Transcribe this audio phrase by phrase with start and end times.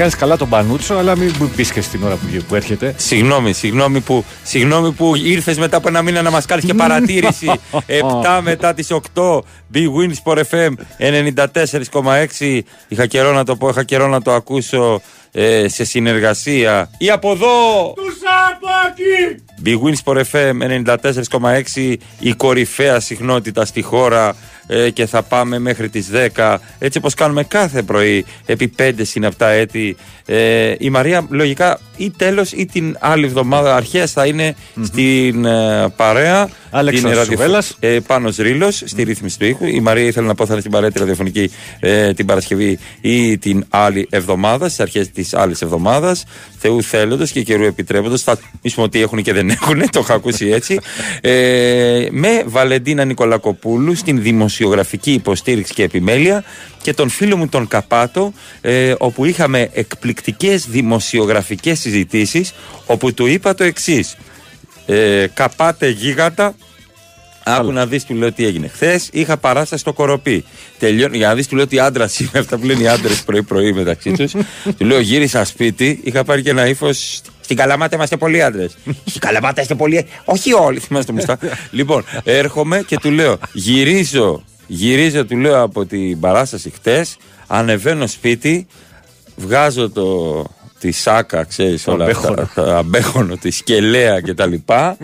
[0.00, 2.94] κάνεις καλά τον Πανούτσο, αλλά μην μπει και στην ώρα που, που έρχεται.
[2.96, 7.50] Συγγνώμη, συγγνώμη που, συγγνώμη που ήρθες μετά από ένα μήνα να μας κάνεις και παρατήρηση.
[8.34, 9.38] 7 μετά τις 8.
[9.74, 10.72] Big Wins for FM
[12.40, 12.60] 94,6.
[12.88, 15.00] Είχα καιρό να το πω, είχα καιρό να το ακούσω
[15.32, 16.90] ε, σε συνεργασία.
[16.98, 17.92] Ή από εδώ!
[17.96, 19.44] Τους Σαπάκη!
[19.64, 20.84] Big Wins for FM
[21.76, 21.94] 94,6.
[22.18, 24.36] Η κορυφαία συχνότητα στη χώρα
[24.72, 29.48] ε, και θα πάμε μέχρι τις 10 έτσι όπως κάνουμε κάθε πρωί επί 5 συναπτά
[29.48, 29.96] έτη.
[30.26, 35.88] Ε, η Μαρία λογικά ή τέλος ή την άλλη εβδομάδα αρχές θα ειναι στην ε,
[35.96, 37.76] παρέα Άλεξ την Σουβέλλας.
[37.80, 39.64] ε, Πάνος Ρήλος στη ρύθμιση του ήχου.
[39.66, 43.38] Η Μαρία ήθελε να πω θα είναι στην παρέα τη ραδιοφωνική ε, την Παρασκευή ή
[43.38, 46.24] την άλλη εβδομάδα στις αρχές της άλλης εβδομάδας.
[46.58, 50.48] Θεού θέλοντος και καιρού επιτρέποντος θα πούμε ότι έχουν και δεν έχουν το έχω ακούσει
[50.48, 50.78] έτσι.
[51.20, 56.44] Ε, με Βαλεντίνα Νικολακοπούλου στην δημοσιογραφική υποστήριξη και επιμέλεια
[56.82, 62.52] και τον φίλο μου τον Καπάτο ε, όπου είχαμε εκπληκτικές δημοσιογραφικές συζητήσεις
[62.86, 64.16] όπου του είπα το εξής
[64.90, 66.54] ε, Καπάτε γίγαντα
[67.44, 68.68] Άκου να δεις, του λέω τι έγινε.
[68.68, 70.44] Χθες είχα παράσταση στο κοροπή.
[70.78, 72.38] Τελειώνει, για να δεις, του λέω τι άντρας είμαι.
[72.38, 74.32] Αυτά που λένε οι άντρες πρωί-πρωί μεταξύ τους.
[74.78, 77.20] του λέω γύρισα σπίτι, είχα πάρει και ένα ύφος.
[77.40, 78.76] Στην Καλαμάτα είμαστε πολλοί άντρες.
[79.10, 80.06] Στην Καλαμάτα είστε πολλοί.
[80.24, 81.38] Όχι όλοι, θυμάστε μουστά.
[81.70, 87.06] λοιπόν, έρχομαι και του λέω γυρίζω, γυρίζω, του λέω από την παράσταση χτε.
[87.46, 88.66] Ανεβαίνω σπίτι,
[89.36, 90.04] βγάζω το,
[90.80, 92.42] τη σάκα, ξέρεις όλα αμπέχονο.
[92.42, 94.96] αυτά, τα αμπέχονο, τη σκελέα και τα λοιπά.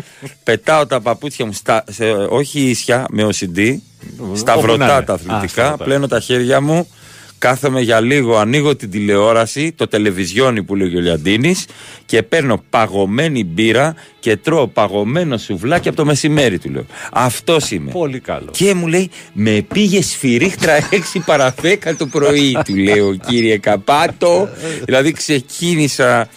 [0.45, 3.77] Πετάω τα παπούτσια μου, στα, σε, όχι ίσια, με OCD,
[4.35, 5.05] στα Όπου να βρωτά είναι.
[5.05, 5.85] τα Α, αθλητικά, στα βρωτά.
[5.85, 6.89] πλένω τα χέρια μου,
[7.39, 11.67] κάθομαι για λίγο, ανοίγω την τηλεόραση, το τελεβιζιόνι που λέει ο Λιαντίνης
[12.07, 16.87] και παίρνω παγωμένη μπύρα και τρώω παγωμένο σουβλάκι από το μεσημέρι του λέω.
[17.13, 17.91] Αυτός είμαι.
[17.91, 18.49] Πολύ καλό.
[18.51, 24.49] Και μου λέει, με πήγε σφυρίχτρα 6 παρα 10 το πρωί, του λέω κύριε Καπάτο.
[24.85, 26.29] δηλαδή ξεκίνησα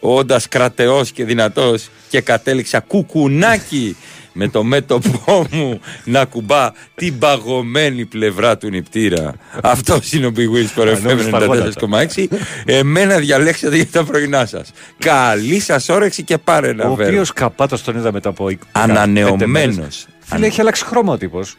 [0.00, 3.96] όντας κρατεός και δυνατός και κατέληξα κουκουνάκι
[4.32, 9.34] με το μέτωπό μου να κουμπά την παγωμένη πλευρά του νηπτήρα.
[9.62, 11.72] Αυτός είναι ο Big Wins for νόμιζα FM παγώνατα.
[12.14, 12.24] 94,6.
[12.64, 14.70] Εμένα διαλέξατε για τα πρωινά σας.
[14.98, 17.08] Καλή σας όρεξη και πάρε ένα Ο βέρο.
[17.08, 19.76] οποίος καπάτος τον είδα μετά από 15 Ανανεωμένος.
[19.76, 20.06] μέρες.
[20.24, 21.56] Φίλε, έχει αλλάξει χρώμα ο τύπος.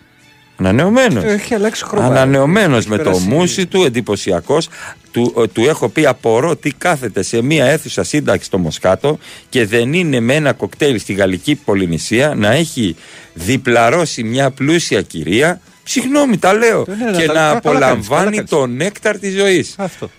[0.59, 1.23] Ανανεωμένος.
[1.23, 2.05] Έχει αλλάξει χρώμα.
[2.05, 4.69] Ανανεωμένος Έχει με το περάσει- μουσι του, εντυπωσιακός.
[5.11, 9.65] Του, ε, του έχω πει απορώ τι κάθεται σε μια αίθουσα σύνταξη στο Μοσκάτο και
[9.65, 12.95] δεν είναι με ένα κοκτέιλ στη Γαλλική Πολυνησία να έχει
[13.33, 15.61] διπλαρώσει μια πλούσια κυρία.
[15.83, 16.85] Συγγνώμη, τα λέω.
[16.87, 18.49] Ναι, ναι, και τα- να καλά κάνεις, καλά απολαμβάνει κάνεις.
[18.49, 19.73] το νέκταρ της ζωής.
[19.77, 20.09] Αυτό.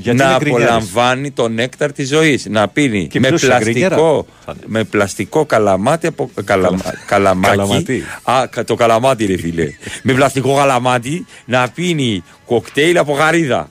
[0.00, 0.66] Γιατί Να είναι γκρινιάρης.
[0.66, 2.46] απολαμβάνει το νέκταρ της ζωής.
[2.50, 3.96] Να πίνει Και με πλούσια πλαστικό, γκρινιέρα
[4.44, 4.62] θα είναι.
[4.66, 7.56] με πλαστικό καλαμάτι από, καλαμα, καλαμάκι.
[7.56, 8.04] Καλαματί.
[8.22, 9.68] Α, κα- το καλαμάτι, ρε φίλε.
[10.02, 13.68] με πλαστικό καλαμάτι να πίνει κοκτέιλ από γαρίδα.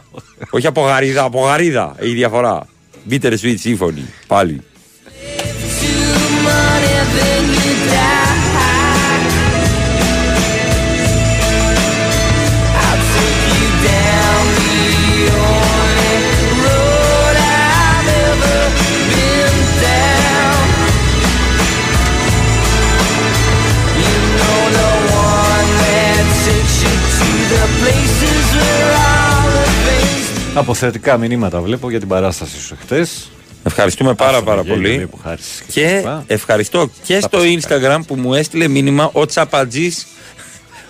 [0.50, 1.96] Όχι από γαρίδα, από γαρίδα.
[2.00, 2.66] Η διαφορά.
[3.10, 4.02] Bitter Sweet Symphony.
[4.26, 4.60] Πάλι.
[30.60, 33.06] Αποθετικά μηνύματα βλέπω για την παράσταση σου χτε.
[33.62, 35.08] Ευχαριστούμε πάρα πάρα πολύ.
[35.10, 36.24] Που χάρισες και Και τα λοιπά.
[36.26, 40.06] ευχαριστώ και Τα στο πας Instagram που μου έστειλε μήνυμα ο Τσαπατζής,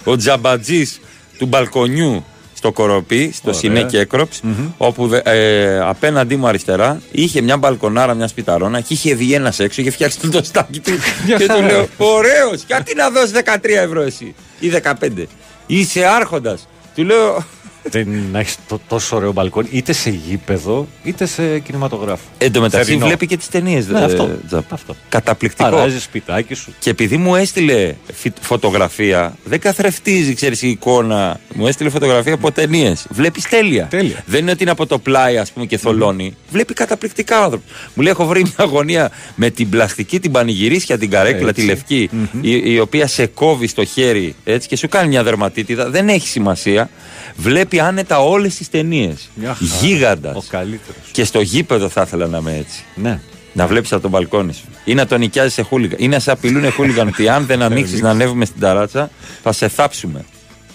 [0.05, 1.01] ο Τζαμπατζής
[1.39, 2.25] του μπαλκονιού
[2.55, 3.61] στο Κοροπή, στο Ωραία.
[3.61, 4.41] Σινέ Κέκροψ,
[4.77, 9.59] όπου δε- ε, απέναντί μου αριστερά είχε μια μπαλκονάρα, μια σπιταρόνα και είχε βγει ένας
[9.59, 10.91] έξω, είχε φτιάξει το στάκι του.
[11.27, 11.67] Μια και του χαρά.
[11.67, 15.27] λέω: Ωραίος, γιατί να δώσεις 13 ευρώ εσύ ή 15.
[15.67, 16.69] Είσαι άρχοντας.
[16.95, 17.45] Του λέω:
[17.83, 18.57] Δεν να έχεις
[18.89, 22.23] τόσο ωραίο μπαλκόνι είτε σε γήπεδο είτε σε κινηματογράφο.
[22.39, 23.07] Εν τω μεταξύ Θερινό.
[23.07, 23.87] βλέπει και τις ταινίες.
[23.87, 24.31] Ναι, αυτό.
[24.71, 24.97] αυτό.
[25.09, 25.69] Καταπληκτικό.
[25.69, 26.75] Αράζει σπιτάκι σου.
[26.79, 31.41] Και επειδή μου έστειλε φι- φωτογραφία, δεν καθρεφτίζει, ξέρεις η εικόνα.
[31.55, 33.07] Μου έστειλε φωτογραφία από ταινίες.
[33.11, 33.87] Βλέπεις τέλεια.
[33.91, 34.23] Τέλεια.
[34.27, 36.37] Δεν είναι ότι είναι από το πλάι, ας πούμε, και θολώνει.
[36.51, 37.65] Βλέπει καταπληκτικά ο άνθρωπο.
[37.95, 41.61] Μου λέει: Έχω βρει μια γωνία με την πλαστική, την πανηγυρίσια, την καρέκλα, Έτσι.
[41.61, 42.11] τη λευκη
[42.41, 45.91] η, η οποία σε κόβει στο χέρι έτσι, και σου κάνει μια δερματίτιδα.
[45.91, 46.91] Δεν έχει σημασία.
[47.37, 49.31] Βλέπει άνετα όλες τις ταινίες.
[49.35, 49.71] Μια χαρά.
[49.81, 50.37] Γίγαντας.
[50.37, 51.03] Ο καλύτερος.
[51.13, 52.85] Και στο γήπεδο θα ήθελα να είμαι έτσι.
[52.95, 53.21] Ναι.
[53.53, 54.65] Να βλέπεις από τον μπαλκόνι σου.
[54.85, 55.97] Ή να τον νοικιάζεις σε χούλιγαν.
[56.01, 59.11] Ή να σε απειλούν χούλιγαν ότι αν δεν ανοίξεις να ανέβουμε στην ταράτσα,
[59.43, 60.25] θα σε θάψουμε.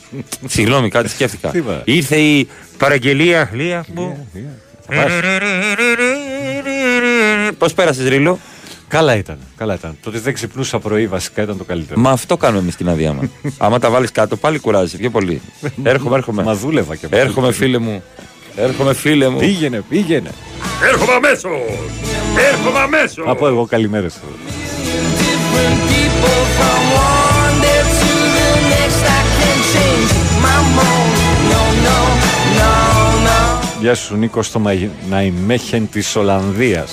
[0.48, 1.50] Συγγνώμη, κάτι σκέφτηκα.
[1.50, 2.48] Τι είπα; Ήρθε η
[2.78, 3.50] παραγγελία.
[3.54, 4.28] Λία μου.
[4.88, 5.12] Θα πας.
[7.58, 8.40] Πώς πέρασες, Ρίλο;
[8.96, 9.38] Καλά ήταν.
[9.58, 9.98] Καλά ήταν.
[10.04, 12.00] Το ότι δεν ξυπνούσα πρωί βασικά ήταν το καλύτερο.
[12.00, 13.26] Μα αυτό κάνουμε εμείς την άδειά μας.
[13.58, 15.42] Άμα τα βάλεις κάτω, πάλι κουράζει πιο πολύ.
[15.84, 16.44] έρχομαι, έρχομαι.
[16.44, 18.04] Μα δούλευα και Έρχομαι, φίλε μου.
[18.56, 19.40] Έρχομαι φίλε μου.
[19.40, 20.30] Πήγαινε, πήγαινε.
[20.88, 21.52] Έρχομαι αμέσως.
[22.52, 23.26] Έρχομαι αμέσως.
[23.26, 24.08] Θα πω εγώ καλημέρε.
[24.08, 26.82] different people from
[27.16, 29.02] one day to the next.
[29.18, 30.10] I can change
[30.46, 31.12] my mind.
[31.52, 31.98] No, no,
[32.60, 32.72] no,
[33.28, 33.40] no.
[33.82, 36.92] Γεια σου Νίκος στο Μαϊ- Ναϊμέχεν της Ολλανδίας.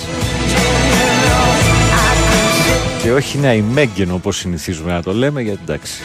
[3.03, 6.01] Και όχι Ναϊμέγγεν όπως συνηθίζουμε να το λέμε γιατί εντάξει.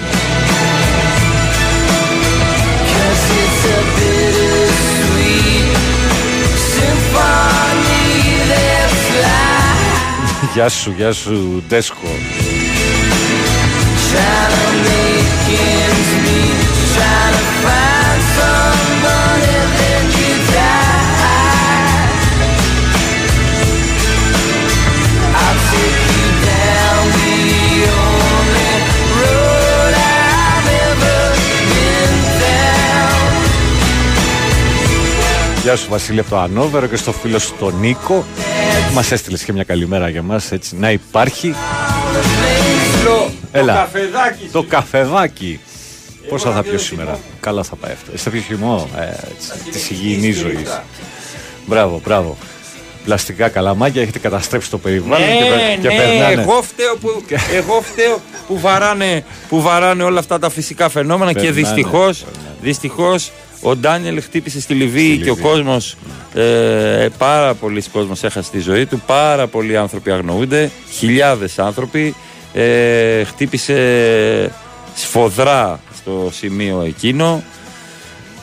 [2.90, 5.76] Cause it's a bittersweet
[6.74, 8.04] symphony
[8.50, 10.52] that flies.
[10.54, 12.08] Γεια σου, γεια σου Ντέσκο.
[35.62, 38.24] Γεια σου Βασίλη από το Ανόβερο και στο φίλο σου τον Νίκο.
[38.92, 41.54] Μας έστειλες και μια καλημέρα για μας έτσι να υπάρχει
[43.52, 43.72] Έλα.
[43.72, 45.60] Το καφεδάκι το καφεδάκι.
[46.28, 48.10] Πόσα θα πιω σήμερα; Καλά θα πάει αυτό.
[48.14, 50.80] Είστε πιο χυμό ε, έτσι, της υγιεινής ζωής.
[51.66, 52.36] Μπράβο, μπράβο.
[53.04, 56.42] Πλαστικά καλαμάκια έχετε καταστρέψει το περιβάλλον και, πε- και ναι, περνάνε.
[56.42, 57.22] εγώ φταίω, που,
[57.52, 62.54] εγώ φταίω που, βαράνε, που βαράνε όλα αυτά τα φυσικά φαινόμενα και Περνάνε, δυστυχώς, περνάνε.
[62.62, 63.30] δυστυχώς
[63.62, 65.50] ο Ντάνιελ χτύπησε στη Λιβύη Στη και ο Λιβύη.
[65.50, 65.96] κόσμος,
[66.34, 72.14] ε, πάρα πολλοί κόσμος έχασε τη ζωή του, πάρα πολλοί άνθρωποι αγνοούνται, χιλιάδες άνθρωποι,
[72.54, 74.52] ε, χτύπησε
[74.94, 77.42] σφοδρά στο σημείο εκείνο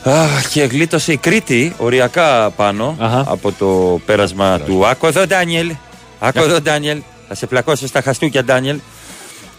[0.02, 3.24] Αχ, και γλίτωσε η Κρήτη οριακά πάνω Αχα.
[3.28, 5.72] από το πέρασμα του Άκο εδώ Ντάνιελ.
[6.18, 6.98] Άκο εδώ Ντάνιελ.
[7.28, 8.78] Θα σε πλακώσω στα χαστούκια Ντάνιελ.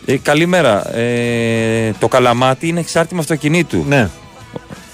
[0.06, 0.96] Ε, καλημέρα.
[0.96, 3.86] Ε, το καλαμάτι είναι εξάρτημα αυτοκινήτου.
[3.88, 4.10] Ναι.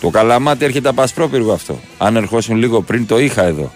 [0.03, 1.79] Το καλαμάτι έρχεται από ασπρόπυργο αυτό.
[1.97, 3.71] Αν ερχόσουν λίγο πριν το είχα εδώ.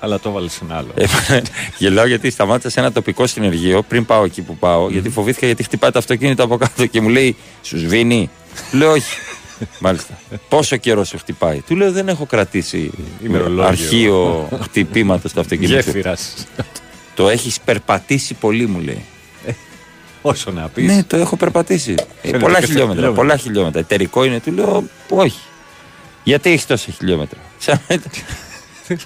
[0.00, 0.90] Αλλά το βάλες σε ένα άλλο.
[0.94, 1.06] Ε,
[1.78, 5.62] γελάω γιατί σταμάτησα σε ένα τοπικό συνεργείο πριν πάω εκεί που πάω, γιατί φοβήθηκα γιατί
[5.62, 8.30] χτυπάει το αυτοκίνητο από κάτω και μου λέει Σου σβήνει.
[8.72, 9.16] Λέω όχι.
[9.84, 10.18] Μάλιστα.
[10.48, 11.60] Πόσο καιρό σου χτυπάει.
[11.60, 12.90] Του λέω δεν έχω κρατήσει
[13.24, 13.64] Ημερολόγιο.
[13.66, 15.74] αρχείο χτυπήματος στο αυτοκίνητο.
[15.74, 16.46] Γέφυρας.
[17.14, 19.04] Το έχεις περπατήσει πολύ, μου λέει.
[20.22, 20.86] Όσο να πεις.
[20.86, 21.94] Ναι, το έχω περπατήσει.
[21.98, 22.94] Ε, Φαίνεται πολλά και στα χιλιόμετρα.
[22.94, 23.22] χιλιόμετρα.
[23.22, 23.80] Πολλά χιλιόμετρα.
[23.80, 25.38] Εταιρικό είναι, του λέω όχι.
[26.24, 27.80] Γιατί έχεις τόσα χιλιόμετρα; Σαν-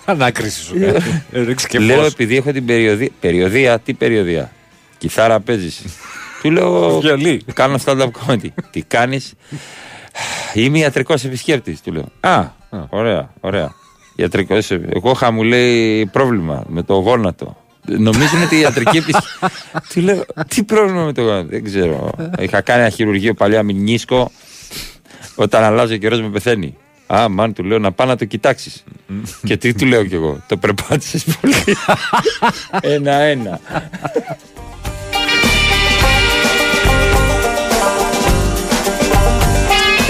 [0.04, 0.98] Ανάκριση σου κάνει.
[1.32, 2.06] Ε, Ρίξει και Λέω φως.
[2.12, 3.08] επειδή έχω την περιοδία.
[3.20, 4.50] Περιοδία, τι περιοδία;
[4.98, 5.82] Κιθάρα παίζεις.
[6.42, 7.00] Του λέω.
[7.00, 7.42] Βιολί.
[7.54, 8.48] Κάνω stand-up comedy.
[8.70, 9.32] τι κάνεις;
[10.54, 12.04] Είμαι ιατρικός επισκέπτης, του λέω.
[12.20, 12.44] Α,
[12.88, 13.74] ωραία, ωραία.
[14.16, 14.70] Ιατρικός.
[14.70, 17.56] Εγώ είχα μου λέει πρόβλημα με το γόνατο.
[17.86, 19.50] Νομίζουν ότι η ιατρική επισκέπτη.
[19.94, 22.10] του λέω, τι πρόβλημα με το γόνατο; Δεν ξέρω.
[22.38, 24.30] Είχα κάνει ένα χειρουργείο παλιά μηνίσκο.
[25.34, 26.76] Όταν αλλάζει ο καιρός με πεθαίνει.
[27.14, 28.84] Α, μαν, του λέω να πάω να το κοιτάξεις.
[29.44, 30.40] και τι του λέω κι εγώ.
[30.46, 31.54] Το περπάτησες πολύ.
[32.94, 33.60] Ένα-ένα.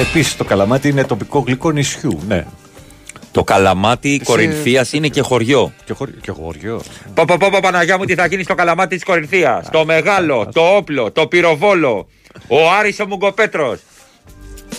[0.00, 2.20] Επίσης το καλαμάτι είναι τοπικό γλυκό νησιού.
[2.28, 2.46] Ναι.
[3.32, 5.72] Το καλαμάτι Κορινθίας είναι και χωριό.
[5.84, 6.12] Και, χωρι...
[6.20, 6.80] και χωριό.
[7.14, 10.48] Πα, πα, πα, πα, Παναγιά μου, τι θα γίνει στο καλαμάτι της Κορινθίας; Το μεγάλο,
[10.52, 12.08] το όπλο, το πυροβόλο.
[12.48, 13.80] Ο Άρης ο Μουγκοπέτρος.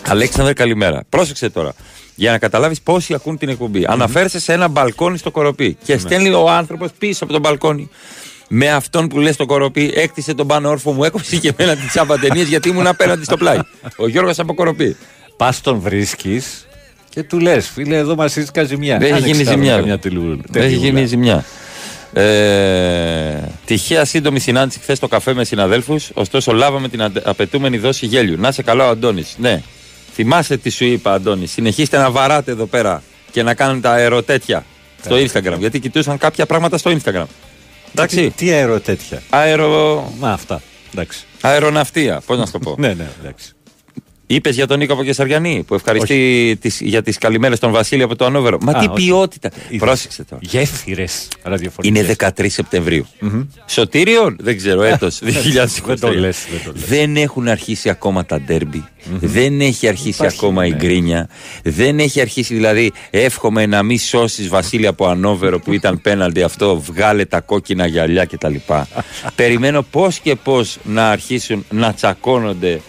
[0.07, 1.03] Αλέξανδρε, καλημέρα.
[1.09, 1.73] Πρόσεξε τώρα.
[2.19, 3.85] Για να καταλάβεις πόσοι ακούν την εκπομπή.
[3.87, 7.89] Αναφέρεσαι σε ένα μπαλκόνι στο κοροπή και στέλνει ο άνθρωπος πίσω από τον μπαλκόνι.
[8.47, 11.87] Με αυτόν που λες στο κοροπή, έκτισε τον πάνω όρφο μου, έκοψε και εμένα τις
[11.89, 12.15] τσάμπα
[12.47, 13.57] γιατί ήμουν απέναντι στο πλάι.
[13.97, 14.97] Ο Γιώργος από κοροπή.
[15.37, 16.67] Πας τον βρίσκεις
[17.09, 18.97] και του λες, φίλε, εδώ μας ήρθε ζημιά.
[18.97, 19.75] Δεν έχει Άνοιξε γίνει τα ζημιά.
[19.75, 19.97] καμιά ρε.
[19.99, 20.85] τελου- Δεν έχει τελιούλα.
[20.99, 21.45] γίνει ζημιά.
[22.13, 28.05] Ε, τυχαία σύντομη συνάντηση χθες στο καφέ με συναδέλφους, ωστόσο λάβαμε την αντε- απαιτούμενη δόση
[28.05, 28.35] γέλιου.
[28.39, 29.35] Να σε καλά ο Αντώνης.
[29.37, 29.61] Ναι.
[30.21, 31.47] Θυμάστε τι σου είπα, Αντώνη.
[31.47, 34.65] Συνεχίστε να βαράτε εδώ πέρα και να κάνετε τα αεροτέτια
[35.03, 35.57] στο Instagram.
[35.59, 37.25] Γιατί κοιτούσαν κάποια πράγματα στο Instagram.
[37.25, 38.29] Τι, Εντάξει.
[38.35, 39.21] τι αέρο τέτοια.
[39.29, 40.13] Αερο...
[40.19, 40.61] Μα αυτά.
[40.93, 41.25] Εντάξει.
[41.41, 42.75] Αεροναυτία, πώς να σου το πω.
[42.81, 43.53] ναι, ναι, εντάξει.
[44.31, 48.15] Είπες για τον Νίκο από Κεσαριανή που ευχαριστεί τις, για τις καλημέρες των Βασίλη από
[48.15, 48.57] το Ανόβερο.
[48.61, 48.95] Μα Α, τι όχι.
[48.95, 49.51] ποιότητα.
[49.67, 49.79] Είδες.
[49.79, 50.41] Πρόσεξε τώρα.
[50.45, 52.03] Γέφυρες ραδιοφωνικές.
[52.03, 53.05] Είναι 13 σεπτεμβρίου.
[53.65, 55.25] Σωτήριον, δεν ξέρω, έτος 2023.
[55.85, 56.85] Δεν το λες, δεν το λες.
[56.85, 58.85] Δεν έχουν αρχίσει ακόμα τα ντέρμπι.
[59.19, 60.75] Δεν έχει αρχίσει Υπάρχει, ακόμα η ναι.
[60.75, 61.29] γκρίνια.
[61.63, 62.91] Δεν έχει αρχίσει δηλαδή.
[63.09, 66.79] Εύχομαι να μην σώσεις Βασίλη από Ανόβερο που ήταν πέναλτι αυτό.
[66.79, 68.55] Βγάλε τα κόκκινα γυαλιά κτλ.
[69.35, 72.79] Περιμένω πώς και πώς να αρχίσουν να τσακώνονται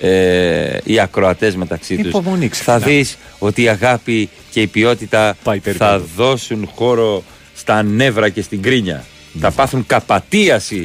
[0.00, 2.06] ε, οι ακροατές μεταξύ τους.
[2.06, 2.84] Υπομονή Θα ξεκινάμε.
[2.84, 6.08] δεις ότι η αγάπη και η ποιότητα Πάει θα περίπου.
[6.16, 7.22] δώσουν χώρο
[7.54, 9.04] στα νεύρα και στην κρίνια.
[9.40, 10.82] Θα πάθουν καπατίαση.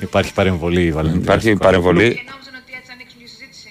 [0.00, 1.24] Υπάρχει παρεμβολή, Βαλεντίνας.
[1.24, 2.14] Υπάρχει στο παρεμβολή.
[2.14, 3.68] Και νόμιζαν ότι έτσι ανοίξουν η συζήτηση.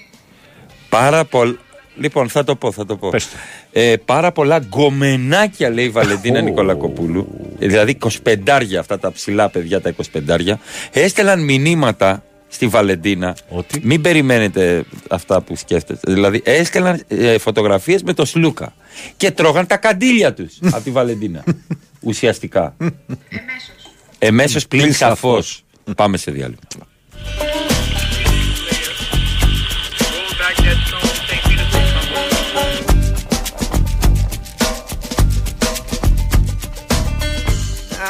[0.88, 1.56] Πάρα πολλ...
[1.98, 3.08] Λοιπόν, θα το πω, θα το πω.
[3.08, 3.36] Πες το.
[3.72, 6.42] Ε, πάρα πολλά γκομενάκια, λέει η Βαλεντίνα Ω.
[6.42, 7.26] Νικολακοπούλου.
[7.58, 10.52] Ε, Δηλαδή 25 αυτά τα ψηλά παιδιά, τα 25
[10.92, 13.36] έστελαν μηνύματα στη Βαλεντίνα.
[13.48, 16.12] Ότι; Μην περιμένετε αυτά που σκέφτεστε.
[16.12, 18.74] Δηλαδή έστελαν ε, φωτογραφίες με το Σλούκα.
[19.16, 21.44] Και τρώγαν τα καντήλια τους από τη Βαλεντίνα.
[22.00, 22.76] Ουσιαστικά.
[24.18, 25.64] Εμέσως πλην Πλην σαφώς.
[25.96, 26.58] Πάμε σε διάλειμμα.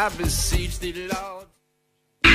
[0.06, 1.35] I beseech thee, Lord.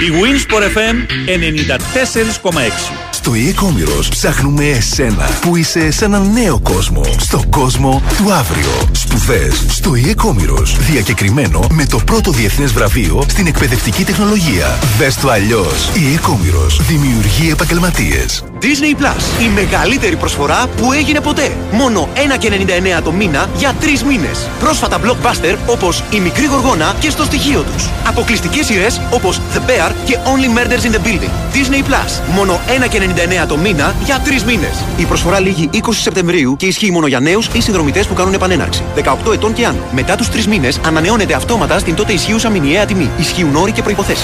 [0.01, 3.11] Η Winsport FM 94,6.
[3.23, 7.01] Στο e-commerce ψάχνουμε εσένα που είσαι σε έναν νέο κόσμο.
[7.17, 8.89] Στο κόσμο του αύριο.
[8.91, 10.77] Σπουδές στο e-commerce.
[10.91, 14.79] Διακεκριμένο με το πρώτο διεθνές βραβείο στην εκπαιδευτική τεχνολογία.
[14.97, 15.89] Δες το αλλιώς.
[15.95, 18.43] e-commerce δημιουργεί επαγγελματίες.
[18.61, 19.41] Disney Plus.
[19.41, 21.55] Η μεγαλύτερη προσφορά που έγινε ποτέ.
[21.71, 24.49] Μόνο 1,99 το μήνα για 3 μήνες.
[24.59, 27.89] Πρόσφατα blockbuster όπως Η Μικρή Γοργόνα και στο στοιχείο τους.
[28.07, 31.31] Αποκλειστικές σειρές όπως The Bear και Only Murders in the Building.
[31.53, 32.33] Disney Plus.
[32.35, 33.11] Μόνο 1,99
[33.48, 34.84] το μήνα για 3 μήνες.
[34.98, 38.84] Η προσφορά λήγει 20 Σεπτεμβρίου και ισχύει μόνο για νέους ή συνδρομητές που κάνουν επανέναρξη.
[38.96, 39.80] 18 ετών και άνω.
[39.91, 43.10] Μετά τους 3 μήνες ανανεώνεται αυτόματα στην τότε ισχύουσα μηνιαία τιμή.
[43.20, 44.24] Ισχύουν όροι και προποθέσει.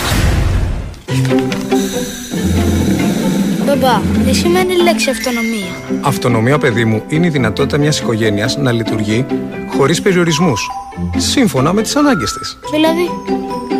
[3.65, 6.01] Μπαμπά, τι σημαίνει η λέξη αυτονομία.
[6.01, 9.25] Αυτονομία, παιδί μου, είναι η δυνατότητα μιας οικογένειας να λειτουργεί
[9.77, 10.67] χωρίς περιορισμούς.
[11.17, 12.57] Σύμφωνα με τις ανάγκες της.
[12.71, 13.09] Δηλαδή,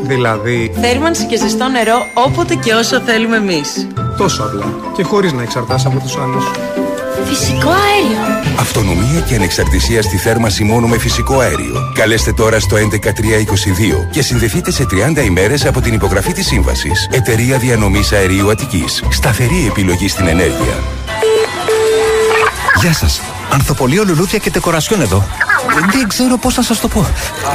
[0.08, 3.88] Δηλαδή, Θέρμανση και ζεστό νερό όποτε και όσο θέλουμε εμείς.
[4.18, 6.46] Τόσο απλά και χωρίς να εξαρτάσαι από τους άλλους.
[7.28, 8.18] φυσικό αέριο.
[8.60, 11.92] Αυτονομία και ανεξαρτησία στη θέρμανση μόνο με φυσικό αέριο.
[11.94, 14.86] Καλέστε τώρα στο 11322 και συνδεθείτε σε
[15.18, 17.08] 30 ημέρες από την υπογραφή της σύμβασης.
[17.12, 19.04] Εταιρεία Διανομής Αερίου Αττικής.
[19.10, 20.84] Σταθερή επιλογή στην ενέργεια.
[22.82, 23.22] Γεια σας.
[23.50, 25.24] Ανθοπολείο λουλούδια και τεκορασιόν εδώ.
[25.92, 27.08] Δεν ξέρω πώς θα σας το πω.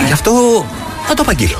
[0.06, 0.32] Γι' αυτό
[1.06, 1.58] θα το απαγγείλω.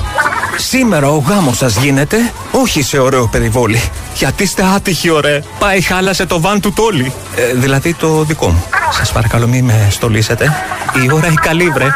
[0.57, 2.17] Σήμερα ο γάμος σας γίνεται
[2.51, 3.83] όχι σε ωραίο περιβόλι.
[4.15, 5.43] Γιατί είστε άτυχοι ωραία.
[5.59, 7.13] Πάει χάλασε το βαν του τόλι.
[7.37, 8.65] Ε, δηλαδή το δικό μου.
[8.93, 10.53] Σας παρακαλώ μη με στολίσετε.
[11.05, 11.87] Η ώρα η καλή βρε.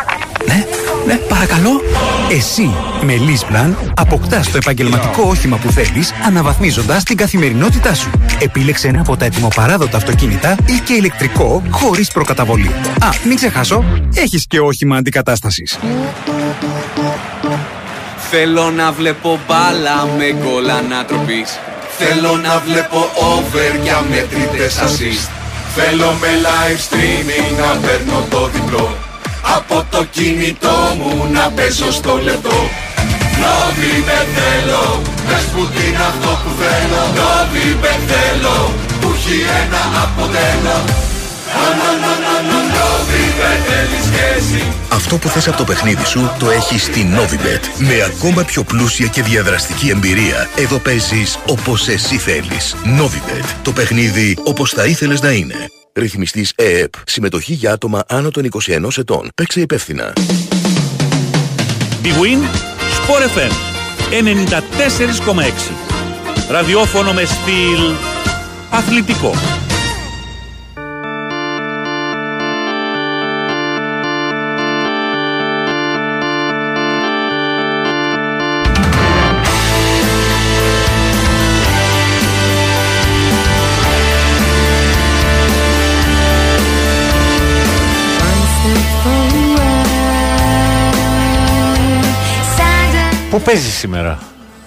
[0.47, 0.65] Ναι,
[1.07, 1.81] ναι, παρακαλώ.
[2.31, 8.11] Εσύ, με Leaseplan, αποκτάς το επαγγελματικό όχημα που θέλεις, αναβαθμίζοντας την καθημερινότητά σου.
[8.39, 12.71] Επίλεξε ένα από τα ετοιμοπαράδοτα αυτοκίνητα ή και ηλεκτρικό, χωρίς προκαταβολή.
[13.01, 13.85] Α, μην ξεχάσω,
[14.15, 15.79] έχεις και όχημα αντικατάστασης.
[18.39, 21.51] Θέλω να βλέπω μπάλα με γκολ ανατροπής.
[21.99, 23.01] Θέλω να βλέπω
[23.33, 25.29] over για μετρητές assist
[25.77, 28.97] Θέλω με live streaming να παίρνω το διπλό.
[29.57, 32.59] Από το κινητό μου να παίζω στο λεπτό.
[33.41, 37.03] Νόβι με θέλω, πες που είναι αυτό που θέλω.
[37.19, 38.57] Νόβι με θέλω,
[39.01, 41.06] που έχει ένα αποτέλο
[44.89, 47.61] Αυτό που θες από το παιχνίδι σου το έχεις στη Novibet.
[47.79, 50.49] Με ακόμα πιο πλούσια και διαδραστική εμπειρία.
[50.57, 52.77] Εδώ παίζεις όπως εσύ θέλεις.
[53.01, 53.45] Novibet.
[53.63, 55.55] Το παιχνίδι όπως θα ήθελες να είναι.
[55.93, 56.93] Ρυθμιστής ΕΕΠ.
[57.07, 59.29] Συμμετοχή για άτομα άνω των 21 ετών.
[59.35, 60.13] Παίξε υπεύθυνα.
[62.03, 62.45] Η Win
[62.97, 63.53] Sport FM
[64.11, 65.73] 94,6.
[66.51, 67.95] Ραδιόφωνο με στυλ
[68.71, 69.56] αθλητικό.
[93.37, 94.19] Πού παίζεις σήμερα;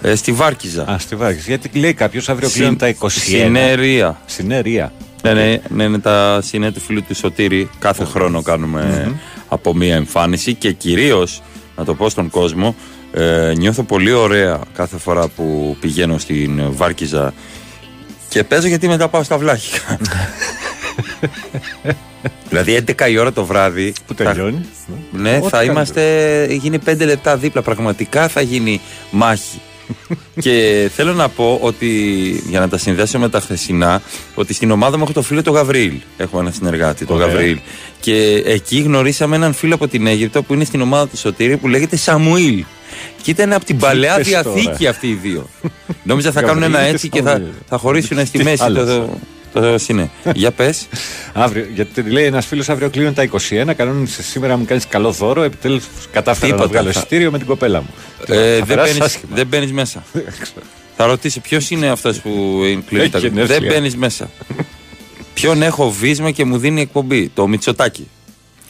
[0.02, 0.82] Ε, στη Βάρκιζα.
[0.90, 1.44] Α, στη Βάρκιζα.
[1.46, 3.08] Γιατί λέει κάποιος αύριο Συ- κλείνουν τα 21.
[3.08, 4.20] Συνέρεια.
[4.26, 4.92] Συνέρεια.
[5.22, 7.70] Ναι, ναι, ναι, είναι τα συνέ του φίλου του Σωτήρη.
[7.78, 9.14] Κάθε χρόνο κάνουμε
[9.48, 11.42] από μία εμφάνιση και κυρίως,
[11.76, 12.74] να το πω στον κόσμο,
[13.12, 17.34] ε, νιώθω πολύ ωραία κάθε φορά που πηγαίνω στην Βάρκιζα
[18.28, 19.98] και παίζω γιατί μετά πάω στα βλάχικα.
[22.48, 23.92] δηλαδή 11 η ώρα το βράδυ.
[24.06, 24.66] Που τελειώνει.
[25.12, 25.72] Ναι, Ό,τι θα καλύτερο.
[25.72, 26.46] είμαστε.
[26.50, 27.62] Γίνει 5 λεπτά δίπλα.
[27.62, 28.80] Πραγματικά θα γίνει
[29.10, 29.60] μάχη.
[30.40, 31.86] και θέλω να πω ότι
[32.48, 34.02] για να τα συνδέσω με τα χθεσινά,
[34.34, 35.92] ότι στην ομάδα μου έχω το φίλο τον Γαβρίλ.
[36.16, 37.28] Έχουμε ένα συνεργάτη, τον Ωραία.
[37.28, 37.58] Γαβρίλ.
[38.00, 41.68] Και εκεί γνωρίσαμε έναν φίλο από την Αίγυπτο που είναι στην ομάδα του Σωτήρη που
[41.68, 42.64] λέγεται Σαμουήλ.
[43.22, 44.42] Και ήταν από την παλαιά πες τώρα.
[44.42, 45.48] διαθήκη αυτοί οι δύο.
[46.02, 47.50] Νόμιζα θα κάνουν ένα Γαβρίλ και έτσι και θα, Σαμουήλ.
[47.68, 48.86] θα χωρίσουν στη Τι μέση άλλος.
[48.86, 49.18] το,
[49.52, 50.10] το, το συνέ.
[50.34, 50.86] Για πες.
[51.32, 53.72] Αύριο, γιατί λέει ένας φίλος αύριο κλείνουν τα 21.
[53.76, 55.42] Κανόνισε σήμερα να μου κάνεις καλό δώρο.
[55.42, 57.88] Επιτέλους κατάφερα να Τίποτα, βγάλω θα- εισιτήριο με την κοπέλα μου.
[58.26, 59.36] Τι, Ε, θα δεν περάσεις μπαίνεις- άσχημα.
[59.36, 60.02] δεν μπαίνεις μέσα.
[61.02, 62.30] Θα ρωτήσει ποιος είναι αυτός που
[62.88, 63.58] κλείνει Έχει τα γενέθλια.
[63.58, 64.30] Δεν μπαίνεις μέσα.
[65.34, 68.08] Ποιον έχω βίσμα και μου δίνει εκπομπή; Το Μητσοτάκι.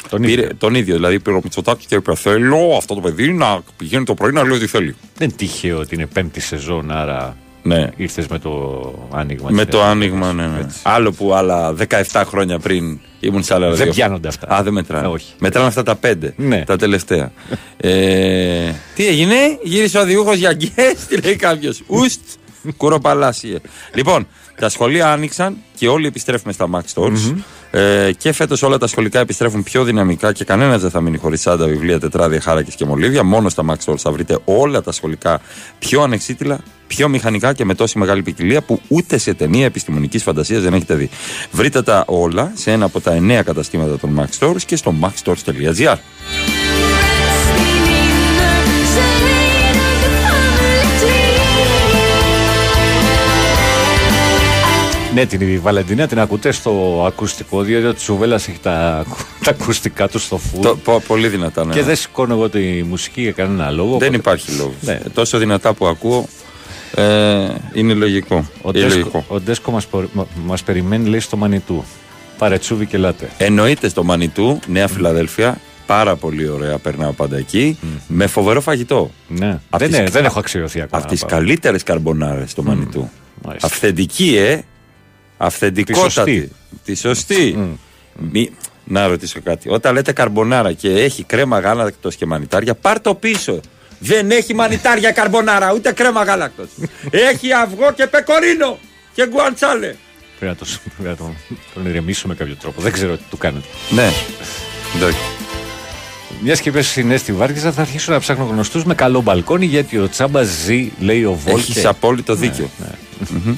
[0.09, 0.57] Τον Πήρε- ίδιο.
[0.59, 0.95] τον ίδιο.
[0.95, 4.43] Δηλαδή πήρε ο Μητσοτάκι και είπε: Θέλω αυτό το παιδί να πηγαίνει το πρωί να
[4.43, 4.97] λέει ό,τι θέλει.
[5.17, 7.89] Δεν τυχαίο ότι είναι πέμπτη σεζόν, άρα Ναι.
[7.97, 9.51] ήρθες με το άνοιγμα.
[9.51, 10.59] Με της το νέας άνοιγμα, ναι, ναι.
[10.61, 10.79] Έτσι.
[10.83, 11.75] Άλλο που άλλα
[12.13, 13.95] 17 χρόνια πριν ήμουν σε άλλα Δεν ραδιόφωνα.
[13.95, 14.55] πιάνονται αυτά.
[14.55, 15.07] Α, δεν μετράνε.
[15.07, 15.33] Ε, όχι.
[15.39, 16.35] Μετράνε αυτά τα πέντε.
[16.37, 16.65] Ναι.
[16.65, 17.33] Τα τελευταία.
[17.77, 21.83] ε, τι έγινε, γύρισε ο οδηγούχος για γκές, τι λέει κάποιος.
[21.87, 22.21] Ουστ,
[22.77, 23.59] κουροπαλάσιε.
[23.95, 24.27] λοιπόν,
[24.61, 27.35] τα σχολεία άνοιξαν και όλοι επιστρέφουμε στα Max Stores.
[27.71, 31.41] Ε, και φέτος όλα τα σχολικά επιστρέφουν πιο δυναμικά και κανένας δεν θα μείνει χωρίς
[31.41, 33.23] σάντα, βιβλία, τετράδια, χάρακες και μολύβια.
[33.23, 35.41] Μόνος στα Max Stores θα βρείτε όλα τα σχολικά
[35.79, 40.63] πιο ανεξίτηλα, πιο μηχανικά και με τόση μεγάλη ποικιλία που ούτε σε ταινία επιστημονικής φαντασίας
[40.63, 41.11] δεν έχετε δει.
[41.51, 45.97] Βρείτε τα όλα σε ένα από τα εννέα καταστήματα των Max Stores και στο maxstores.gr.
[55.15, 59.05] Ναι, την Βαλεντινία την ακούτε στο ακουστικό, διότι ο Τσουβέλλα έχει τα,
[59.45, 60.61] τα ακουστικά του στο φουλ.
[60.63, 61.73] Το, πο- πολύ δυνατά, ναι.
[61.73, 63.89] Και δεν σηκώνω εγώ τη μουσική για κανένα λόγο.
[63.89, 64.75] Δεν οπότε- υπάρχει λόγος.
[64.81, 65.01] Ναι.
[65.15, 66.29] Τόσο δυνατά που ακούω
[66.95, 68.35] ε, είναι λογικό.
[68.63, 69.25] Ο είναι Ντέσκο, λογικό.
[69.29, 71.85] ο Ντέσκο μας, πο- μα- μας περιμένει, λέει, στο Μανιτού.
[72.39, 73.29] Παρετσούβι και λάτε.
[73.39, 75.61] Εννοείται στο Μανιτού, Νέα Φιλαδέλφια.
[75.87, 77.79] Πάρα πολύ ωραία, περνάω πάντα εκεί.
[78.09, 79.11] Με φοβερό φαγητό.
[79.29, 79.59] Ναι.
[79.71, 81.03] Απ' δεν, τις- είναι- δεν έχω αξιωθεί ακόμα.
[81.03, 81.39] Από τις να πάω.
[81.39, 83.11] καλύτερες καρμπονάρες στο Μανιτού.
[83.45, 83.67] μάλιστα.
[83.67, 84.61] Αυθεντική, ε.
[85.43, 86.51] Αυθεντικότατη.
[86.85, 87.77] Τη σωστή.
[88.33, 88.51] Μη-
[88.85, 89.69] Να ρωτήσω κάτι.
[89.71, 93.61] Όταν λέτε καρμπονάρα και έχει κρέμα γάλακτο και μανιτάρια, πάρ το πίσω.
[93.99, 96.67] Δεν έχει μανιτάρια καρμπονάρα, ούτε κρέμα γάλακτο.
[97.31, 98.79] έχει αυγό και πεκορίνο
[99.15, 99.95] και γκουαντσάλε.
[100.39, 101.37] Πρέπει να, το, πρέπει να τον,
[101.75, 102.81] τον ηρεμήσω με κάποιο τρόπο.
[102.81, 103.67] Δεν ξέρω τι του κάνετε.
[103.91, 104.11] Ναι.
[104.97, 105.19] Εντάξει.
[106.43, 110.09] Μια και πες συνέστη Βάρκηζα, θα αρχίσω να ψάχνω γνωστούς με καλό μπαλκόνι γιατί ο
[110.09, 111.73] Τσάμπας ζει, λέει ο Βόλτε.
[111.79, 112.71] Έχει απόλυτο δίκιο.
[113.31, 113.57] Μμμ.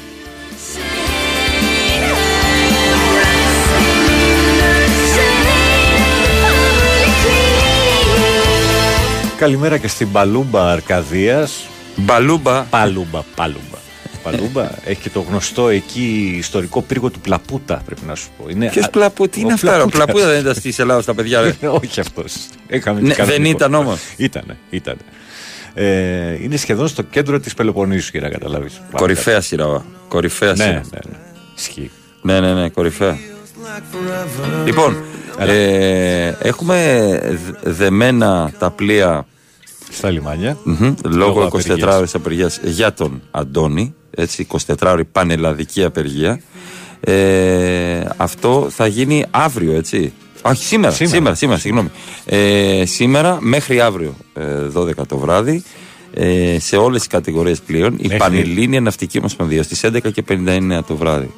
[9.43, 11.67] Καλημέρα και στην Παλούμπα Αρκαδίας.
[11.97, 12.63] Μπαλούμπα.
[12.63, 13.79] Παλούμπα, Παλούμπα.
[14.23, 18.49] Παλούμπα έχει και το γνωστό εκεί ιστορικό πύργο του Πλαπούτα, πρέπει να σου πω.
[18.49, 20.05] Είναι Ποιος α- πλαπού, τι ο είναι αυτά, ρε, ο Πλαπούτας.
[20.05, 21.41] Πλαπούτα δεν ήταν στη Ελλάδα τα παιδιά.
[21.41, 21.55] ρε.
[21.83, 22.35] Όχι αυτός.
[23.01, 24.01] Ναι, δεν ήταν όμως.
[24.17, 25.01] Ήτανε, ήτανε.
[25.75, 28.81] Ε, είναι σχεδόν στο κέντρο της Πελοποννήσου, για να καταλάβεις.
[28.97, 29.85] Κορυφαία σειρά.
[30.09, 30.73] Κορυφαία Ναι, σειρά.
[30.73, 31.17] ναι, ναι.
[31.59, 31.91] Ισχύει.
[32.23, 33.19] Ναι, ναι, ναι, κορυφαία.
[34.65, 34.97] Λοιπόν,
[35.39, 37.09] ε, έχουμε
[37.47, 39.27] δ- δεμένα τα πλοία
[39.93, 40.57] Στα λιμάνια.
[40.65, 41.97] μμμ, λόγω Λόγω 24 απεργίας.
[41.97, 46.41] ώρες απεργίας για τον Αντώνη, έτσι, 24 ώρη πανελλαδική απεργία.
[47.01, 50.13] Ε, αυτό θα γίνει αύριο, έτσι.
[50.43, 51.35] Όχι, σήμερα, σήμερα, Σήμερα.
[51.35, 51.91] σήμερα, συγγνώμη.
[52.25, 55.63] Ε, σήμερα μέχρι αύριο, ε, 12 το βράδυ,
[56.15, 60.83] ε, σε όλες τις κατηγορίες πλοίων, η Μέχρι- Πανελλήνια Ναυτική Ομοσπονδία στις 11 και 59
[60.87, 61.31] το βράδυ.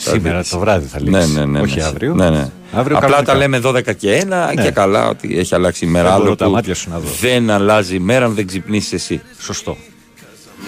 [0.00, 1.32] Σήμερα το βράδυ θα λήξει.
[1.32, 1.60] Ναι, ναι, ναι.
[1.60, 1.84] Όχι ναι.
[1.84, 2.14] αύριο.
[2.14, 2.48] Ναι, ναι.
[2.72, 3.32] Αύριο Απλά κανονικά.
[3.32, 4.62] τα λέμε 12 και 1 Ναι.
[4.62, 6.04] και καλά ότι έχει αλλάξει η μέρα.
[6.04, 7.08] Δεν Άλλο μπορώ τα που μάτια σου να δω.
[7.20, 9.20] Δεν αλλάζει η μέρα αν δεν ξυπνήσεις εσύ.
[9.40, 9.76] Σωστό.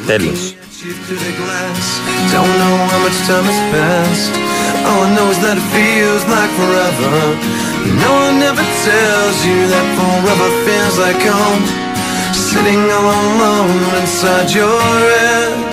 [0.07, 0.55] Τέλος.
[2.33, 4.35] Don't know how much time has passed.
[4.89, 7.15] All I know is that it feels like forever.
[8.05, 11.65] No one ever tells you that forever feels like home.
[12.49, 15.70] Sitting all alone inside your head.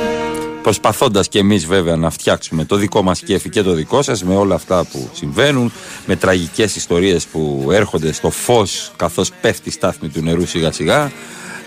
[0.67, 4.35] Προσπαθώντας και εμείς βέβαια να φτιάξουμε το δικό μας κέφι και το δικό σας με
[4.35, 5.71] όλα αυτά που συμβαίνουν,
[6.05, 11.11] με τραγικές ιστορίες που έρχονται στο φως καθώς πέφτει η στάθμη του νερού σιγά σιγά,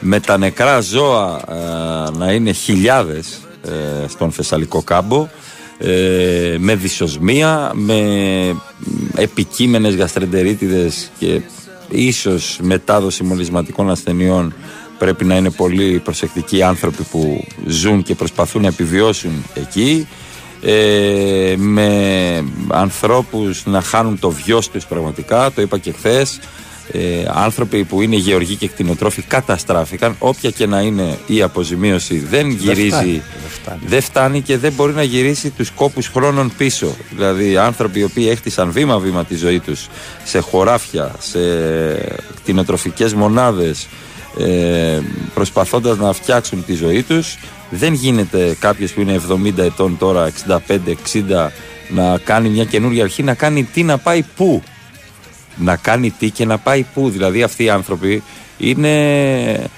[0.00, 3.40] με τα νεκρά ζώα ε, να είναι χιλιάδες
[4.08, 5.28] στον Θεσσαλικό κάμπο,
[5.78, 8.00] ε, με δυσοσμία, με
[9.14, 11.40] επικείμενες γαστρεντερίτιδες και
[11.90, 14.54] ίσως μετάδοση μολυσματικών ασθενειών
[14.98, 20.06] πρέπει να είναι πολύ προσεκτικοί οι άνθρωποι που ζουν και προσπαθούν να επιβιώσουν εκεί
[20.62, 26.40] ε, με ανθρώπους να χάνουν το βιός τους πραγματικά το είπα και χθες.
[26.92, 32.50] Ε, άνθρωποι που είναι γεωργοί και κτηνοτρόφοι καταστράφηκαν όποια και να είναι η αποζημίωση δεν
[32.50, 33.80] γυρίζει φτάνει, δεν φτάνει.
[33.86, 36.96] δεν φτάνει και δεν μπορεί να γυρίσει τους κόπους χρόνων πίσω.
[37.10, 39.88] Δηλαδή άνθρωποι οι οποίοι έχτισαν βήμα-βήμα τη ζωή τους
[40.24, 41.38] σε χωράφια, σε
[42.42, 43.88] κτηνοτροφικές μονάδες,
[44.38, 44.98] ε,
[45.34, 47.38] προσπαθώντας να φτιάξουν τη ζωή τους.
[47.70, 51.52] Δεν γίνεται κάποιος που είναι 70 ετών τώρα, 65-60,
[51.88, 54.62] να κάνει μια καινούργια αρχή, να κάνει τι, να πάει πού.
[55.60, 57.10] Να κάνει τι και να πάει πού.
[57.10, 58.22] Δηλαδή αυτοί οι άνθρωποι
[58.58, 59.70] είναι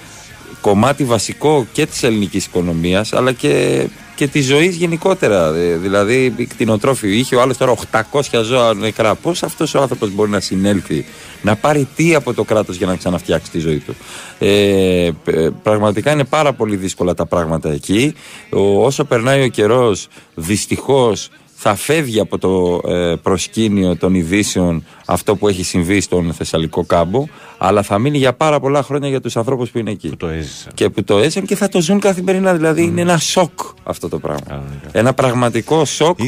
[0.61, 5.55] κομμάτι βασικό και της ελληνικής οικονομίας αλλά και, και της ζωής γενικότερα.
[5.55, 7.75] Ε, Δηλαδή οι κτηνοτρόφοι είχε ο άλλος τώρα
[8.11, 9.15] 800 ζώα νεκρά.
[9.15, 11.05] Πώς αυτός ο άνθρωπος μπορεί να συνέλθει
[11.41, 13.95] να πάρει τι από το κράτος για να ξαναφτιάξει τη ζωή του;
[14.39, 18.13] Ε, π- πραγματικά είναι πάρα πολύ δύσκολα τα πράγματα εκεί.
[18.49, 21.29] Ο, όσο περνάει ο καιρός δυστυχώς
[21.65, 27.25] θα φεύγει από το ε, προσκήνιο των ειδήσεων αυτό που έχει συμβεί στον Θεσσαλικό κάμπο,
[27.57, 30.09] αλλά θα μείνει για πάρα πολλά χρόνια για τους ανθρώπους που είναι εκεί.
[30.09, 30.71] Που το έζησαν.
[30.73, 32.53] Και που το έζησαν και θα το ζουν καθημερινά.
[32.53, 34.63] Δηλαδή είναι ένα σοκ αυτό το πράγμα.
[34.91, 36.19] Ένα πραγματικό σοκ.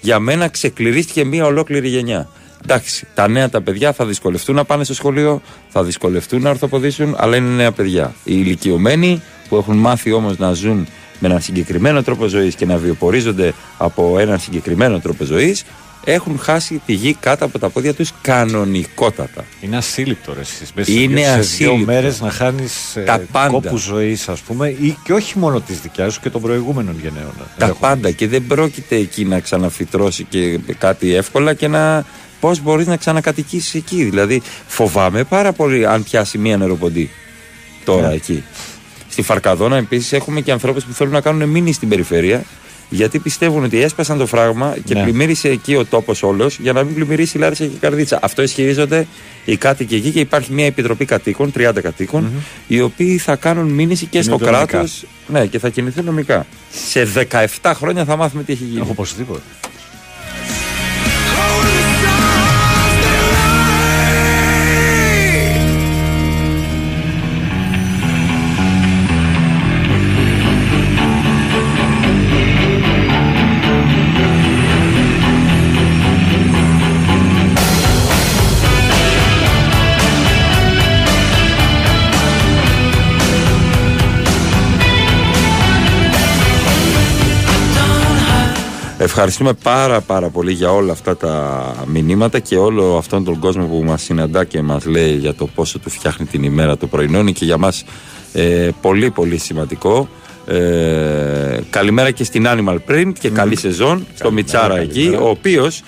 [0.00, 2.28] Για μένα ξεκληρίστηκε μια ολόκληρη γενιά.
[2.62, 7.14] Εντάξει, τα νέα τα παιδιά θα δυσκολευτούν να πάνε στο σχολείο, θα δυσκολευτούν να ορθοποδήσουν,
[7.18, 8.14] αλλά είναι νέα παιδιά.
[8.24, 10.86] Οι ηλικιωμένοι που έχουν μάθει όμως να ζουν
[11.22, 15.64] με έναν συγκεκριμένο τρόπο ζωής και να βιοπορίζονται από έναν συγκεκριμένο τρόπο ζωής,
[16.04, 19.44] έχουν χάσει τη γη κάτω από τα πόδια τους κανονικότατα.
[19.60, 20.72] Είναι ασύλληπτο ρε εσείς.
[20.74, 21.76] Μέσα Είναι σε δύο ασύλληπτο.
[21.92, 22.72] μέρες να χάνεις
[23.06, 23.48] Τα ε, πάντα.
[23.50, 27.32] κόπους ζωής ας πούμε ή και όχι μόνο της δικιάς σου και των προηγούμενων γενναίων.
[27.58, 32.04] Τα πάντα και δεν πρόκειται εκεί να ξαναφυτρώσει και κάτι εύκολα και να.
[32.40, 34.04] Πώς μπορείς να ξανακατοικήσεις εκεί.
[34.04, 37.10] Δηλαδή, φοβάμαι πάρα πολύ αν πιάσει μία νεροποντή
[37.84, 38.14] τώρα Ναι.
[38.14, 38.44] εκεί.
[39.12, 42.44] Στη Φαρκαδόνα επίσης έχουμε και ανθρώπους που θέλουν να κάνουν μήνυ στην περιφέρεια
[42.90, 45.02] γιατί πιστεύουν ότι έσπασαν το φράγμα και Ναι.
[45.02, 48.18] πλημμύρισε εκεί ο τόπος όλος για να μην πλημμυρίσει η Λάρισα και η Καρδίτσα.
[48.22, 49.06] Αυτό ισχυρίζονται
[49.44, 52.30] οι κάτοικοι εκεί και υπάρχει μια επιτροπή κατοίκων, 30 κατοικων
[52.66, 55.04] οι οποίοι θα κάνουν μήνυση και στο Κινούνται κράτος.
[55.26, 55.40] νομικά.
[55.40, 56.46] Ναι, και θα κινηθούν νομικά.
[56.88, 57.08] Σε
[57.62, 58.86] 17 χρόνια θα μάθουμε τι έχει γίνει.
[58.90, 59.40] Οπωσδήποτε.
[89.02, 93.82] Ευχαριστούμε πάρα πάρα πολύ για όλα αυτά τα μηνύματα και όλο αυτόν τον κόσμο που
[93.84, 97.30] μας συναντά και μας λέει για το πόσο του φτιάχνει την ημέρα το πρωινό είναι
[97.30, 97.84] και για μας
[98.32, 100.08] ε, πολύ πολύ σημαντικό
[100.46, 105.22] ε, καλημέρα και στην Animal Print και καλή σεζόν στο Μιτσάρα εκεί καλημέρα.
[105.22, 105.82] ο οποίος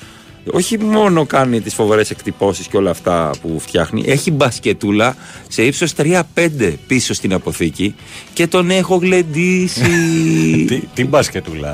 [0.52, 5.16] όχι μόνο κάνει τις φοβερές εκτυπώσεις και όλα αυτά που φτιάχνει έχει μπασκετούλα
[5.48, 7.94] σε ύψος 3-5 πίσω στην αποθήκη
[8.32, 9.84] και τον έχω γλεντήσει
[10.68, 11.70] Τι, τι μπασκετούλα.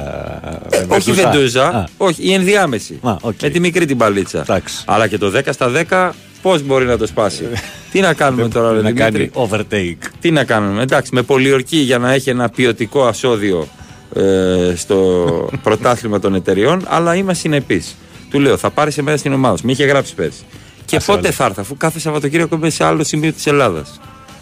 [0.70, 2.98] ε, όχι βεντούζα, Α, όχι, η ενδιάμεση.
[3.02, 3.34] Α, οκ.
[3.42, 4.40] Με τη μικρή την παλίτσα.
[4.40, 4.82] Εντάξει.
[4.86, 6.10] Αλλά και το 10 στα 10,
[6.42, 7.44] πώς μπορεί να το σπάσει;
[7.92, 10.06] Τι να κάνουμε τώρα, ρε να Δημήτρη; κάνει overtake.
[10.20, 13.68] Τι να κάνουμε; Εντάξει, με πολιορκή για να έχει ένα ποιοτικό ασώδιο
[14.14, 15.26] ε, στο
[15.62, 17.82] πρωτάθλημα των εταιριών, αλλά είμαστε συνεπεί.
[18.30, 19.66] Του λέω, θα πάρεις εμένα στην ομάδα σου.
[19.66, 20.40] Με είχε γράψει πέρσι.
[20.84, 21.30] Και Ας πότε όλα.
[21.30, 24.00] θα έρθω, αφού κάθε Σαββατοκύριακο είμαι σε άλλο σημείο της Ελλάδας.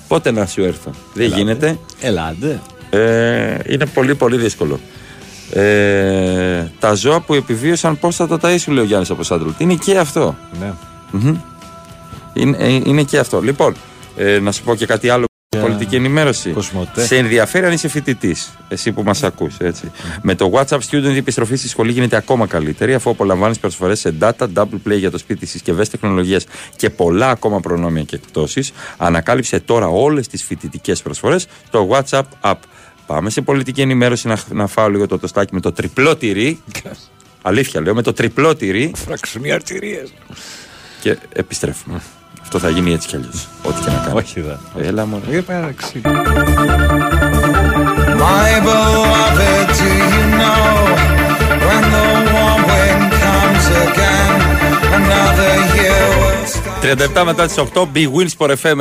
[0.08, 0.90] Πότε να σου έρθω.
[1.14, 1.40] Δεν Ελάτε.
[1.40, 1.78] γίνεται.
[2.00, 2.60] Ελάτε.
[2.90, 4.80] Ε, είναι πολύ πολύ δύσκολο.
[5.52, 9.50] Ε, τα ζώα που επιβίωσαν πώς θα τα ταΐσουν, λέει ο Γιάννης από Σάντρουλ.
[9.58, 10.36] Είναι και αυτό.
[10.60, 10.72] Ναι.
[11.10, 11.36] Μμμ.
[12.32, 13.40] Είναι, ε, είναι και αυτό.
[13.40, 13.74] Λοιπόν,
[14.16, 15.24] ε, να σου πω και κάτι άλλο.
[15.68, 16.50] Για Πολιτική ενημέρωση.
[16.50, 17.04] Κοσμοτέ.
[17.04, 19.90] Σε ενδιαφέρει αν είσαι φοιτητής, εσύ που μας ακούς έτσι.
[20.22, 24.14] Με το WhatsApp Student η επιστροφή στη σχολή γίνεται ακόμα καλύτερη, αφού απολαμβάνεις προσφορές σε
[24.20, 28.72] data, double play για το σπίτι, συσκευές τεχνολογίας και πολλά ακόμα προνόμια και εκπτώσεις.
[28.96, 32.54] Ανακάλυψε τώρα όλες τις φοιτητικές προσφορές στο WhatsApp app.
[33.06, 36.62] Πάμε σε πολιτική ενημέρωση να, να φάω λίγο το τοστάκι με το τριπλό τυρί.
[37.42, 40.12] Αλήθεια λέω, με το τριπλό τυρί Φράξουν οι αρτηρίες.
[41.00, 42.00] και επιστρέφουμε.
[42.50, 43.48] Αυτό θα γίνει έτσι κι αλλιώς.
[43.62, 44.18] Ό,τι και να κάνει.
[44.18, 44.60] Όχι δα.
[44.82, 45.22] Έλα μόνο.
[45.30, 46.02] Για πέρα ξύλο.
[48.24, 50.64] My beloved, do you know;
[51.66, 54.34] When the warm wind comes again?
[54.98, 57.20] Another year will start.
[57.20, 58.78] 37 μετά τις 8 Big Wins for FM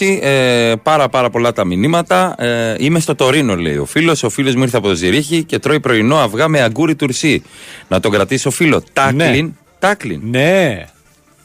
[0.00, 4.28] 94,6 ε, Πάρα πάρα πολλά τα μηνύματα ε, Είμαι στο Τωρίνο λέει ο φίλος Ο
[4.28, 7.42] φίλος μου ήρθε από το Ζηρίχη Και τρώει πρωινό αυγά με αγκούρι τουρσί
[7.88, 10.86] Να τον κρατήσω φίλο Τάκλιν Τάκλιν Ναι.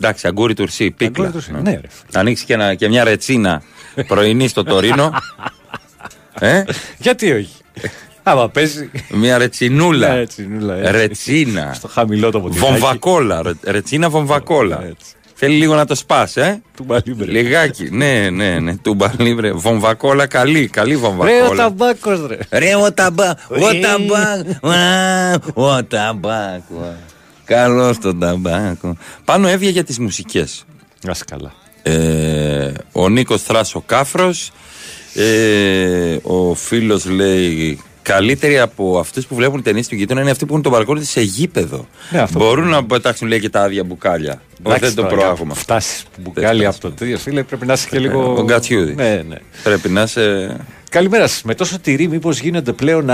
[0.01, 3.61] Εντάξει αγκούρι τουρσί Πίκλα Αγκούρι τουρσί, ναι, ρε Να ανοίξει και, ένα- και μια ρετσίνα
[4.07, 5.11] πρωινή στο Τωρίνο
[6.39, 6.63] ε;
[6.97, 7.49] Γιατί όχι;
[8.23, 8.89] Άμα παίζει.
[9.09, 10.91] Μια ρετσινούλα Ναι, ρετσινούλα, έτσι.
[10.91, 12.59] Ρετσίνα Στο χαμηλό το ποτήρι.
[12.59, 15.11] Βομβακόλα ρε- Ρετσίνα βομβακόλα Έτσι.
[15.39, 17.31] Θέλει λίγο να το σπάς ε; Του μπαλίμπρε.
[17.31, 18.75] Λιγάκι, ναι, ναι, ναι.
[18.77, 19.51] Τούμπα λίμπρε.
[19.51, 21.55] Βομβακόλα καλή, καλή Ρε ο βομβακόλα.
[21.63, 22.37] ταμπάκος ρε.
[22.59, 26.61] Ρε ο ταμπάκ, ο ταμπάκ, α, ο ταμπάκ.
[27.47, 28.97] Καλό το ταμπάκο.
[29.25, 30.65] Πάνω έβγαινε για τις μουσικές.
[31.07, 31.53] Ας καλά.
[31.83, 34.51] Ε, ο Νίκος Θράσος Κάφρος.
[35.13, 40.51] Ε, ο φίλος λέει Καλύτεροι από αυτούς που βλέπουν ταινίες του γείτονα είναι αυτοί που
[40.51, 41.87] έχουν τον μπαλκόνι σε γήπεδο.
[42.11, 44.41] Ναι, αυτό Μπορούν να πετάξουν λέει και τα άδεια μπουκάλια.
[44.59, 45.49] Εντάξει, δεν το τώρα, προάγουμε.
[45.49, 48.35] να Φτάσεις μπουκάλι από το τρίο, φίλε, πρέπει να είσαι και λίγο.
[48.37, 48.95] Ο Γκατσιούδης.
[48.95, 49.35] Ναι, ναι.
[49.63, 50.57] Πρέπει να είσαι.
[50.89, 51.43] Καλημέρα σας.
[51.43, 53.09] Με τόσο τυρί, μήπως γίνονται πλέον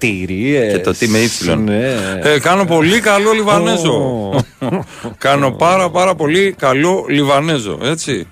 [0.00, 0.72] αρτηρίε.
[0.72, 1.64] Και το τι με ύψιλον.
[1.64, 1.94] Ναι.
[2.22, 4.44] Ε, κάνω πολύ καλό Λιβανέζο.
[5.18, 7.78] κάνω πάρα πάρα πολύ καλό Λιβανέζο.
[7.82, 8.26] Έτσι.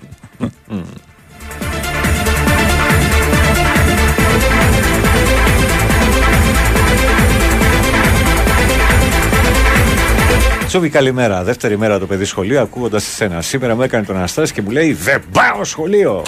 [10.67, 11.43] Τσούβι, καλημέρα.
[11.43, 13.41] Δεύτερη μέρα το παιδί σχολείο, ακούγοντας εσένα.
[13.41, 16.23] Σήμερα μου έκανε τον Αναστάση και μου λέει Δεν πάω σχολείο.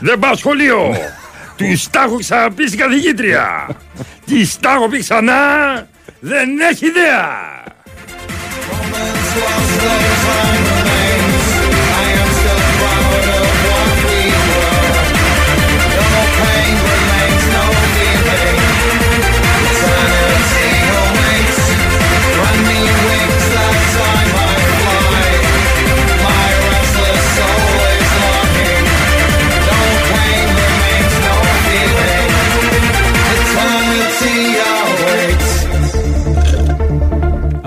[0.00, 0.76] Δεν πάω σχολείο.
[1.60, 3.68] Του τα έχω ξαναπείς στην καθηγήτρια.
[4.26, 5.36] Τη τα έχω πει ξανά.
[6.20, 7.60] Δεν έχει ιδέα.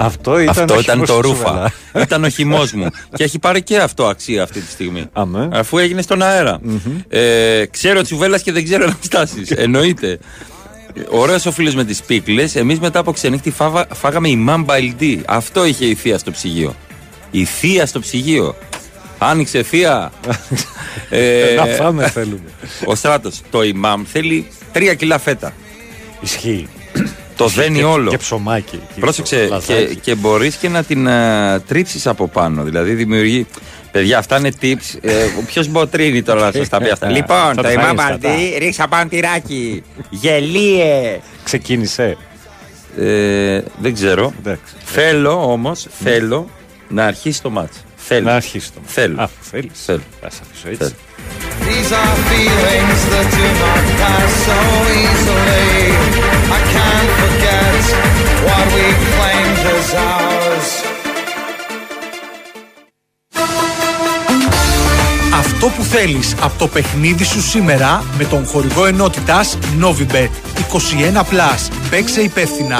[0.06, 1.48] Αυτό ήταν, Αυτό ο ήταν χυμός το του ρούφα.
[1.48, 1.72] Σουβελά.
[2.02, 2.88] ήταν ο χυμός μου.
[3.16, 5.06] και έχει πάρει και αυτό αξία αυτή τη στιγμή.
[5.14, 5.50] Αμέ.
[5.54, 6.60] Αφού έγινε στον αερα
[7.08, 9.52] Ε, ξέρω Τσουβέλλα και δεν ξέρω Αναστάσεις.
[9.66, 10.20] Εννοείται.
[11.10, 12.56] Ωραίος ο φίλος με τις πίκλες.
[12.56, 15.22] Εμείς μετά από ξενύχτη φάβα, φάγαμε η Μπαϊλντή.
[15.26, 16.76] Αυτό είχε η θεία στο ψυγείο.
[17.32, 18.56] Η θεία στο ψυγείο.
[19.18, 20.12] Άνοιξε θεία.
[21.10, 22.50] Ε, Να φάμε θέλουμε.
[22.86, 23.42] Ο στράτος.
[23.52, 25.54] Το ημάμ θέλει τρία κιλά φέτα.
[26.22, 26.68] Ισχύει.
[27.38, 28.10] Το Ισχύει δένει και- όλο.
[28.10, 28.80] Και ψωμάκι.
[28.94, 29.96] και Πρόσεξε, και, λαδάκι.
[29.96, 32.64] και μπορείς και να την uh, τρίψεις από πάνω.
[32.64, 33.46] Δηλαδή δημιουργεί.
[33.92, 34.98] Παιδιά, αυτά είναι tips.
[35.02, 35.12] Ε,
[35.46, 37.10] Ποιος μποτρίνει τώρα να σας τα πει αυτά.
[37.18, 39.84] λοιπόν, Θα το τα ημάμ φάγεις Μπαλτί, ρίξα πάνω τυράκι.
[40.10, 41.20] Γελίε.
[41.44, 42.18] Ξεκίνησε.
[42.98, 44.34] Ε, δεν ξέρω.
[44.40, 44.74] Εντάξει.
[44.86, 46.50] Θέλω όμως, θέλω
[46.90, 47.84] να αρχίσει το μάτς.
[47.96, 48.26] Θέλω.
[48.26, 49.16] Να αρχίσει το Θέλω.
[49.20, 49.72] Αφού θέλεις.
[49.86, 50.02] Θέλω.
[50.22, 50.78] Θα σε αφήσω έτσι.
[50.84, 50.92] Θέλω.
[51.70, 54.58] These are feelings that do not pass so
[55.04, 56.43] easily.
[56.56, 57.84] I can't forget
[58.48, 60.70] what we claimed as ours.
[65.34, 71.70] Αυτό που θέλεις από το παιχνίδι σου σήμερα με τον χορηγό ενότητας Novibet 21+.
[71.90, 72.80] Παίξε υπεύθυνα.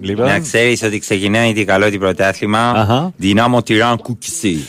[0.00, 0.26] Λοιπόν.
[0.26, 2.70] Να ξέρεις ότι ξεκινάει τι καλό την πρωτάθλημα.
[2.70, 3.12] Αχα.
[3.16, 4.68] Δυνάμω Τυράν Κούκισι.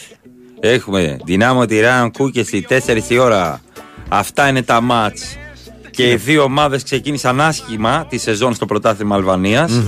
[0.59, 3.61] Έχουμε Δυνάμω Τυράν Κούκισι 4 η ώρα.
[4.09, 5.37] Αυτά είναι τα μάτς.
[5.91, 9.81] Και οι δύο ομάδες ξεκίνησαν άσχημα τη σεζόν στο πρωτάθλημα Αλβανίας.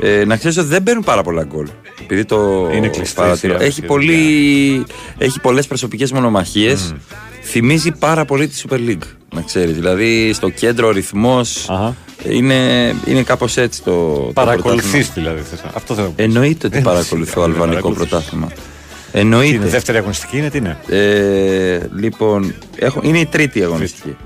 [0.00, 1.66] Ε, να ξέρεις ότι δεν μπαίνουν πάρα πολλά γκολ.
[2.02, 3.52] Επειδή το Είναι κλειστή παρατηρώ.
[3.54, 4.84] η σειρά, Έχει, η πολύ,
[5.18, 6.94] έχει πολλές προσωπικές μονομαχίες.
[7.42, 9.74] Θυμίζει πάρα πολύ τη Super League, να ξέρεις.
[9.74, 11.96] Δηλαδή στο κέντρο ο ρυθμός Αχα.
[12.24, 12.54] είναι,
[13.06, 15.28] είναι κάπως έτσι το, το Παρακολουθείς πρωτάθλημα.
[15.30, 15.48] δηλαδή.
[15.50, 16.22] θες να- Αυτό θέλω να πω.
[16.22, 18.08] Εννοείται ότι Ε, παρακολουθώ σιγά, μην αλβανικό παρακολουθείς.
[18.08, 18.48] πρωτάθλημα.
[19.12, 19.66] Τι είναι, Εννοείται.
[19.66, 24.16] δεύτερη αγωνιστική είναι, τι είναι; Ε, λοιπόν, έχω, είναι η τρίτη αγωνιστική.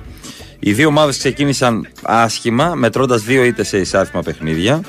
[0.59, 4.81] Οι δύο ομάδες ξεκίνησαν άσχημα, μετρώντας δύο ήττε σε εισάριθμα παιχνίδια.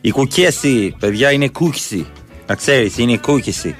[0.00, 2.06] Η Κουκέση, παιδιά, είναι κούκιση.
[2.46, 3.74] Να ξέρεις, είναι κούκιση.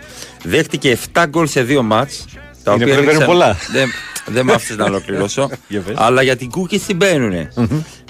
[0.45, 2.25] Δέχτηκε 7 γκολ σε δύο μάτς.
[2.65, 3.57] Τα Είναι οποία που δεν έδειξαν- μπαίνουν πολλά.
[3.73, 3.89] Δεν,
[4.27, 5.51] δεν με άφησες να ολοκληρώσω.
[5.69, 5.95] Για πες.
[5.99, 7.49] αλλά για την κούκιση μπαίνουνε.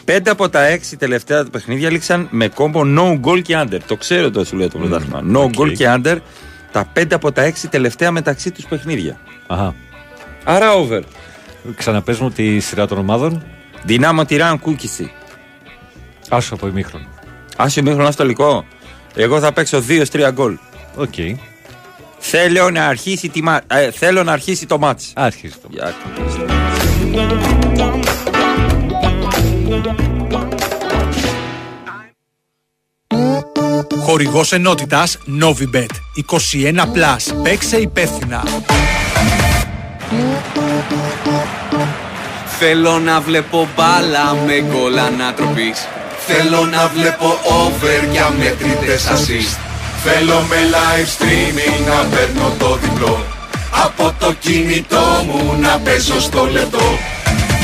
[0.04, 3.78] Πέντε από τα έξι τελευταία παιχνίδια λήξαν με κόμπο no goal και under.
[3.86, 5.22] Το ξέρω το σου λέει το πρωτάθλημα.
[5.32, 5.52] No οκ.
[5.58, 6.16] goal και under
[6.72, 9.18] τα πέντε από τα έξι τελευταία μεταξύ τους παιχνίδια.
[9.46, 9.74] Αχα.
[10.44, 11.00] Άρα over.
[11.76, 13.42] Ξαναπέζουμε τη σειρά των ομάδων.
[13.84, 15.12] Δυνάμω τυράν κούκιση.
[16.28, 17.06] Άσο από ημίχρονο.
[17.56, 18.64] Άσο μήχρονο αστολικό.
[19.14, 20.56] Εγώ θα παίξω 2-3 γκολ.
[20.96, 21.14] Οκ.
[22.18, 23.60] Θέλω να αρχίσει, τη μα...
[23.66, 25.12] ε, θέλω να αρχίσει το μάτς.
[25.14, 25.68] Άρχισε το.
[25.70, 25.94] Για-
[34.04, 35.86] Χορηγός ενότητας Novibet.
[36.16, 37.42] 21+.
[37.42, 38.42] Παίξε υπεύθυνα.
[42.58, 45.78] Θέλω να βλέπω μπάλα με γκολ ανατροπής.
[46.26, 47.26] Θέλω να βλέπω
[47.60, 49.58] over για μετρητές assist.
[50.04, 53.24] Θέλω με live streaming να παίρνω το διπλό.
[53.84, 56.98] Από το κινητό μου να παίζω στο λεπτό.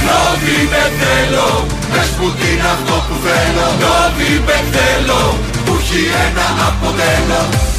[0.07, 3.67] Novibet θέλω, πες που είναι αυτό που θέλω.
[3.83, 5.39] Novibet θέλω,
[5.89, 7.77] που έχει ένα αποτέλεσμα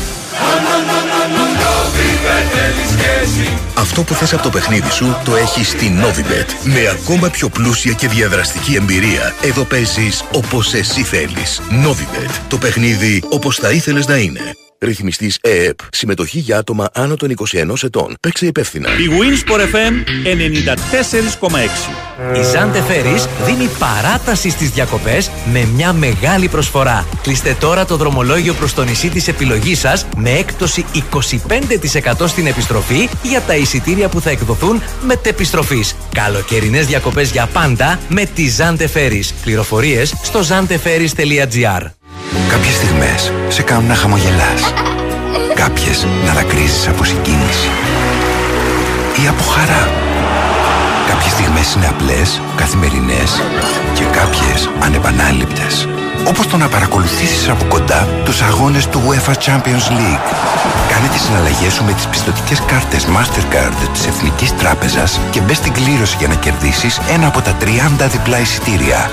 [1.62, 6.48] Novibet θέλεις και εσύ Αυτό που θες από το παιχνίδι σου το έχεις στη Novibet.
[6.64, 9.34] Με ακόμα πιο πλούσια και διαδραστική εμπειρία.
[9.42, 11.62] Εδώ παίζεις όπως εσύ θέλεις.
[11.86, 12.32] Novibet.
[12.48, 14.56] Το παιχνίδι όπως θα ήθελες να είναι.
[14.80, 15.80] Ρυθμιστής ΕΕΠ.
[15.92, 18.16] Συμμετοχή για άτομα άνω των 21 ετών.
[18.20, 18.90] Παίξε υπεύθυνα.
[18.90, 19.94] Η Winsport FM
[22.34, 22.40] 94,6.
[22.40, 27.08] Η Ζάντε Φέρις δίνει παράταση στις διακοπές με μια μεγάλη προσφορά.
[27.22, 33.10] Κλείστε τώρα το δρομολόγιο προς το νησί της επιλογής σας με έκπτωση 25% στην επιστροφή
[33.24, 35.96] για τα εισιτήρια που θα εκδοθούν μετεπιστροφής.
[36.14, 39.34] Καλοκαιρινές διακοπές για πάντα με τη Ζάντε Φέρις.
[39.44, 41.99] Πληροφορίες στο zanteferis.gr
[42.50, 44.62] Κάποιες στιγμές σε κάνουν να χαμογελάς.
[45.62, 47.70] Κάποιες να δακρύζεις από συγκίνηση.
[49.24, 49.90] Ή από χαρά.
[51.10, 53.42] Κάποιες στιγμές είναι απλές, καθημερινές
[53.94, 55.88] και κάποιες ανεπανάληπτες.
[56.28, 60.28] Όπως το να παρακολουθήσεις από κοντά τους αγώνες του UEFA Champions League.
[60.90, 65.74] Κάνε τις συναλλαγές σου με τις πιστοτικές κάρτες Mastercard της Εθνικής Τράπεζας και μπες στην
[65.74, 69.12] κλήρωση για να κερδίσεις ένα από τα 30 διπλά εισιτήρια.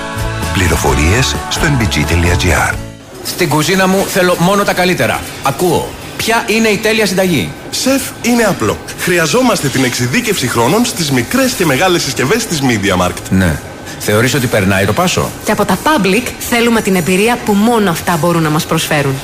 [0.53, 2.86] Πληροφορίες στο nbg.gr
[3.27, 5.21] Στην κουζίνα μου θέλω μόνο τα καλύτερα.
[5.43, 5.89] Ακούω.
[6.17, 8.77] Ποια είναι η τέλεια συνταγή; Σεφ, είναι απλό.
[8.99, 13.21] Χρειαζόμαστε την εξειδίκευση χρόνων στις μικρές και μεγάλες συσκευές της Media Markt.
[13.29, 13.59] Ναι.
[13.99, 18.17] Θεωρείς ότι περνάει το πάσο; Και από τα public θέλουμε την εμπειρία που μόνο αυτά
[18.17, 19.15] μπορούν να μας προσφέρουν.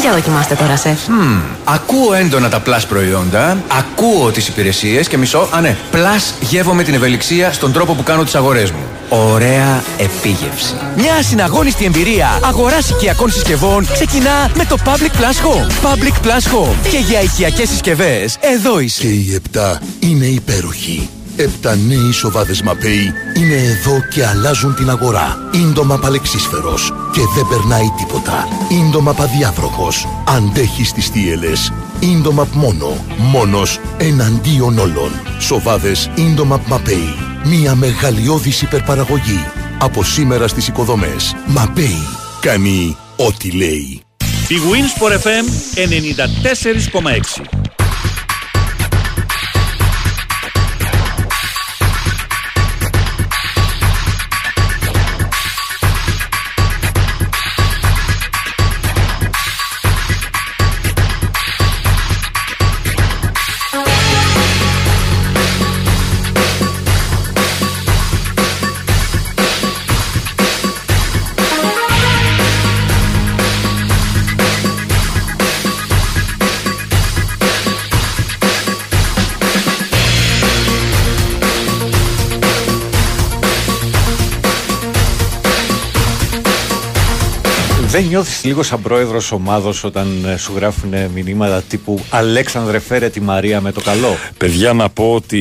[0.00, 1.08] Για δοκιμάστε τώρα, σεφ.
[1.08, 6.82] Μμμ, ακούω έντονα τα plus προϊόντα, ακούω τις υπηρεσίες και μισό, α ναι, plus γεύομαι
[6.82, 8.82] την ευελιξία στον τρόπο που κάνω τις αγορές μου.
[9.08, 10.74] Ωραία επίγευση.
[10.96, 15.90] Μια συναγώνιστη εμπειρία αγοράς οικιακών συσκευών ξεκινά με το Public Plus Home.
[15.90, 16.90] Public Plus Home.
[16.90, 19.00] Και για οικιακές συσκευές, εδώ είσαι.
[19.00, 21.08] Και οι επτά είναι υπέροχοι.
[21.40, 25.38] Επτά νέοι σοβάδες Mapei είναι εδώ και αλλάζουν την αγορά.
[25.52, 28.48] Intomap αλεξίσφαιρος και δεν περνάει τίποτα.
[28.86, 30.06] Intomap αδιάβροχος.
[30.28, 31.72] Αντέχει στις θύελλες.
[32.00, 33.04] Intomap μόνο.
[33.16, 35.10] Μόνος εναντίον όλων.
[35.38, 37.14] Σοβάδες Intomap Mapei.
[37.44, 39.44] Μια μεγαλειώδης υπερπαραγωγή.
[39.78, 41.34] Από σήμερα στις οικοδομές.
[41.46, 42.06] Mapei.
[42.40, 44.02] Κάνει ό,τι λέει.
[44.48, 47.59] Η Winsport FM 94,6.
[88.00, 93.20] Δεν νιώθεις λίγο σαν πρόεδρος ομάδος όταν ε, σου γράφουν μηνύματα τύπου Αλέξανδρε φέρε τη
[93.20, 94.16] Μαρία με το καλό.
[94.38, 95.38] Παιδιά, να πω ότι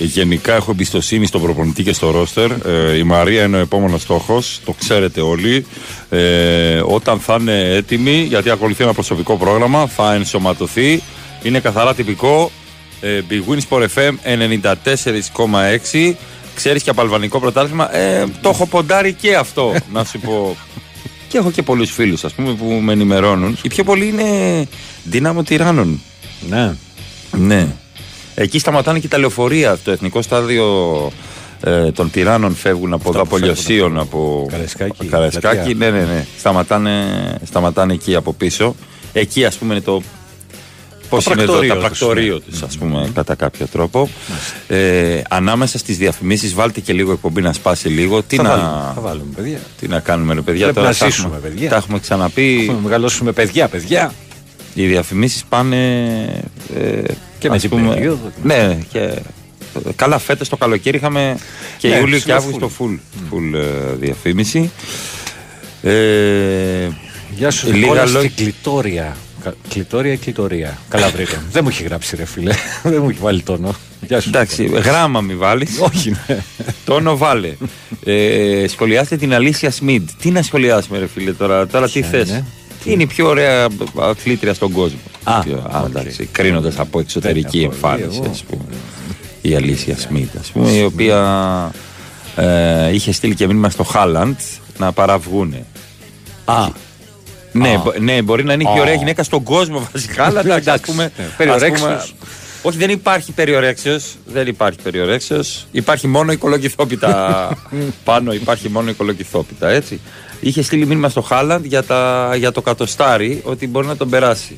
[0.00, 2.50] γενικά έχω εμπιστοσύνη στον προπονητή και στο ρόστερ.
[2.50, 5.66] Ε, η Μαρία είναι ο επόμενος στόχος, το ξέρετε όλοι.
[6.10, 11.02] Ε, όταν θα είναι έτοιμη, γιατί ακολουθεί ένα προσωπικό πρόγραμμα, θα ενσωματωθεί.
[11.42, 12.50] Είναι καθαρά τυπικό.
[13.00, 14.14] Ε, Big Win Sport FM
[15.92, 16.16] 94,6.
[16.54, 17.96] Ξέρεις και από αλβανικό πρωτάθλημα.
[17.96, 20.56] Ε, το έχω ποντάρει και αυτό, να σου πω.
[21.28, 23.58] Και έχω και πολλούς φίλους, ας πούμε, που με ενημερώνουν.
[23.62, 24.66] Οι πιο πολλοί είναι
[25.04, 26.00] δύναμο τυράννων.
[26.48, 26.74] Ναι.
[27.30, 27.66] Ναι.
[28.34, 29.78] Εκεί σταματάνε και τα λεωφορεία.
[29.84, 30.66] Το εθνικό στάδιο
[31.60, 35.54] ε, των τυράννων φεύγουν από εδώ, που από φεύγουν Λιωσίων, από Καραϊσκάκη, Καραϊσκάκη.
[35.56, 35.74] πλατεία.
[35.90, 36.26] Ναι, ναι, ναι.
[36.38, 37.04] Σταματάνε,
[37.44, 38.74] σταματάνε εκεί από πίσω.
[39.12, 40.02] Εκεί, ας πούμε, είναι το.
[41.08, 42.40] Πώς είναι εδώ, πρακτορείο τα τους, πρακτορείο ναι.
[42.40, 44.08] τους, ας πούμε, κατά κάποιο τρόπο.
[44.68, 48.22] Ε, ανάμεσα στις διαφημίσεις, βάλτε και λίγο εκπομπή να σπάσει λίγο.
[48.22, 49.58] Τι Θα να, βάλουμε, θα βάλουμε, παιδιά.
[49.80, 50.60] τι να κάνουμε, ρε παιδιά.
[50.62, 51.68] Πρέπει τώρα να τα ζήσουμε, έχουμε- παιδιά.
[51.68, 52.64] Τα έχουμε ξαναπεί.
[52.66, 54.12] Θα μεγαλώσουμε παιδιά, παιδιά.
[54.74, 56.04] Οι διαφημίσεις πάνε.
[56.76, 57.02] Ε,
[57.38, 58.32] Και με ας την πούμε, περίοδο.
[58.42, 59.10] Ναι, και.
[59.96, 61.36] Καλά, φέτος το καλοκαίρι είχαμε
[61.78, 62.98] και Ναι, Ιούλιο και σήμερα Αύγουστο full,
[63.32, 64.70] full ε, διαφήμιση.
[65.82, 66.88] Ε,
[67.30, 69.16] Γεια σου, λίγα Νικόλα, λόγια- στην κλητόρια.
[69.50, 70.78] Κα- Κλητόρια ή κλητορία.
[70.88, 71.42] Καλά βρήκαμε.
[71.52, 72.52] Δεν μου έχει γράψει ρε φίλε.
[72.82, 73.74] Δεν μου έχει βάλει τόνο.
[74.06, 74.28] Γεια σου.
[74.28, 75.78] Εντάξει, γράμμα μη βάλεις.
[75.92, 76.38] Όχι, ναι.
[76.84, 77.52] Τόνο βάλε.
[78.04, 80.08] Ε, σχολιάστε την Αλήσια Σμιντ.
[80.22, 82.44] Τι να σχολιάσουμε, ρε φίλε, τώρα, τώρα τι Ποια θες; είναι;
[82.84, 83.66] Είναι η πιο ωραία
[84.00, 85.86] αθλήτρια στον κόσμο; Α, Πιο- οκ.
[85.88, 88.64] εντάξει, κρίνοντας από εξωτερική Δεν έχω εμφάνιση, δει ας πούμε.
[89.42, 91.72] Η Αλήσια Σμιντ, ας πούμε, η οποία
[92.36, 94.36] ε, είχε στείλει και μήνυμα στο Χάλαντ
[94.78, 95.64] να παραβγούνε.
[96.44, 96.68] Α,
[97.58, 97.78] Ναι, Α.
[97.84, 98.82] μπο- ναι, μπορεί να είναι η πιο Α.
[98.82, 101.90] ωραία γυναίκα στον κόσμο βασικά, αλλά εντάξει, ας Εντάξει, πούμε, ναι, περί ορέξεως.
[101.92, 102.30] ας πούμε,
[102.62, 104.14] όχι, δεν υπάρχει περί ορέξεως.
[104.26, 105.66] Δεν υπάρχει περί ορέξεως.
[105.70, 107.48] Υπάρχει μόνο η κολοκυθόπιτα
[108.04, 110.00] πάνω, υπάρχει μόνο η κολοκυθόπιτα, έτσι.
[110.40, 114.56] Είχε στείλει μήνυμα στο Χάλαντ για, τα, για το κατοστάρι ότι μπορεί να τον περάσει.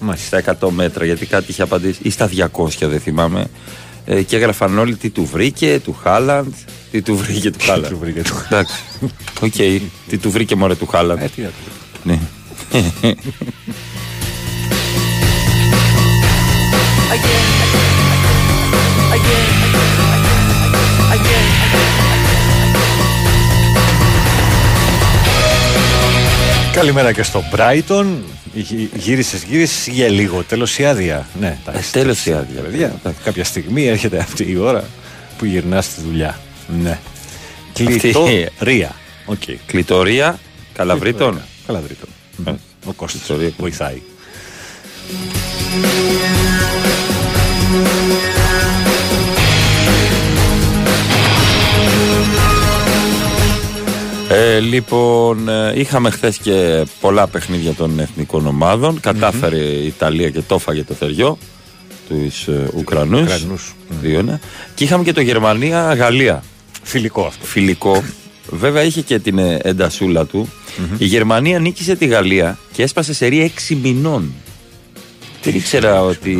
[0.00, 0.40] Μάλιστα.
[0.40, 3.46] Στα 100 μέτρα, γιατί κάτι είχε απαντήσει, ή στα 200, δεν θυμάμαι.
[4.06, 6.52] Ε, και έγραφαν όλοι τι του βρήκε, του Χάλαντ.
[6.90, 7.90] Τι του βρήκε του Χάλαντ.
[7.90, 8.74] του βρήκε του Εντάξει.
[9.40, 9.52] Οκ.
[10.08, 11.20] Τι του βρήκε μωρέ του Χάλαντ.
[12.00, 12.86] Ε, τι να
[17.64, 18.68] του Ναι.
[26.72, 28.06] Καλημέρα και στο Brighton.
[28.94, 30.42] Γύρισε, γύρισες για λίγο.
[30.42, 31.26] Τέλος η άδεια.
[31.40, 31.92] Ναι, εντάξει.
[31.92, 32.60] τέλος η άδεια.
[32.60, 34.84] Παιδιά, κάποια στιγμή έρχεται αυτή η ώρα
[35.38, 36.40] που γυρνάς στη δουλειά.
[36.82, 36.98] Ναι.
[37.72, 38.94] Κλειτορία.
[39.24, 39.42] Οκ.
[39.66, 40.38] Κλειτορία
[40.80, 41.40] Καλαβρίτων.
[41.66, 42.08] Καλαβρίτων.
[42.44, 42.50] Ε,
[42.86, 43.52] Ο Κώστας Κλειτορία.
[43.58, 44.02] βοηθάει.
[54.28, 59.00] Ε, λοιπόν, ε, είχαμε χθες και πολλά παιχνίδια των εθνικών ομάδων.
[59.00, 61.38] Κατάφερε η Ιταλία και το έφαγε το θεριό
[62.08, 63.20] τους Ουκρανούς.
[63.22, 63.74] Ουκρανούς.
[64.74, 66.42] Και είχαμε και το Γερμανία-Γαλλία.
[66.82, 67.46] Φιλικό αυτό.
[67.46, 68.02] Φιλικό.
[68.50, 70.48] Βέβαια είχε και την ε, εντασούλα του.
[70.98, 74.32] Η Γερμανία νίκησε τη Γαλλία και έσπασε σερή 6 μηνών.
[75.42, 76.34] Δεν ήξερα ότι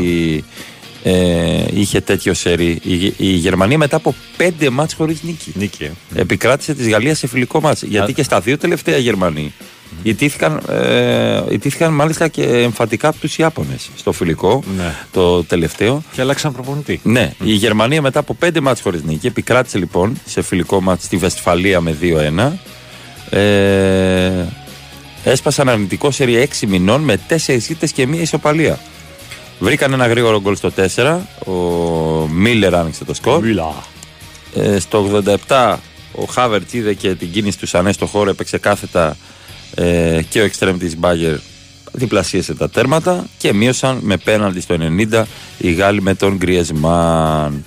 [1.02, 2.78] ε, είχε τέτοιο σερί.
[2.82, 5.52] Η, η Γερμανία μετά από 5 μάτς χωρίς νίκη.
[5.54, 5.84] Νίκη.
[5.84, 5.90] ε.
[6.20, 7.82] Επικράτησε της Γαλλίας σε φιλικό μάτς.
[7.82, 9.52] Γιατί και στα δύο τελευταία Γερμανοί
[10.03, 14.95] ιτήθηκαν, ε, ιτήθηκαν μάλιστα και εμφαντικά από τους Ιάπωνες στο φιλικό Ναι.
[15.12, 16.03] το τελευταίο.
[16.12, 17.01] Και άλλαξαν προπονητή.
[17.03, 21.16] Ναι, η Γερμανία μετά από 5 μάτς χωρίς νίκη επικράτησε λοιπόν σε φιλικό μάτς στη
[21.16, 22.59] Βεσφαλία με 2-1.
[23.36, 24.45] Ε,
[25.24, 27.34] έσπασαν αρνητικό σερί 6 μηνών με 4
[27.68, 28.78] ήττες και μία ισοπαλία.
[29.59, 31.18] Βρήκαν ένα γρήγορο γκολ στο 4.
[31.47, 31.53] Ο
[32.28, 33.43] Μίλλερ άνοιξε το σκορ.
[34.55, 35.76] Ε, στο 87
[36.14, 39.16] ο Χάβερτς είδε και την κίνηση του Σανέ στο χώρο, έπαιξε κάθετα
[39.75, 41.35] ε, και ο εξτρέμ της Μπάγκερ
[41.93, 44.77] διπλασίασε τα τέρματα και μείωσαν με πέναλτι στο
[45.12, 45.23] 90
[45.59, 47.64] οι Γάλλοι με τον Γκριεσμάν.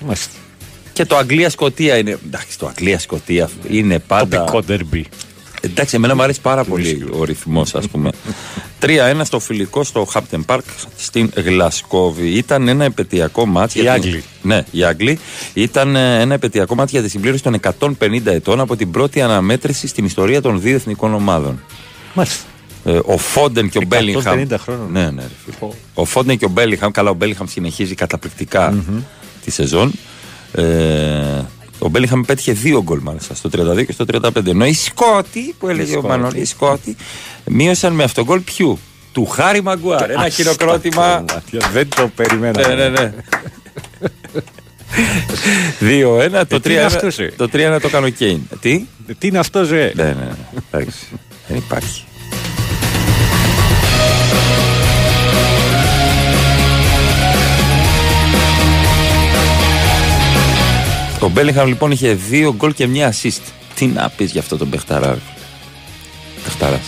[0.92, 2.18] Και το Αγγλία-Σκοτία είναι.
[2.26, 4.38] Εντάξει, το Αγγλία-Σκοτία είναι πάντα.
[4.38, 5.06] Τοπικό ντερμπι.
[5.60, 8.10] Εντάξει, εμένα μου αρέσει πάρα πολύ ο ρυθμός, ας πούμε.
[8.86, 10.64] 3-1 στο φιλικό στο Χάπτεν Πάρκ
[10.96, 12.28] στην Γλασκόβη.
[12.28, 13.74] Ήταν ένα επαιτειακό μάτς.
[13.74, 14.24] Οι για την- Άγγλοι.
[14.42, 15.18] Ναι, οι Άγγλοι.
[15.54, 19.86] Ήταν ε, ένα επαιτειακό μάτς για τη συμπλήρωση των 150 ετών από την πρώτη αναμέτρηση
[19.86, 21.60] στην ιστορία των δύο εθνικών ομάδων.
[22.14, 22.42] Μάλιστα.
[22.84, 24.46] Ε, ο Φόντεν και ο 150 Μπέλιγχαμ.
[24.56, 24.88] χρόνων.
[24.92, 25.22] Ναι, ναι.
[25.22, 25.70] ρε φίλε.
[25.94, 26.90] Ο Φόντεν και ο Μπέλιγχαμ.
[26.90, 28.74] Καλά, ο Μπέλιγχαμ συνεχίζει καταπληκτικά
[29.44, 29.92] τη σεζόν.
[30.52, 30.62] Ε,
[31.78, 34.46] ο Μπέλιγχαμ πέτυχε δύο γκολ μάλιστα στο 32 και στο 35.
[34.46, 36.06] Ενώ οι Σκότοι, που έλεγε ο Σκότοι.
[36.06, 36.96] Μανώλη, οι Σκότοι,
[37.44, 38.78] μείωσαν με αυτό γκολ ποιου;
[39.12, 40.10] Του Χάρη Μαγκουάρ.
[40.10, 41.24] Ένα Ας χειροκρότημα.
[41.24, 42.68] τα κομμάτια, Δεν το περιμένα.
[42.68, 43.12] Ναι, ναι, ναι.
[45.80, 46.42] 2-1.
[46.48, 48.40] Το τι είναι 3-1 αυτός, ε; το 3-1 το κάνω Κέιν.
[48.60, 48.84] Τι;
[49.18, 49.92] Τι είναι αυτός, Ζε.
[49.94, 50.30] Ναι, ναι, ναι.
[50.70, 51.06] Εντάξει.
[51.48, 52.04] Δεν υπάρχει.
[61.20, 63.42] Ο Μπέλιγχαμ λοιπόν είχε δύο γκολ και μια assist.
[63.74, 65.18] Τι να πεις για αυτό τον Πεχταρά.
[66.60, 66.80] ρε.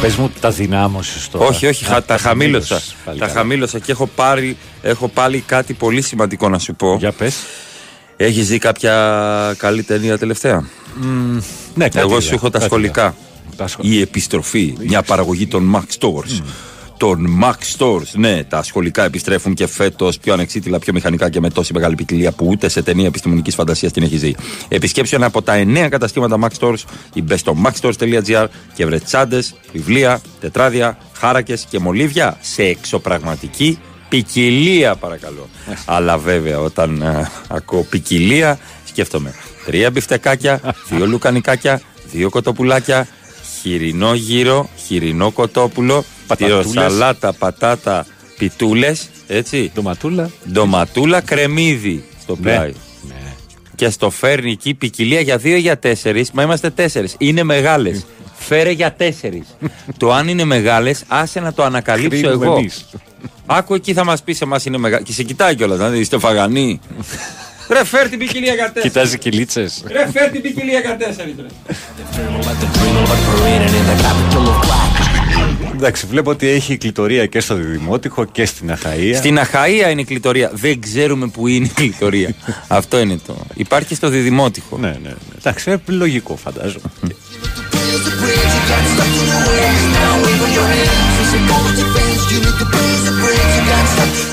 [0.00, 1.44] Πες μου, τα δυνάμωσες τώρα.
[1.46, 2.66] Όχι, όχι, χα- τα χαμήλωσα.
[2.66, 3.32] χαμήλωσες, Τα παλικάρι.
[3.32, 6.96] χαμήλωσα και έχω, πάρει, έχω πάλι κάτι πολύ σημαντικό να σου πω.
[6.98, 7.34] Για πες.
[8.16, 10.64] Έχεις δει κάποια καλή ταινία τελευταία;
[11.74, 13.14] Ναι, κάτι Εγώ είδα, σου έχω τα κάτι σχολικά.
[13.56, 13.94] Τα σχολικά.
[13.96, 16.42] Η επιστροφή, μια παραγωγή των Max Stores.
[17.00, 21.50] Των Max Stores, ναι, τα σχολικά επιστρέφουν και φέτος πιο ανεξίτηλα, πιο μηχανικά και με
[21.50, 24.36] τόση μεγάλη ποικιλία που ούτε σε ταινία επιστημονικής φαντασίας την έχει δει.
[24.68, 26.78] Επισκέψου ένα από τα 9 καταστήματα Max Stores
[27.12, 33.78] ή μπες στο maxstores.gr και βρε τσάντες, βιβλία, τετράδια, χάρακες και μολύβια σε εξωπραγματική
[34.08, 35.48] ποικιλία, παρακαλώ.
[35.84, 39.34] Αλλά βέβαια, όταν α, ακούω ποικιλία, σκέφτομαι
[39.64, 41.80] τρία μπιφτεκάκια, δύο λουκανικάκια,
[42.10, 43.08] δύο κοτοπουλάκια,
[43.60, 46.04] χοιρινό γύρο, χοιρινό κοτόπουλο,
[46.38, 46.82] Πατατούλες.
[46.92, 48.06] σαλάτα, πατάτα,
[48.38, 49.08] πιτούλες.
[49.26, 49.70] Έτσι.
[49.74, 50.30] Ντοματούλα.
[50.52, 52.52] Ντοματούλα, κρεμμύδι στο Ναι.
[52.52, 52.72] πλάι.
[53.74, 56.30] Και στο φέρνει εκεί ποικιλία για δύο ή για τέσσερις.
[56.30, 57.14] Μα είμαστε τέσσερις.
[57.18, 58.04] Είναι μεγάλες.
[58.38, 59.46] Φέρε για τέσσερις.
[59.96, 62.56] το αν είναι μεγάλες, άσε να το ανακαλύψω Κρίνουμε εγώ.
[62.56, 62.86] εμείς.
[63.46, 65.04] Άκου εκεί θα μας πει εμάς είναι μεγάλη.
[65.04, 66.80] Και σε κοιτάει κιόλας, δηλαδή είστε φαγανοί.
[67.68, 68.92] Ρε φέρ την ποικιλία για τέσσερις.
[68.92, 69.82] Κοιτάζει κυλίτσες.
[69.86, 71.34] Ρε φέρ την ποικιλία για τέσσερις.
[75.80, 79.16] Εντάξει, βλέπω ότι έχει κλητορία και στο Δημότυχο και στην Αχαία.
[79.16, 80.50] Στην Αχαία είναι η κλητορία.
[80.54, 82.34] Δεν ξέρουμε που είναι η κλητορία.
[82.68, 83.36] Αυτό είναι το.
[83.54, 84.78] Υπάρχει και στο Διδημότυχο.
[84.78, 85.14] Ναι, ναι, ναι.
[85.38, 86.90] Εντάξει, ε, λογικό φαντάζομαι.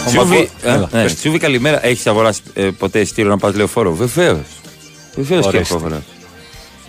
[0.06, 1.16] Τσούβι, ε, Έλα, ναι, πες.
[1.16, 1.86] Τσούβι, καλημέρα.
[1.86, 4.38] Έχεις αγοράσει ε, ποτέ εισιτήριο να πας λεωφόρο; Βεβαίως.
[5.16, 5.58] Βεβαίως και Ορίστε.
[5.58, 6.06] έχω αγοράσει.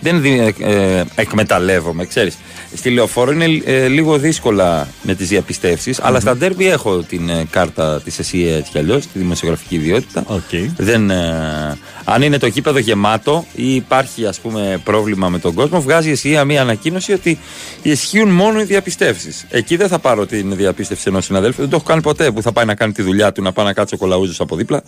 [0.01, 2.37] Δεν δι- ε, ε, εκμεταλλεύομαι, ξέρεις.
[2.75, 7.45] Στη λεωφόρο είναι ε, λίγο δύσκολα με τις διαπιστεύσεις αλλά στα ντέρμπι έχω την ε,
[7.49, 10.23] κάρτα της ΕΣΗΕΑ έτσι κι αλλιώς, τη δημοσιογραφική ιδιότητα.
[10.27, 10.41] Οκ.
[10.77, 15.81] Δεν, ε, αν είναι το γήπεδο γεμάτο ή υπάρχει ας πούμε πρόβλημα με τον κόσμο,
[15.81, 17.39] βγάζει η ΕΣΗΕΑ μία ανακοίνωση ότι
[17.81, 19.45] ισχύουν μόνο οι διαπιστεύσεις.
[19.49, 22.51] Εκεί δεν θα πάρω την διαπίστευση ενός συναδέλφου, δεν το έχω κάνει ποτέ που θα
[22.51, 24.83] πάει να κάνει τη δουλειά του, να πάει να κάτσει ο κολαούζος από δίπλα.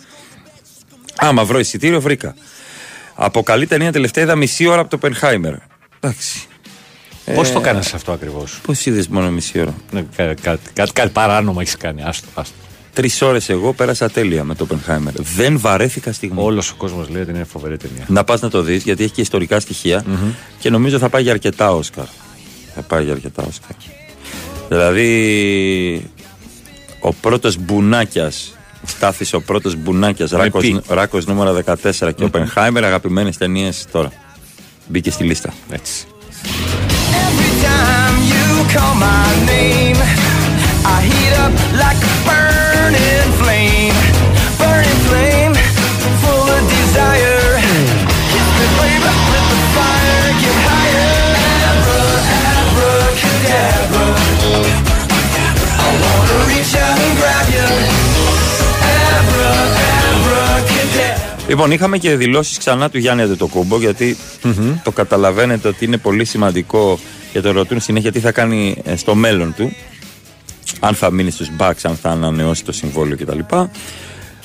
[1.16, 2.36] Άμα βρω εισιτήριο, βρήκα.
[3.24, 5.54] Από καλή ταινία τελευταία είδα μισή ώρα από το Πενχάιμερ.
[6.00, 6.40] Εντάξει.
[7.36, 10.92] Πώς Ε, το κάνεις αυτό ακριβώς; Πώς είδες μόνο μισή ώρα; Ναι, κα- κάτι, κάτι,
[10.92, 12.04] κάτι παράνομο έχεις κάνει.
[12.04, 12.56] Άστο, άστο.
[12.94, 15.12] Τρεις ώρες εγώ πέρασα τέλεια με το Oppenheimer.
[15.36, 16.42] Δεν βαρέθηκα στιγμή.
[16.42, 18.04] Όλος ο κόσμος λέει ότι είναι φοβερή ταινία.
[18.08, 20.06] Να πας να το δεις γιατί έχει και ιστορικά στοιχεία
[20.60, 22.06] και νομίζω θα πάει για αρκετά Όσκαρ.
[22.76, 23.76] Θα πάει για αρκετά Όσκαρ.
[24.70, 26.12] Δηλαδή,
[27.00, 30.32] ο πρώτος Μπουνάκιας, Στάθη ο πρώτος μπουνάκιας.
[30.88, 32.84] Ράκος νούμερο 14 και Οπενχάιμερ.
[32.84, 34.12] Αγαπημένες ταινίες τώρα.
[34.88, 35.54] Μπήκε στη λίστα.
[35.70, 36.06] Έτσι.
[61.52, 64.18] Λοιπόν, είχαμε και δηλώσεις ξανά του Γιάννη Αντετοκούμπο, γιατί
[64.84, 67.00] το καταλαβαίνετε ότι είναι πολύ σημαντικό
[67.32, 69.72] και το ρωτούν συνέχεια τι θα κάνει ε, στο μέλλον του.
[70.80, 73.40] Αν θα μείνει στους Bucks, αν θα ανανεώσει το συμβόλαιο κτλ.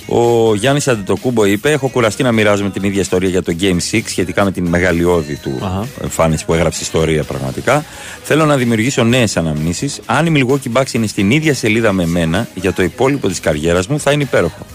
[0.07, 4.01] Ο Γιάννης Αντετοκούμπο είπε: Έχω κουραστεί να μοιράζομαι την ίδια ιστορία για το Game 6
[4.07, 7.85] σχετικά με την μεγαλειώδη του εμφάνιση που έγραψε ιστορία πραγματικά.
[8.23, 10.01] Θέλω να δημιουργήσω νέες αναμνήσεις.
[10.07, 13.87] Αν η Milwaukee Bucks είναι στην ίδια σελίδα με μένα για το υπόλοιπο της καριέρας
[13.87, 14.67] μου, θα είναι υπέροχο.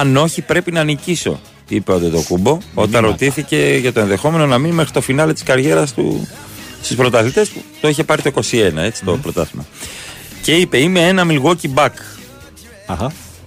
[0.00, 4.74] Αν όχι, πρέπει να νικήσω, είπε ο Ντετοκούμπο, όταν ρωτήθηκε για το ενδεχόμενο να μείνει
[4.74, 6.28] μέχρι το φινάλε της καριέρας του
[6.82, 9.66] στου πρωταθλητές που το είχε πάρει το 21, έτσι το πρωτάθλημα.
[10.42, 11.90] Και είπε: Είμαι ένα Milwaukee Buck.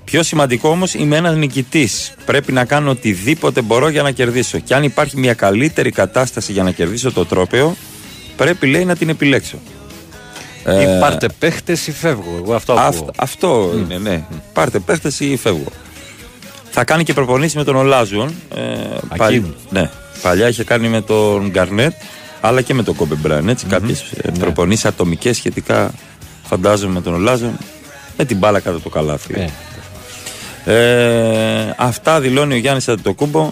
[0.05, 2.13] Πιο σημαντικό όμως, είμαι ένας νικητής.
[2.25, 4.59] Πρέπει να κάνω οτιδήποτε μπορώ για να κερδίσω.
[4.59, 7.75] Και αν υπάρχει μια καλύτερη κατάσταση για να κερδίσω το τρόπαιο,
[8.37, 9.57] πρέπει λέει να την επιλέξω.
[10.81, 12.39] Ή πάρτε παίχτες ή φεύγω.
[12.43, 13.09] Εγώ αυτό Αυ- ακούω.
[13.17, 14.23] αυτό είναι, ναι.
[14.53, 15.71] Πάρτε παίχτες ή φεύγω.
[16.77, 18.33] Θα κάνει και προπονήσεις με τον Ολάζουον.
[18.55, 18.61] Ε,
[19.07, 19.53] Ακίνη.
[19.69, 19.89] ναι.
[20.21, 21.93] Παλιά είχε κάνει με τον Γκαρνέτ,
[22.41, 23.49] αλλά και με τον Κόμπε Μπράιν.
[23.49, 25.91] Έτσι, κάποιες ε, προπονήσεις ατομικές σχετικά,
[26.43, 27.57] φαντάζομαι, με τον Ολάζουον.
[28.17, 29.49] Με την μπάλα κάτω το καλάθι.
[30.65, 33.51] Ε, αυτά δηλώνει ο Γιάννης Αντετοκούμπο.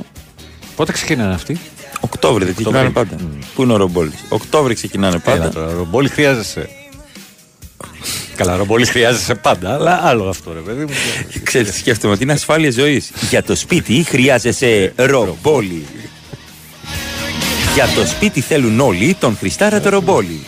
[0.76, 1.59] Πότε ξεκινάνε αυτοί;
[1.99, 3.15] Οκτώβρη, δεν ξεκινάνε πάντα.
[3.55, 5.43] Πού είναι ο Ρομπόλης; Οκτώβρη ξεκινάνε πάντα.
[5.43, 6.69] Έλα τώρα, ρομπόλι χρειάζεσαι.
[8.36, 10.94] Καλά, ρομπόλι χρειάζεσαι πάντα, αλλά άλλο αυτό ρε παιδί μου.
[11.44, 13.12] Ξέρεις, τι σκέφτομαι ότι είναι ασφάλεια ζωής.
[13.30, 15.86] Για το σπίτι χρειάζεσαι ρομπόλι.
[17.74, 20.46] Για το σπίτι θέλουν όλοι τον Χριστάρα το ρομπόλι.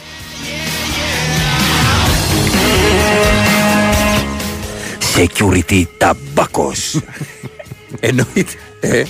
[5.15, 6.99] Security ταμπάκος.
[7.99, 9.07] Εννοείται.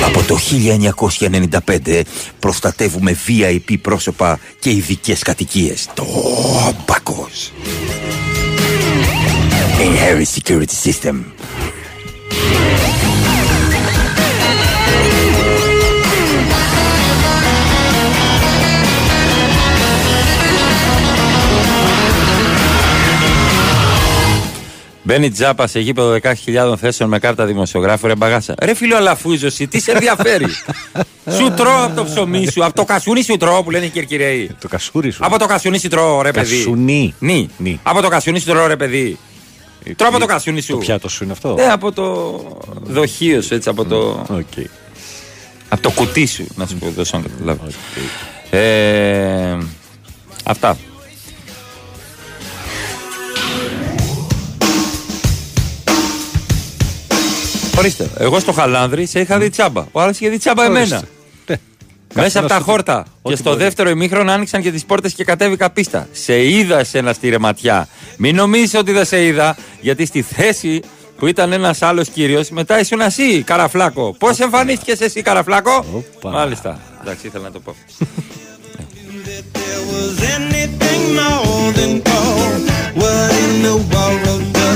[0.00, 0.04] Ε.
[0.04, 0.38] Από το
[1.86, 2.00] 1995
[2.38, 5.88] προστατεύουμε VIP πρόσωπα και ειδικές κατοικίες.
[5.94, 6.06] Το
[6.86, 7.52] Μπάκος.
[9.78, 11.14] Inherent Security System.
[25.08, 28.54] Μπαίνει τζάπα σε γήπεδο 10.000 θέσεων με κάρτα δημοσιογράφου, ρε μπαγάσα.
[28.62, 30.46] Ρε φίλο Αλαφούζωση, τι σε ενδιαφέρει;
[31.36, 34.50] σου τρώω από το ψωμί σου, από το κασούνι σου τρώω που λένε οι κερκυραίοι.
[34.60, 35.20] Το κασούρι σου.
[35.24, 36.56] Από το κασούνι σου τρώω, ρε παιδί.
[36.56, 37.14] Κασουνί.
[37.18, 37.80] Νι.
[37.82, 39.18] Από το κασούνι σου τρώω, ρε παιδί.
[39.96, 40.72] Τρώω από το κασούνι σου.
[40.72, 42.38] Το πιάτο σου είναι αυτό; Ναι, από το
[42.82, 44.26] δοχείο σου, έτσι, από το.
[44.30, 44.66] Οκ.
[45.68, 47.74] Από το κουτί σου, να σου πω, δώσω να καταλάβεις.
[48.50, 49.58] Ε,
[50.44, 50.76] αυτά.
[57.78, 59.84] Ορίστε, εγώ στο Χαλάνδρη σε είχα δει τσάμπα.
[59.92, 60.80] Ο άλλος είχε δει τσάμπα Ορίστε.
[60.84, 61.02] εμένα.
[62.14, 63.04] Μέσα από τα Καθένας χόρτα.
[63.22, 63.62] ό,τι Και στο μπορεί.
[63.62, 66.08] δεύτερο ημίχρονο άνοιξαν και τις πόρτες και κατέβηκα πίστα.
[66.12, 67.88] Σε είδα εσένα στη ρεματιά.
[68.16, 70.82] Μην νομίζεις ότι δεν σε είδα, γιατί στη θέση
[71.18, 74.14] που ήταν ένας άλλος κύριος, μετά ήσουν εσύ, Καραφλάκο.
[74.18, 76.80] Πώς εμφανίστηκες εσύ, Καραφλάκο; Μάλιστα.
[77.02, 77.74] Εντάξει, ήθελα να το πω.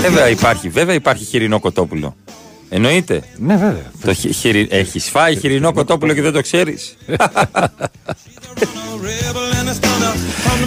[0.03, 2.17] Βέβαια υπάρχει, βέβαια υπάρχει χοιρινό κοτόπουλο.
[2.75, 3.23] Εννοείται.
[3.37, 3.91] Ναι, βέβαια.
[4.05, 4.69] Το χει, χειρι...
[4.71, 6.97] Έχεις φάει χοιρινό κοτόπουλο και δεν το ξέρεις.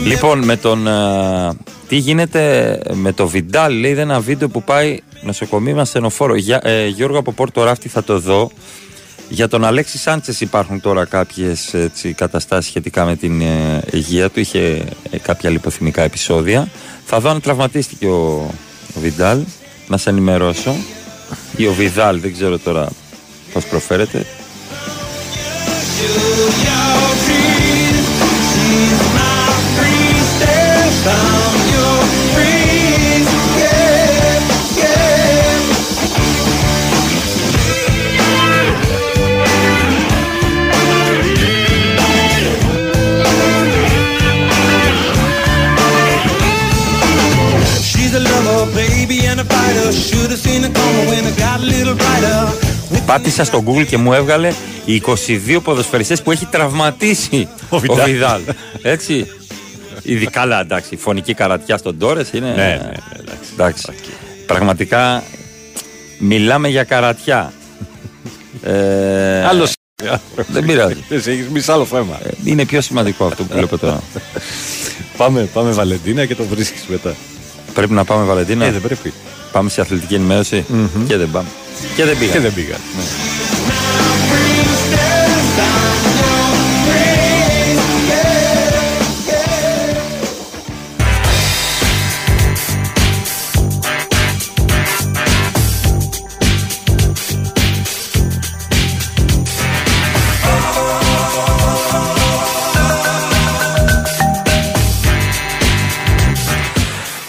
[0.09, 0.87] λοιπόν, με τον.
[0.87, 1.55] α,
[1.87, 6.35] τι γίνεται με το Βιντάλ, λέει, είδε ένα βίντεο που πάει νοσοκομείο με ασθενοφόρο.
[6.35, 8.51] Για, ε, Γιώργο από Πόρτο Ράφτη θα το δω.
[9.29, 11.75] Για τον Αλέξη Σάντσες υπάρχουν τώρα κάποιες
[12.15, 14.39] καταστάσεις σχετικά με την ε, υγεία του.
[14.39, 16.67] Είχε ε, κάποια λιποθυμικά επεισόδια.
[17.05, 18.51] Θα δω αν τραυματίστηκε ο,
[18.95, 19.39] ο Βιντάλ.
[19.87, 20.75] Να σε ενημερώσω.
[21.55, 22.87] Ή ο Βιδάλ, δεν ξέρω τώρα
[23.53, 24.25] πώς προφέρεται.
[53.05, 54.53] Πάτησα στο Google και μου έβγαλε
[54.87, 58.41] 22 ποδοσφαιριστές που έχει τραυματίσει ο, ο Βιδάλ.
[58.81, 59.27] Έτσι.
[60.03, 62.47] Ειδικά, αλλά εντάξει, φωνική καρατιά στον Τόρες είναι.
[62.47, 62.91] Ναι, ναι, ναι
[63.53, 63.85] εντάξει.
[64.45, 65.23] Πραγματικά
[66.19, 67.53] μιλάμε για καρατιά.
[68.63, 69.43] ε...
[70.47, 71.03] Δεν πειράζει.
[71.09, 72.19] Έχεις μισό άλλο θέμα.
[72.23, 74.03] Ε, είναι πιο σημαντικό αυτό που βλέπω τώρα.
[75.17, 77.15] πάμε, πάμε Βαλεντίνα και το βρίσκεις μετά.
[77.75, 78.65] Πρέπει να πάμε Βαλεντίνα.
[78.65, 79.13] Ε, δεν πρέπει.
[79.51, 80.65] Πάμε σε αθλητική ενημέρωση.
[80.67, 81.07] Μμμ.
[81.07, 81.47] Και δεν πάμε.
[81.95, 82.31] Και δεν πήγα.
[82.31, 82.75] Και δεν πήγα.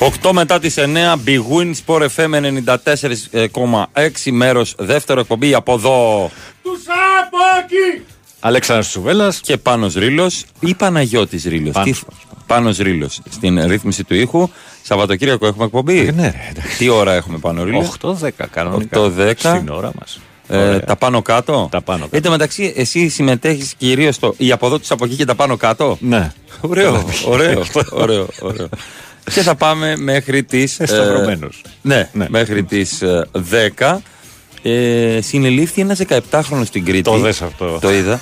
[0.07, 0.83] Οκτώ μετά τις 9
[1.27, 2.31] Big Win Sport FM
[3.43, 6.31] 94,6 μέρος δεύτερο εκπομπή από εδώ
[6.63, 8.05] Τους Σαπάκη!
[8.41, 11.73] Αλέξανδρος Σουβέλλας και Πάνος Ρήλος ή Παναγιώτης Ρήλος.
[11.73, 11.99] Πάνος.
[11.99, 12.07] Τι...
[12.47, 14.49] Πάνος Ρήλος στην ρύθμιση του ήχου.
[14.83, 15.99] Σαββατοκύριακο έχουμε εκπομπή.
[15.99, 19.01] Ε, ναι, ρε, Τι ώρα έχουμε πάνω Ρήλο; 8-10 κανονικά.
[19.01, 19.33] 8-10.
[19.37, 20.21] Στην ώρα μας.
[20.49, 20.81] Ε, Ωραία.
[20.81, 22.17] τα πάνω κάτω; Τα πάνω κάτω.
[22.17, 24.35] Εν τω μεταξύ, εσύ συμμετέχεις κυρίως στο.
[24.37, 25.99] Η από εδώ, τους από εκεί και τα πάνω κάτω.
[26.01, 26.33] Ναι.
[26.61, 28.69] Ωραίο, ωραίο, ωραίο, ωραίο.
[29.35, 30.81] Και θα πάμε μέχρι τις.
[30.81, 31.63] Εσταυρωμένος.
[31.83, 32.27] ναι, Ναι.
[32.29, 33.03] μέχρι τις
[33.33, 34.03] 10.
[34.63, 37.03] Ε, συνελήφθη ένας 17χρονο στην Κρήτη.
[37.03, 37.79] Το δες αυτό.
[37.81, 38.21] Το είδα.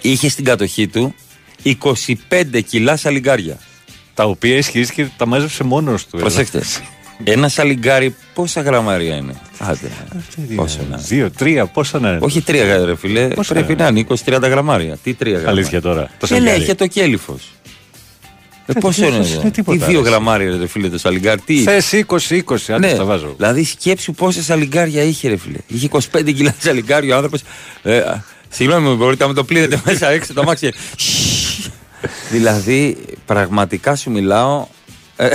[0.00, 1.14] Είχε στην κατοχή του
[1.62, 3.58] 25 κιλά σαλιγκάρια.
[4.14, 6.18] Τα οποία ισχυρίστηκε ότι τα μάζεψε μόνος του.
[6.18, 6.62] Προσέξτε.
[7.24, 9.88] Ένα σαλιγκάρι πόσα γραμμάρια είναι; Άντε.
[10.54, 10.96] Πόσα να είναι.
[11.06, 12.18] Δύο, τρία, πόσα να είναι.
[12.22, 13.28] Όχι τρία, ρε φίλε.
[13.28, 14.96] Πόσα πρέπει είναι; να είναι 20-30 γραμμάρια.
[15.02, 16.02] Τι τρία γραμμάρια; Αλήθεια τώρα.
[16.18, 16.62] Το Δεν σαλιγκάρι.
[16.62, 17.50] έχει το κέλυφος.
[18.66, 21.40] Ε, πόσο είναι, κέλυφος εδώ; είναι τίποτα, Τι δύο ρε, γραμμάρια, ρε φίλε, το σαλιγκάρι.
[21.40, 21.62] Τι.
[21.62, 23.34] Θες 20-20, αν Ναι, τα βάζω.
[23.36, 25.58] δηλαδή σκέψου πόσα σαλιγκάρια είχε, ρε φίλε.
[25.66, 27.40] Είχε 25 κιλά σαλιγκάρι ο άνθρωπος.
[27.82, 30.72] Ε, α, συγγνώμη, μπορείτε να με το πλύνετε μέσα έξω το αμάξι.
[32.30, 32.96] δηλαδή,
[33.26, 34.66] πραγματικά σου μιλάω.
[35.16, 35.28] ε,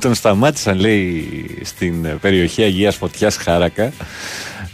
[0.00, 1.28] Τον σταμάτησαν, λέει,
[1.64, 3.92] στην ε, περιοχή Αγίας Φωτιάς Χάρακα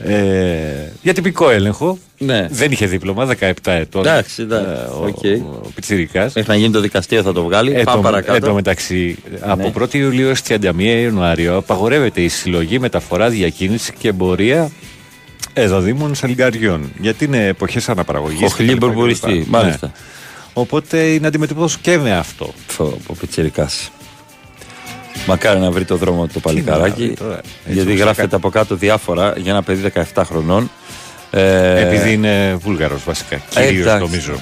[0.04, 1.98] ε, για τυπικό έλεγχο.
[2.18, 2.48] ναι.
[2.50, 4.06] Δεν είχε δίπλωμα, 17 ετών.
[4.06, 5.64] Εντάξει, εντάξει, ε, ο, οκ.
[5.64, 6.32] ο Πιτσιρικάς.
[6.34, 7.72] Μέχρι να γίνει το δικαστήριο θα το βγάλει.
[7.72, 8.34] Εν Πάμε τω- παρακάτω.
[8.34, 9.38] εν τω μεταξύ, Ναι.
[9.40, 14.70] από 1η Ιουλίου έως 31 Ιανουαρίου απαγορεύεται η συλλογή, μεταφοράς, διακίνησης και εμπορία
[15.52, 16.92] εδωδήμων σαλιγκαριών.
[17.00, 18.42] Γιατί είναι εποχές αναπαραγωγής.
[18.42, 18.76] Οχλή κτλ.
[18.86, 19.44] μπουρμπουριστή, Ναι.
[19.48, 19.92] μάλιστα.
[20.52, 22.52] Οπότε είναι αντιμετωπίσει και με αυτό.
[22.66, 23.90] Φω, ο Πιτσιρικάς.
[25.26, 27.04] Μακάρι να βρει το δρόμο του το παλικαράκι.
[27.04, 28.36] βρει τώρα, έτσι γιατί όπως γράφεται έκανε.
[28.36, 30.70] από κάτω διάφορα για ένα παιδί 17 χρονών.
[31.30, 33.36] Ε, Επειδή είναι Βούλγαρος βασικά.
[33.50, 34.04] Κυρίως εντάξει.
[34.04, 34.32] νομίζω.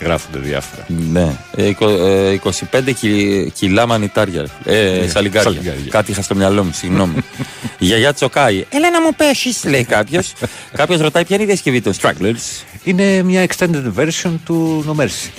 [0.00, 0.84] Γράφονται διάφορα.
[1.12, 1.36] Ναι.
[1.56, 4.46] Ε, εικο- ε, 25 κι- κιλά μανιτάρια.
[4.64, 5.42] Ε, σαλιγκάρια.
[5.50, 5.84] σαλιγκάρια.
[5.90, 7.14] Κάτι είχα στο μυαλό μου, συγγνώμη.
[7.78, 8.64] Η γιαγιά τσοκάει.
[8.70, 10.32] Έλα να μου πέσεις, λέει κάποιος.
[10.76, 15.30] κάποιος ρωτάει ποια είναι η διασκευή των Stragglers; Είναι μια extended version του No Mercy.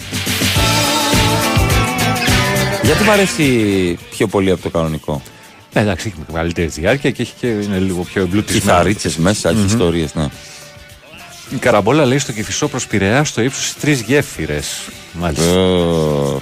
[2.87, 3.43] Γιατί μου αρέσει
[4.09, 5.21] πιο πολύ από το κανονικό;
[5.73, 8.77] Ναι, εντάξει, έχει μεγαλύτερη διάρκεια και έχει και είναι λίγο πιο εμπλουτισμένο.
[8.77, 10.27] Κιθαρίτσε μέσα, έχει ιστορίες, ναι.
[11.49, 14.67] Η καραμπόλα λέει στο Κεφισό προς Πειραιά στο ύψος τρεις γέφυρες.
[15.11, 15.45] Μάλιστα.
[15.45, 16.41] Ε,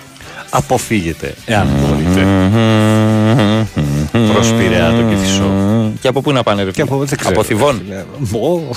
[0.50, 2.28] Αποφύγετε, εάν μπορείτε.
[4.34, 5.52] Προς Πειραιά το Κεφισό.
[6.02, 7.34] Και από πού να πάνε, ρε Και φίλε; από, δεν ξέρω.
[7.34, 7.82] Από Θιβών.
[8.32, 8.76] Ω,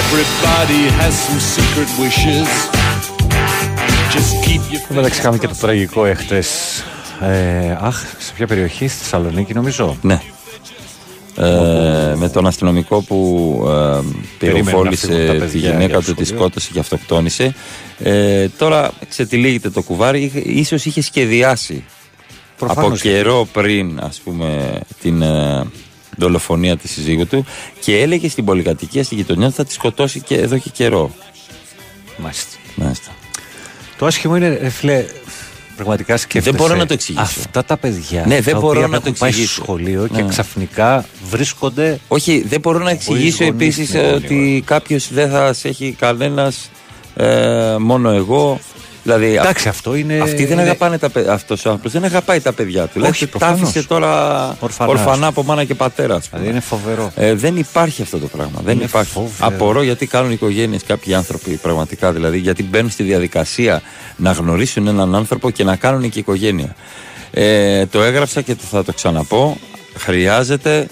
[0.00, 3.19] Everybody has some secret wishes.
[4.12, 6.48] Just keep your Εν τω μεταξύ είχαμε και το τραγικό εχθές.
[7.20, 10.20] Ε, αχ, σε ποια περιοχή, στη Θεσσαλονίκη νομίζω; Ναι.
[11.36, 13.16] Ε, με τον αστυνομικό που
[13.66, 14.02] ε, Περίμενε
[14.38, 16.42] να φύγουν πυροβόλησε τα τη παιδιά για γυναίκα το του, τη σχολείο.
[16.44, 17.54] σκότωσε και αυτοκτόνησε.
[17.98, 21.84] Ε, τώρα ξετυλίγεται το κουβάρι, είχε- ίσως είχε σχεδιάσει
[22.58, 23.08] Προφανώς από και.
[23.10, 25.64] καιρό πριν ας πούμε την ε,
[26.16, 27.44] δολοφονία της σύζυγου του
[27.80, 31.10] και έλεγε στην πολυκατοικία στη γειτονιά ότι θα τη σκοτώσει και εδώ και καιρό.
[32.16, 32.56] Μάλιστα.
[32.74, 33.10] Μάλιστα.
[34.00, 35.04] Το άσχημο είναι, ρε φίλε,
[35.76, 36.56] πραγματικά σκέφτεσαι.
[36.56, 37.22] μπορώ να το εξηγήσω.
[37.24, 38.24] Αυτά τα παιδιά.
[38.26, 39.62] Ναι, δεν τα μπορώ οποία να το έχουν πάει στο εξηγήσω.
[39.62, 40.28] σχολείο και Ναι.
[40.28, 41.98] ξαφνικά βρίσκονται.
[42.08, 46.70] Όχι, δεν μπορώ να εξηγήσω γονείς επίσης είναι ότι κάποιος δεν θα σε έχει κανένας
[47.16, 48.60] ε, μόνο εγώ.
[49.16, 50.18] Δηλαδή, Εντάξει, αυτό είναι.
[50.22, 51.32] αυτοί δεν είναι- αγαπάνε τα παιδιά.
[51.32, 52.90] Αυτός ο άνθρωπος δεν αγαπάει τα παιδιά του.
[52.94, 53.60] Όχι, Λέει, τα προφανώς.
[53.62, 54.10] άφησε τώρα
[54.60, 54.94] Ορφανάς.
[54.98, 56.14] ορφανά από μάνα και πατέρα.
[56.14, 56.40] ας πούμε.
[56.42, 57.12] Δηλαδή είναι φοβερό.
[57.16, 58.60] Ε, δεν υπάρχει αυτό το πράγμα.
[58.64, 59.10] Δεν Είναι υπάρχει.
[59.12, 59.32] φοβερό.
[59.38, 62.12] Απορώ γιατί κάνουν οικογένειες κάποιοι άνθρωποι πραγματικά.
[62.12, 63.82] Δηλαδή, γιατί μπαίνουν στη διαδικασία
[64.16, 66.74] να γνωρίσουν έναν άνθρωπο και να κάνουν και οικογένεια.
[67.32, 69.56] Ε, το έγραψα και το- θα το ξαναπώ.
[69.96, 70.86] Χρειάζεται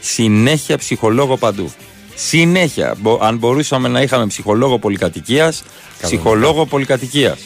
[0.00, 1.72] συνέχεια ψυχολόγο παντού.
[2.14, 2.94] Συνέχεια.
[2.98, 5.62] Μπο- αν μπορούσαμε να είχαμε ψυχολόγο πολυκατοικίας,
[6.02, 7.38] ψυχολόγο πολυκατοικίας.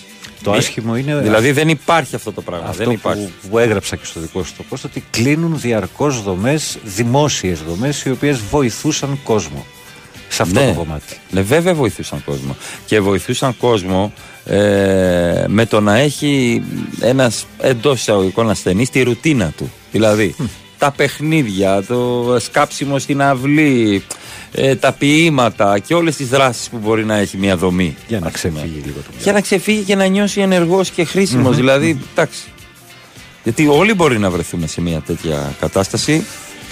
[0.45, 1.21] Το άσχημο είναι.
[1.21, 2.69] Δηλαδή δεν υπάρχει αυτό το πράγμα.
[2.69, 3.33] Αυτό δεν υπάρχει.
[3.43, 8.03] Που, που έγραψα και στο δικό σου το post ότι κλείνουν διαρκώς δομές, δημόσιες δομές,
[8.03, 9.67] οι οποίες βοηθούσαν κόσμο.
[10.29, 10.67] Σε αυτό ναι.
[10.67, 11.17] το κομμάτι.
[11.31, 12.57] Ναι, βέβαια βοηθούσαν κόσμο.
[12.87, 14.13] Και βοηθούσαν κόσμο
[14.45, 16.63] ε, με το να έχει
[17.01, 19.73] ένας εντός εισαγωγικών ασθενής τη ρουτίνα του.
[19.93, 20.35] Δηλαδή
[20.79, 24.05] τα παιχνίδια, το σκάψιμο στην αυλή,
[24.57, 27.97] ε, τα ποίηματα και όλες τις δράσεις που μπορεί να έχει μια δομή.
[28.09, 28.53] Για να ας πούμε.
[28.55, 31.51] ξεφύγει λίγο το Για να ξεφύγει και να νιώσει ενεργός και χρήσιμος.
[31.51, 31.57] Μμμ.
[31.57, 32.41] Δηλαδή, εντάξει.
[33.43, 36.25] Γιατί όλοι μπορεί να βρεθούμε σε μια τέτοια κατάσταση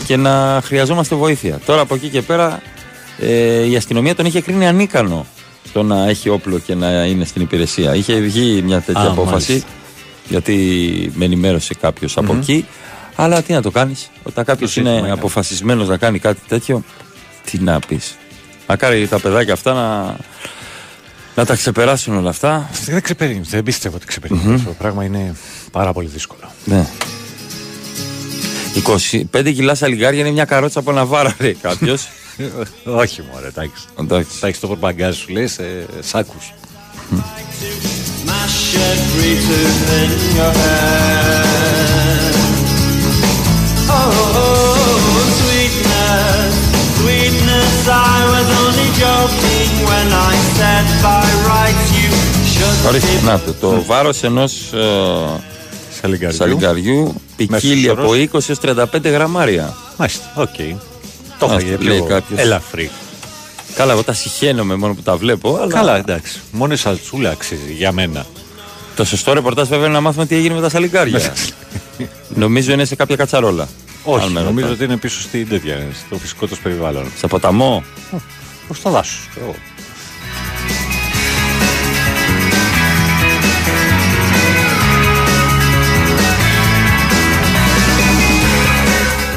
[0.07, 1.61] και να χρειαζόμαστε βοήθεια.
[1.67, 2.63] Τώρα από εκεί και πέρα
[3.19, 5.27] ε, η αστυνομία τον είχε κρίνει ανίκανο
[5.69, 7.95] στο να έχει όπλο και να είναι στην υπηρεσία.
[7.95, 9.69] Είχε βγει μια τέτοια Α, απόφαση μάλιστα.
[10.29, 12.39] γιατί με ενημέρωσε κάποιος από Μμμ.
[12.41, 12.67] εκεί.
[13.17, 15.11] Αλλά τι να το κάνεις, όταν κάποιος Το σύστημα είναι είναι.
[15.13, 16.85] αποφασισμένος να κάνει κάτι τέτοιο,
[17.45, 18.17] τι να πεις.
[18.69, 20.17] Μακάρι τα παιδάκια αυτά να,
[21.35, 22.71] να τα ξεπεράσουν όλα αυτά.
[22.85, 23.41] Δεν ξεπερνάει.
[23.41, 24.55] Δεν πιστεύω ότι ξεπερνάει.
[24.55, 25.35] Αυτό το πράγμα είναι
[25.73, 26.53] πάρα πολύ δύσκολο.
[26.65, 26.87] Ναι.
[29.33, 32.09] 25 κιλά σαλιγκάρια είναι μια καρότσα από ένα βάρα, λέει κάποιος.
[33.03, 33.85] Όχι, μωρέ, εντάξει.
[34.01, 34.39] Εντάξει.
[34.39, 36.53] Θα έχεις το προπαγκάζ σου, λέει, σε σάκους.
[52.89, 53.53] Ορίστε, να το.
[53.61, 54.53] Το βάρος ενός
[56.01, 56.37] Σαλιγκαριού.
[56.37, 58.59] σαλιγκαριού ποικίλει Μέσος από 20 έως
[59.03, 59.75] 35 γραμμάρια.
[59.97, 60.49] Μάλιστα, οκ.
[61.39, 62.41] Το Ας είχα το λέει πιο κάποιος.
[62.41, 62.91] ελαφρύ.
[63.75, 65.57] Καλά, εγώ τα συχαίνομαι μόνο που τα βλέπω.
[65.57, 66.41] Αλλά Καλά, εντάξει.
[66.51, 68.27] Μόνο η σαλτσούλα αξίζει για μένα.
[68.97, 71.33] Το σωστό ρεπορτάζ βέβαια είναι να μάθουμε τι έγινε με τα σαλιγκάρια.
[72.43, 73.69] Νομίζω είναι σε κάποια κατσαρόλα.
[74.05, 74.81] Όχι, Αν με νομίζω ρωτάς.
[74.81, 77.07] ότι είναι πίσω στην τέτοια, στο φυσικό τους περιβάλλον.
[77.17, 77.85] Σε ποταμό.
[78.67, 79.19] Προς το δάσο.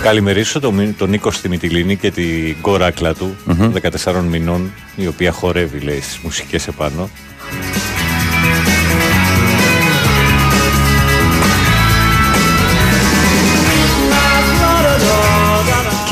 [0.02, 3.36] Καλημερίσω τον, Μι- τον Νίκο στη Μυτιλίνη και την κόρακλα του,
[4.04, 7.10] 14 μηνών, η οποία χορεύει, λέει, στις μουσικές επάνω.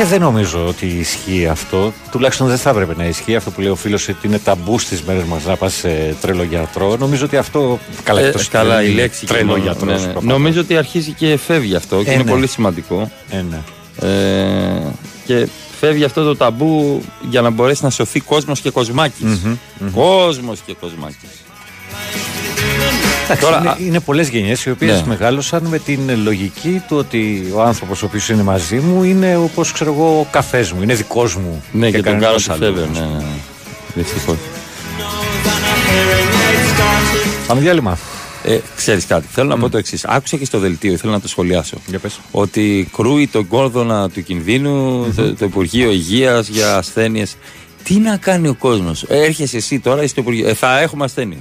[0.04, 1.94] Και δεν νομίζω ότι ισχύει αυτό.
[2.12, 5.02] Τουλάχιστον δεν θα έπρεπε να ισχύει αυτό που λέει ο φίλος ότι είναι ταμπού στις
[5.02, 6.96] μέρες μας να πας σε τρελό γιατρό.
[7.00, 7.80] Νομίζω ότι αυτό.
[8.04, 10.02] Καλά, Ε, εκτός καλά, ότι η είναι λέξη και Τρελό μόνο, γιατρός.
[10.06, 10.14] ναι, ναι.
[10.22, 12.30] Νομίζω ότι αρχίζει και φεύγει αυτό και Ε, είναι ναι.
[12.30, 13.12] πολύ σημαντικό.
[13.30, 13.62] Ε, ναι.
[14.10, 14.82] Ε,
[15.26, 15.48] και
[15.80, 19.24] φεύγει αυτό το ταμπού για να μπορέσει να σωθεί κόσμος και κοσμάκης.
[19.24, 19.92] Μμμ, μμμ.
[19.92, 21.30] Κόσμος και κοσμάκης.
[23.24, 25.08] Εντάξει, Τώρα, είναι, α- είναι πολλές γενιές οι οποίες Ναι.
[25.08, 29.72] μεγάλωσαν με την λογική του ότι ο άνθρωπος ο οποίος είναι μαζί μου είναι όπως
[29.72, 31.64] ξέρω εγώ ο καφές μου, είναι δικός μου.
[31.72, 32.66] Ναι, και, τον κάνω κανένας στη άλλος.
[32.80, 33.00] φεύγει.
[33.00, 33.24] Ναι, ναι, ναι.
[33.96, 34.36] Δυστυχώς.
[37.48, 37.98] Πάμε διάλειμμα.
[38.46, 40.06] Ε, ξέρεις κάτι, θέλω να πω το εξής.
[40.06, 41.78] Άκουσα και στο δελτίο, ήθελα να το σχολιάσω.
[41.88, 42.20] Για πες.
[42.32, 47.36] Ότι κρούει τον κόρδωνα του κινδύνου το, το Υπουργείο Υγείας για ασθένειες.
[47.84, 50.48] Τι να κάνει ο κόσμος; Έρχεσαι εσύ τώρα στο Υπουργείο.
[50.50, 51.38] Ε, θα έχουμε ασθένεια.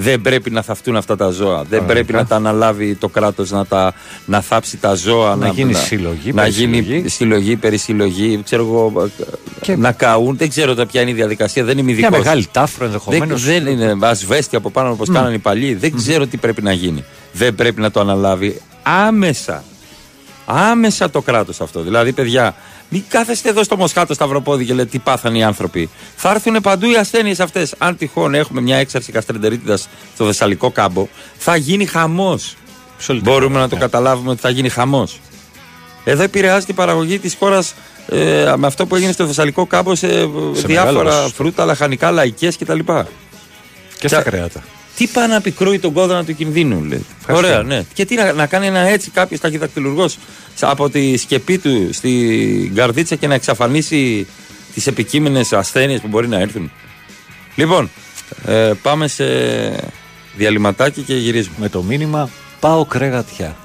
[0.00, 1.56] Δεν πρέπει να θαυτούν αυτά τα ζώα.
[1.56, 1.92] Δεν Κανονικά.
[1.92, 3.94] πρέπει να τα αναλάβει το κράτος να, τα,
[4.26, 5.36] να θάψει τα ζώα.
[5.36, 7.08] Να γίνει συλλογή, Να γίνει περισυλλογή.
[7.08, 8.40] συλλογή, περισυλλογή.
[8.44, 9.08] Ξέρω εγώ.
[9.60, 10.36] Και- Να καούν.
[10.36, 11.64] Δεν ξέρω τα ποια είναι η διαδικασία.
[11.64, 12.10] Δεν είμαι ειδικός.
[12.10, 13.44] Μια μεγάλη τάφρο Δεν, ενδεχομένως.
[13.44, 15.74] δεν είναι ασβέστη από πάνω όπως κάνανε οι παλιοί.
[15.74, 17.04] Δεν ξέρω τι πρέπει να γίνει.
[17.32, 19.64] Δεν πρέπει να το αναλάβει άμεσα.
[20.46, 21.80] Άμεσα το κράτος αυτό.
[21.82, 22.54] Δηλαδή, παιδιά,
[22.88, 25.90] μην κάθεστε εδώ στο Μοσχάτο Σταυροπόδι και λέτε τι πάθανε οι άνθρωποι.
[26.16, 27.74] Θα έρθουν παντού οι ασθένειες αυτές.
[27.78, 32.56] Αν τυχόν έχουμε μια έξαρση καστρεντερίτιδας στο Θεσσαλικό κάμπο, θα γίνει χαμός.
[33.22, 35.20] Μπορούμε να το καταλάβουμε ότι θα γίνει χαμός.
[36.04, 37.74] Εδώ επηρεάζεται η παραγωγή της χώρας
[38.08, 41.28] ε, με αυτό που έγινε στο Θεσσαλικό κάμπο σε, ε, διάφορα μεγάλο ποσοστό.
[41.28, 42.78] φρούτα, λαχανικά, λαϊκές κτλ.
[43.98, 44.62] Και στα κρέατα.
[44.98, 47.06] Τι πάει να πικρούει τον κόδωνα του κινδύνου, λέει.
[47.18, 47.46] Ευχαριστώ.
[47.46, 47.84] Ωραία, ναι.
[47.92, 50.18] Και τι να, να κάνει ένα έτσι κάποιος ταχυδακτηλουργός
[50.60, 54.26] από τη σκεπή του στην καρδίτσα και να εξαφανίσει
[54.74, 56.70] τις επικείμενες ασθένειες που μπορεί να έρθουν.
[57.54, 57.90] Λοιπόν,
[58.46, 59.24] ε, πάμε σε
[60.36, 61.56] διαλυματάκι και γυρίζουμε.
[61.58, 62.30] Με το μήνυμα
[62.60, 63.56] πάω κρέγατιά.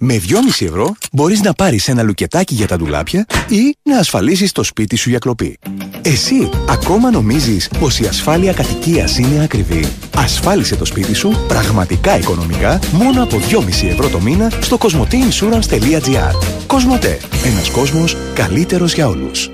[0.00, 4.62] Με 2,5 ευρώ μπορείς να πάρεις ένα λουκετάκι για τα ντουλάπια ή να ασφαλίσεις το
[4.62, 5.58] σπίτι σου για κλοπή.
[6.02, 9.84] Εσύ ακόμα νομίζεις πως η ασφάλεια κατοικίας είναι ακριβή.
[10.16, 16.32] Ασφάλισε το σπίτι σου πραγματικά οικονομικά μόνο από 2,5 ευρώ το μήνα στο cosmoteinsurance.gr
[16.66, 17.18] Κοσμοτέ.
[17.44, 19.50] Ένας κόσμος καλύτερος για όλους.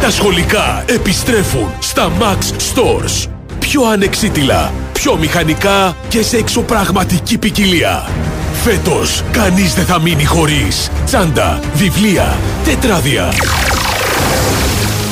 [0.00, 3.35] Τα σχολικά επιστρέφουν στα Max Stores.
[3.68, 8.08] Πιο ανεξίτηλα, πιο βιομηχανικά και σε εξωπραγματική ποικιλία.
[8.64, 13.32] Φέτος, κανείς δεν θα μείνει χωρίς τσάντα, βιβλία, τετράδια.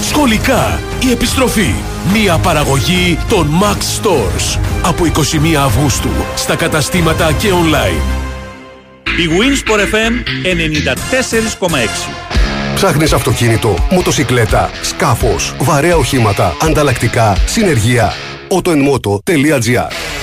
[0.09, 1.75] Σχολικά, η επιστροφή.
[2.13, 4.59] Μία παραγωγή των Max Stores.
[4.83, 8.03] Από 21 Αυγούστου, στα καταστήματα και online.
[9.05, 12.25] Η Winsport FM 94,6
[12.75, 18.13] Ψάχνεις αυτοκίνητο, μοτοσικλέτα, σκάφος, βαρέα οχήματα, ανταλλακτικά, συνεργεία.
[18.55, 20.15] autoenmoto.gr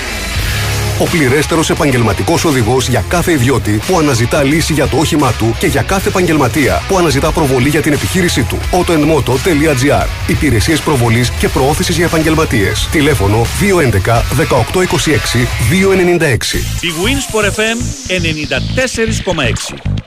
[0.98, 5.66] ο πληρέστερος επαγγελματικός οδηγός για κάθε ιδιώτη που αναζητά λύση για το όχημά του και
[5.66, 8.58] για κάθε επαγγελματία που αναζητά προβολή για την επιχείρησή του.
[8.72, 12.88] autoenmoto.gr Υπηρεσίες προβολής και προώθησης για επαγγελματίες.
[12.92, 16.54] Τηλέφωνο 211 1826 296.
[16.80, 17.78] Η Winsport FM
[19.74, 20.02] 94,6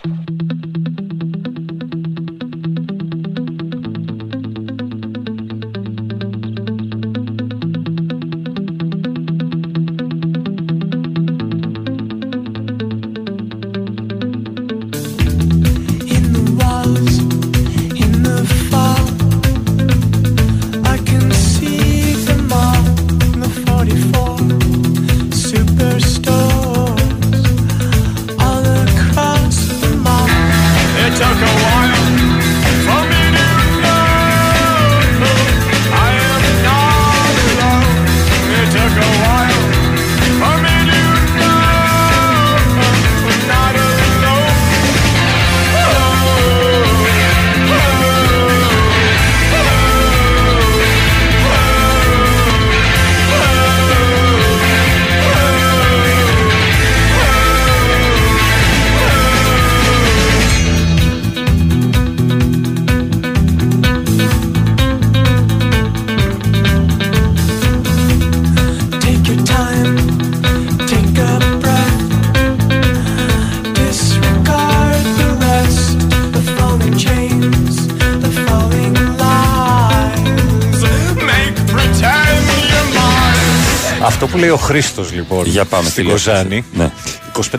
[84.75, 86.65] Χρήστος λοιπόν Για πάμε, στην τι λέει ο Κοζάνη.
[86.73, 86.91] Ναι.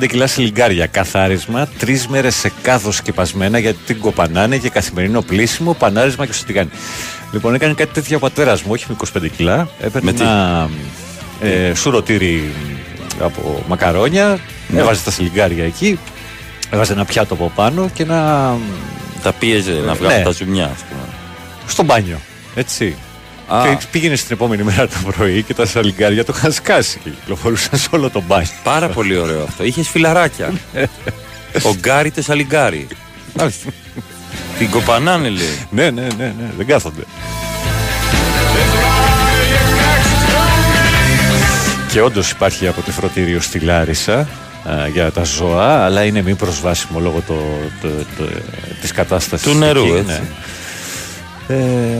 [0.00, 5.74] 25 κιλά σιλιγκάρια, καθάρισμα, τρεις μέρες σε κάδο σκεπασμένα γιατί την κοπανάνε και καθημερινό πλήσιμο,
[5.74, 6.68] πανάρισμα και στο τηγάνι.
[7.32, 9.68] Λοιπόν, έκανε κάτι τέτοιο ο πατέρας μου, όχι με 25 κιλά.
[9.80, 10.68] Έπαιρνε Με τι; ένα
[11.40, 12.52] ε, σουρωτήρι
[13.20, 14.38] από μακαρόνια,
[14.68, 14.80] Ναι.
[14.80, 15.98] έβαζε τα σιλιγκάρια εκεί,
[16.70, 18.52] έβαζε ένα πιάτο από πάνω και ένα.
[19.22, 20.22] Τα πίεζε να βγάλει Ναι.
[20.22, 21.00] τα ζουμιά, ας πούμε.
[21.66, 22.18] στο μπάνιο.
[22.54, 22.96] Έτσι.
[23.48, 23.62] Α.
[23.68, 27.78] Και πήγαινε στην επόμενη μέρα το πρωί και τα σαλιγκάρια το είχαν σκάσει και κυκλοφορούσαν
[27.78, 28.48] σε όλο το μπάνιο.
[28.62, 29.64] Πάρα πολύ ωραίο αυτό.
[29.64, 30.52] Είχες φιλαράκια.
[31.62, 32.88] Ο Γκάρι το σαλιγκάρι.
[34.58, 35.66] Την κοπανάνε λέει.
[35.70, 37.02] ναι, ναι, ναι, ναι, δεν κάθονται.
[41.92, 44.26] Και όντως υπάρχει αποτεφρωτήριο στη Λάρισα α,
[44.92, 47.34] για τα ζώα, αλλά είναι μη προσβάσιμο λόγω το,
[47.80, 47.88] το,
[48.18, 48.28] το,
[48.80, 50.06] της κατάστασης Του νερού, εκεί, έτσι.
[50.06, 50.20] ναι.
[51.48, 51.54] Ε,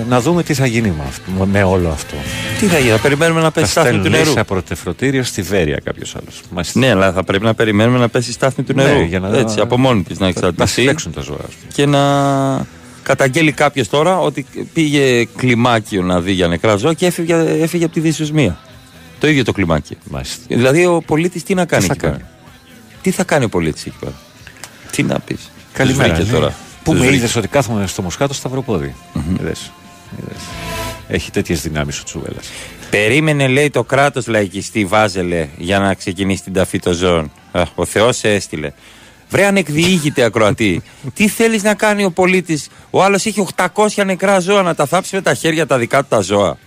[0.08, 2.14] να δούμε τι θα γίνει με, αυτό, με όλο αυτό.
[2.58, 5.22] Τι θα γίνει, θα περιμένουμε να πέσει η Θα στάθμη του στέλνουν νερού; σε αποτεφρωτήριο
[5.22, 6.64] στη Βέρεια κάποιος άλλος.
[6.72, 9.00] Ναι, αλλά θα πρέπει να περιμένουμε να πέσει η στάθμη του Ναι, νερού.
[9.04, 10.68] για να- Έτσι, από μόνη της να Να εξαρτηθεί.
[10.68, 11.36] συλλέξουν τα ζώα.
[11.36, 11.72] ας πούμε.
[11.74, 12.66] Και να
[13.02, 17.94] καταγγέλει κάποιος τώρα ότι πήγε κλιμάκιο να δει για νεκρά ζώα και έφυγε, έφυγε από
[17.94, 18.58] τη δυσοσμία.
[19.20, 19.96] Το ίδιο το κλιμάκιο.
[20.10, 20.42] Μάλιστα.
[20.48, 22.24] Δηλαδή ο πολίτης τι να κάνει θα εκεί πέρα; κάνει;
[23.02, 24.12] Τι θα κάνει ο πολίτης εκεί πέρα;
[24.90, 26.18] Τι να πεις; Καλημέρα.
[26.18, 26.24] ναι.
[26.24, 26.54] τώρα.
[26.86, 27.16] Πού Τους με βρήκε.
[27.22, 28.94] είδες ότι κάθομαι στο Μοσχάτο σταυροπόδι.
[29.40, 29.72] Είδες.
[30.18, 30.42] Είδες.
[31.08, 32.38] Έχει τέτοιες δυνάμεις ο Τσούβελα.
[32.90, 37.32] Περίμενε, λέει, το κράτος λαϊκιστή Βάζελε για να ξεκινήσει την ταφή των ζώων.
[37.52, 38.72] Α, ο Θεός σε έστειλε.
[39.30, 40.82] Βρε ανεκδιήγητε ακροατή.
[41.14, 45.14] Τι θέλεις να κάνει ο πολίτης; Ο άλλος έχει 800 νεκρά ζώα να τα θάψει
[45.14, 46.58] με τα χέρια τα δικά του τα ζώα.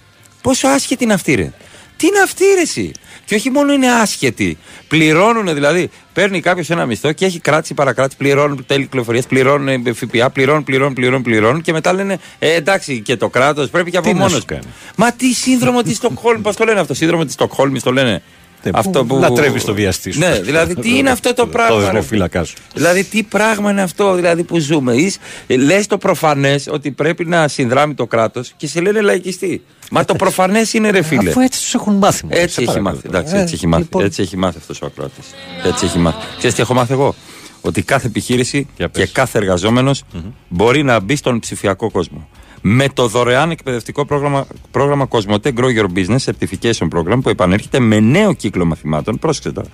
[0.42, 1.52] Πόσο άσχετη είναι αυτή, ρε.
[1.98, 2.92] Τι είναι αυτή, ρε, εσύ;
[3.30, 4.58] Και όχι μόνο είναι άσχετη.
[4.88, 5.90] Πληρώνουν δηλαδή.
[6.14, 8.18] Παίρνει κάποιος ένα μισθό και έχει κράτηση παρακράτηση.
[8.18, 11.62] Πληρώνουν τέλη κυκλοφορίας, πληρώνουν ε, ΦΠΑ, πληρώνουν, πληρώνουν, πληρώνουν, πληρώνουν.
[11.62, 14.34] Και μετά λένε ε, εντάξει και το κράτος πρέπει και από Τι να μόνος.
[14.34, 14.64] σου κάνει.
[14.96, 18.22] Μα τι σύνδρομο της Στοκχόλμης, πώς το λένε αυτό, σύνδρομο της Στοκχόλμης το λένε;
[18.74, 19.16] Αυτό που.
[19.16, 20.20] Λατρεύει το βιαστή σου.
[20.20, 21.84] Ναι, δηλαδή τι είναι αυτό το Το πράγμα; ρε.
[21.86, 22.56] δεσμοφύλακά σου.
[22.74, 24.94] Δηλαδή, τι πράγμα είναι αυτό δηλαδή, που ζούμε;
[25.48, 29.62] Λες το προφανές ότι πρέπει να συνδράμει το κράτος και σε λένε λαϊκιστή.
[29.92, 31.30] Μα το προφανές είναι ρε φίλε.
[31.30, 32.26] Αφού έτσι τους έχουν μάθει.
[32.26, 33.08] μωρέ, Έτσι σε έχει παρακαλώ μάθει.
[33.08, 33.18] τώρα.
[33.18, 33.84] Εντάξει, Ε, έτσι έχει μάθει.
[33.84, 35.26] λοιπόν, Έτσι έχει μάθει αυτός ο ακροατής.
[35.64, 36.18] Έτσι έχει μάθει.
[36.38, 37.16] Ξέρεις τι έχω μάθει εγώ;
[37.62, 40.04] Ότι κάθε επιχείρηση και κάθε εργαζόμενος
[40.48, 42.28] μπορεί να μπει στον ψηφιακό κόσμο.
[42.62, 48.00] Με το δωρεάν εκπαιδευτικό πρόγραμμα, πρόγραμμα Cosmote Grow Your Business Certification Program που επανέρχεται με
[48.00, 49.20] νέο κύκλο μαθημάτων.
[49.20, 49.68] Πρόσεξε τώρα.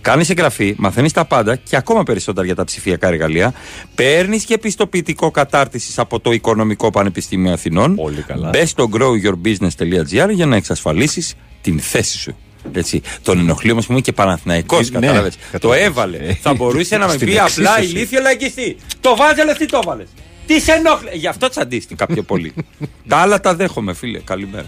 [0.00, 3.54] Κάνεις εγγραφή, μαθαίνεις τα πάντα και ακόμα περισσότερα για τα ψηφιακά εργαλεία.
[3.94, 7.94] Παίρνεις και πιστοποιητικό κατάρτισης από το Οικονομικό Πανεπιστήμιο Αθηνών.
[7.94, 8.48] Πολύ καλά.
[8.48, 12.36] Μπες στο growyourbusiness.gr για να εξασφαλίσεις την θέση σου.
[12.72, 13.02] Έτσι.
[13.22, 15.34] Τον ενοχλεί όμω που είναι και Παναθηναϊκός, Ναι, κατάλαβες.
[15.36, 15.86] Το κατάλαβες.
[15.86, 16.16] έβαλε.
[16.16, 17.96] Ε, Θα μπορούσε να με στην πει απλά εξίσωση.
[17.96, 18.76] ηλίθιο λαϊκιστή.
[19.00, 20.06] Το βάζει, αλλά τι το έβαλες.
[20.52, 21.10] Τις σε ενόχλη.
[21.12, 22.52] Γι' αυτό τσαντίστηκα πιο πολύ.
[23.08, 24.18] τα άλλα τα δέχομαι, φίλε.
[24.18, 24.66] Καλημέρα.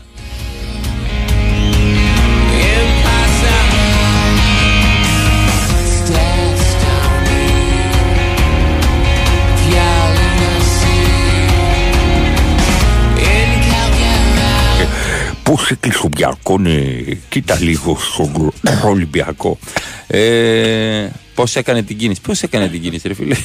[15.42, 16.80] Πού σε κλεισομπιακό, ναι.
[17.28, 18.52] Κοίτα λίγο στον
[18.84, 19.58] Ολυμπιακό.
[20.06, 23.36] Ε, Πώς έκανε την κίνηση; Πώς έκανε την κίνηση, ρε φίλε;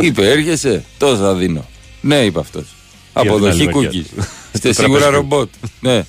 [0.00, 0.84] Είπε, έρχεσαι.
[0.98, 1.64] Τόσα θα δίνω.
[2.00, 2.64] Ναι, είπε αυτός.
[3.12, 4.04] Αποδοχή άλλη μεριά cookies.
[4.16, 4.24] του.
[4.52, 5.20] Είστε Στο σίγουρα τραπέζι.
[5.20, 5.48] ρομπότ.
[5.80, 6.04] Ναι.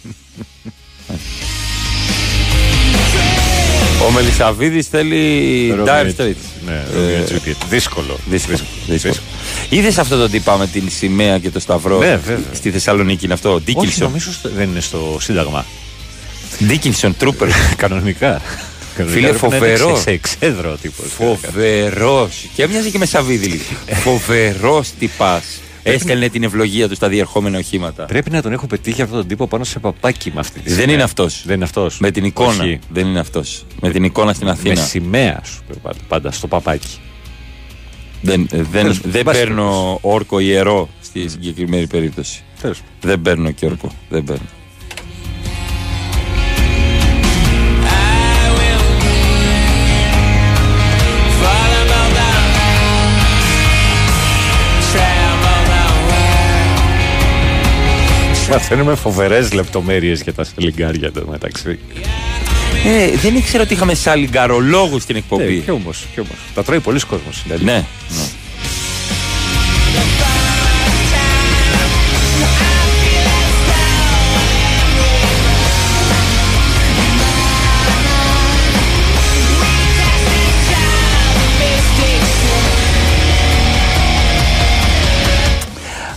[4.08, 6.36] Ο Μελισαβίδη θέλει Romeo Dire and- Straits.
[6.66, 7.56] Ναι, Ε, Romeo and Juliet.
[7.70, 8.20] Δύσκολο.
[8.30, 8.58] Δύσκολο.
[8.88, 9.14] δύσκολο.
[9.70, 12.40] Είδες αυτό το τύπα με την σημαία και το σταυρό Ναι, βέβαια.
[12.54, 13.54] στη Θεσσαλονίκη είναι αυτό.
[13.54, 15.66] Όχι, Ντίκιλσον; νομίζω στο- δεν είναι στο Σύνταγμα.
[16.66, 17.48] Ντίκιλσον, τρούπερ.
[17.78, 18.42] Κανονικά.
[19.04, 20.00] Φίλε, φοβερός.
[20.02, 21.06] Σε εξέδρο ο τύπος.
[21.12, 22.46] Φοβερός.
[22.56, 23.64] Και έμοιαζε και με Σαββίδη λίγο.
[24.06, 25.44] Φοβερός τυπάς.
[25.84, 28.06] Έστελνε την ευλογία του στα διερχόμενα οχήματα.
[28.06, 30.78] Πρέπει να τον έχω πετύχει αυτόν τον τύπο πάνω σε παπάκι με αυτή τη Δεν
[30.80, 30.94] σημαία.
[30.94, 31.44] είναι αυτός.
[31.46, 31.98] Δεν είναι αυτός.
[32.00, 32.80] Με την εικόνα.
[32.90, 33.66] Δεν είναι αυτός.
[33.82, 34.76] Με την εικόνα στην Με Αθήνα.
[34.84, 36.98] σημαία σου πάντα, πάντα στο παπάκι.
[38.22, 42.44] Δεν, δεν, Τέλος, δεν πάση παίρνω όρκο ιερό στη συγκεκριμένη περίπτωση.
[42.62, 42.82] Τέλος.
[43.02, 43.92] Δεν παίρνω και όρκο.
[44.10, 44.46] Δεν παίρνω.
[58.50, 61.80] Μαθαίνουμε φοβερές λεπτομέρειες για τα σελιγκάρια εδώ μεταξύ.
[62.86, 65.44] Ε, δεν ήξερα ότι είχαμε σαλιγκαρολόγους στην εκπομπή.
[65.44, 66.06] Ναι, και όμως.
[66.14, 66.38] Και όμως.
[66.56, 67.42] Τα τρώει πολλοί κόσμος.
[67.44, 67.64] Δηλαδή.
[67.64, 67.74] Ναι.
[67.74, 67.84] ναι.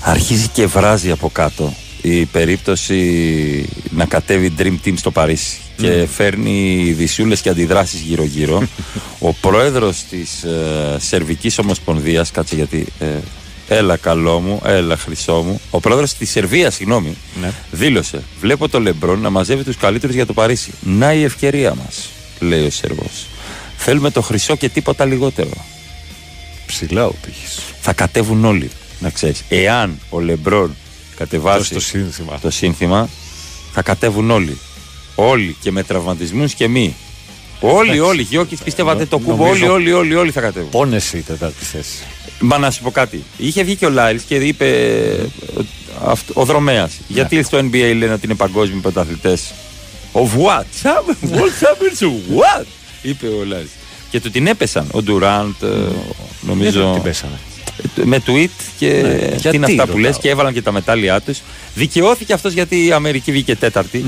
[0.02, 1.72] Αρχίζει και βράζει από κάτω
[2.02, 8.62] η περίπτωση να κατέβει Dream Team στο Παρίσι και φέρνει δυσούλες και αντιδράσεις γύρω γύρω
[9.18, 13.06] ο πρόεδρος της ε, Σερβικής Ομοσπονδίας κάτσε γιατί ε,
[13.68, 17.50] έλα καλό μου, έλα χρυσό μου ο πρόεδρος της Σερβίας συγγνώμη Ναι.
[17.70, 22.08] δήλωσε βλέπω το Λεμπρόν να μαζεύει τους καλύτερους για το Παρίσι να η ευκαιρία μας
[22.40, 23.26] λέει ο Σερβός
[23.76, 25.50] θέλουμε το χρυσό και τίποτα λιγότερο
[26.66, 27.58] Ψηλά ο τύχης.
[27.80, 28.70] θα κατέβουν όλοι.
[29.00, 29.42] Να ξέρεις.
[29.48, 30.76] Εάν ο Λεμπρόν
[31.18, 32.38] κατεβάσει Δώσει το σύνθημα.
[32.40, 33.08] το σύνθημα,
[33.72, 34.58] θα κατέβουν όλοι.
[35.14, 36.94] Όλοι και με τραυματισμούς και μη.
[37.60, 38.00] Όλοι, Εντάξει.
[38.10, 38.22] όλοι.
[38.22, 39.38] Γιώκης πίστευατε το κουμπ.
[39.38, 40.68] νομίζω- Όλοι, όλοι, όλοι, όλοι θα κατέβουν.
[40.70, 41.98] Πόνεσαι η τετάρτη θέση.
[42.40, 43.22] Μα να σου πω κάτι.
[43.36, 45.26] Είχε βγει και ο Λάιλ και είπε ε,
[46.04, 46.92] αυτό- ο Δρομέας.
[47.08, 49.52] Γιατί στο NBA λένε ότι είναι παγκόσμιοι πρωταθλητές.
[50.12, 50.64] Of what?
[51.30, 52.64] World Champions of what?
[53.02, 53.66] είπε ο Λάιλ.
[54.10, 54.88] Και του την έπεσαν.
[54.92, 55.66] Ο Ντουράντ, ε,
[56.40, 56.70] νομίζω.
[56.80, 57.38] Γιατί την πέσανε.
[58.04, 58.48] Με tweet
[58.78, 59.98] και Ναι, τι γιατί, είναι αυτά που ρωτάω.
[59.98, 61.38] λες και έβαλαν και τα μετάλλια τους.
[61.74, 64.04] Δικαιώθηκε αυτός γιατί η Αμερική βγήκε τέταρτη.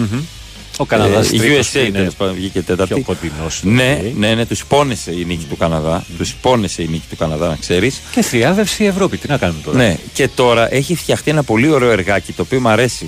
[0.77, 2.95] Ο Καναδάς Ε, η τρίτος USA είναι τέλος πάντων βγήκε τέταρτη.
[2.95, 3.61] πιο κοντινός.
[3.65, 6.05] Ναι, ναι, ναι, τους πόνεσε η νίκη του Καναδά.
[6.19, 8.01] Τους πόνεσε η νίκη του Καναδά, να ξέρεις.
[8.13, 9.17] Και θριάδευσε η Ευρώπη.
[9.17, 12.61] Τι να κάνουμε τώρα; Ναι, και τώρα έχει φτιαχτεί ένα πολύ ωραίο εργάκι το οποίο
[12.61, 13.07] μου αρέσει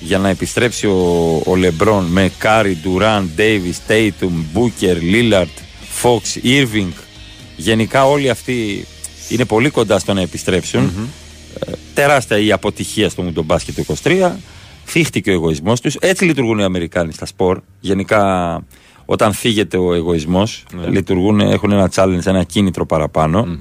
[0.00, 5.50] για να επιστρέψει ο, ο Λεμπρόν με Κάρι, Ντουράν, Ντέιβις, Τέιτουμ, Μπούκερ, Λίλαρντ,
[5.90, 6.90] Φόξ, Ήρβινγκ.
[7.56, 8.86] Γενικά όλοι αυτοί
[9.30, 10.92] είναι πολύ κοντά στο να επιστρέψουν
[11.66, 14.30] Ε, τεράστια η αποτυχία στο Μουντομπάσκετ το 23.
[14.84, 15.94] Θίχτηκε ο εγωισμός τους.
[15.94, 17.60] Έτσι λειτουργούν οι Αμερικάνοι στα σπορ.
[17.80, 18.22] Γενικά,
[19.04, 23.58] όταν θίγεται ο εγωισμός, λειτουργούν, έχουν ένα challenge, ένα κίνητρο παραπάνω.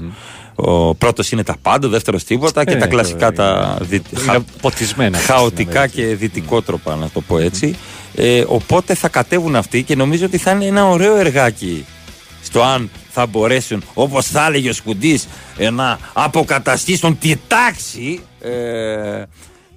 [0.56, 4.02] Ο πρώτος είναι τα πάντα, ο δεύτερος τίποτα και Ε, τα κλασικά τα δι...
[4.28, 5.18] Είναι ποτισμένα.
[5.18, 7.76] χαοτικά και δυτικότροπα, να το πω έτσι.
[8.16, 11.86] Ε, οπότε θα κατέβουν αυτοί και νομίζω ότι θα είναι ένα ωραίο εργάκι
[12.44, 12.90] στο αν
[13.20, 19.24] θα μπορέσουν, όπως θα έλεγε ο Σκουντής, ε, να αποκαταστήσουν τη τάξη, ε,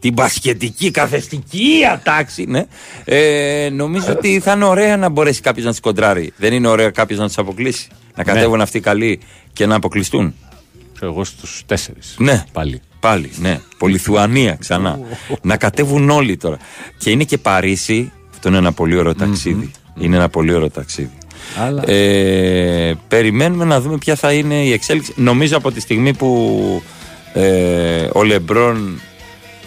[0.00, 2.64] την πασχετική καθεστική τάξη, ναι.
[3.04, 6.32] Ε, νομίζω ότι θα είναι ωραία να μπορέσει κάποιος να τις κοντράρει.
[6.36, 7.88] Δεν είναι ωραία κάποιος να τους αποκλείσει.
[8.14, 9.20] Να κατέβουν αυτοί καλοί
[9.52, 10.34] και να αποκλειστούν.
[10.94, 12.14] Ξέρω εγώ στους τέσσερις.
[12.18, 12.44] Ναι.
[12.52, 12.80] Πάλι.
[13.00, 13.60] Πάλι, ναι.
[13.78, 14.98] Πολυθουανία ξανά.
[15.42, 16.56] να κατέβουν όλοι τώρα.
[16.98, 18.12] Και είναι και Παρίσι.
[18.30, 19.70] Αυτό είναι ένα πολύ ωραίο ταξίδι.
[19.98, 21.10] Είναι ένα πολύ ωραίο ταξίδι.
[21.58, 25.12] Αλλά- Ε, περιμένουμε να δούμε ποια θα είναι η εξέλιξη.
[25.16, 26.82] Νομίζω από τη στιγμή που
[27.32, 29.00] ε, ο Λεμπρόν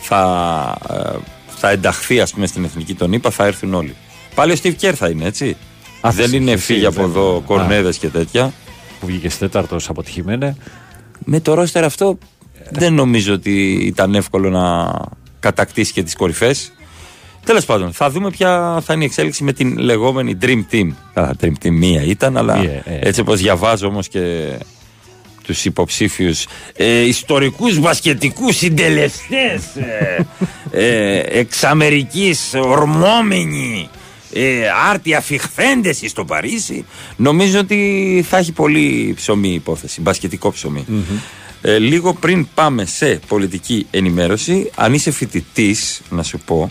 [0.01, 1.17] θα, ε,
[1.47, 3.95] θα ενταχθεί ας πούμε, στην εθνική των ΗΠΑ θα έρθουν όλοι.
[4.35, 5.57] Πάλι ο Steve Kerr θα είναι έτσι.
[6.01, 7.21] Α, δεν θα είναι συνεχίσει, φύγει από βέβαια.
[7.21, 7.41] εδώ Α.
[7.41, 8.53] κορνέδες και τέτοια.
[8.99, 10.55] Που βγήκε τέταρτος αποτυχημένε.
[11.25, 12.17] Με το ρόστερ αυτό
[12.69, 14.93] δεν νομίζω ότι ήταν εύκολο να
[15.39, 16.71] κατακτήσει και τις κορυφές.
[17.45, 20.87] Τέλος πάντων, θα δούμε ποια θα είναι η εξέλιξη με την λεγόμενη Dream Team.
[21.13, 22.99] Καλά, Dream Team μία ήταν, αλλά Μία, ε.
[22.99, 24.53] έτσι όπως διαβάζω όμως και
[25.43, 30.25] τους υποψήφιους ε, ιστορικούς βασκετικούς συντελεστές ε,
[30.85, 33.89] ε, εξ Αμερική ορμόμενοι
[34.33, 36.85] ε, άρτια φιχθέντε στο Παρίσι,
[37.15, 40.85] νομίζω ότι θα έχει πολύ ψωμί η υπόθεση, μπασκετικό ψωμί.
[41.67, 46.69] Ε, λίγο πριν πάμε σε πολιτική ενημέρωση, αν είσαι φοιτητής, να σου πω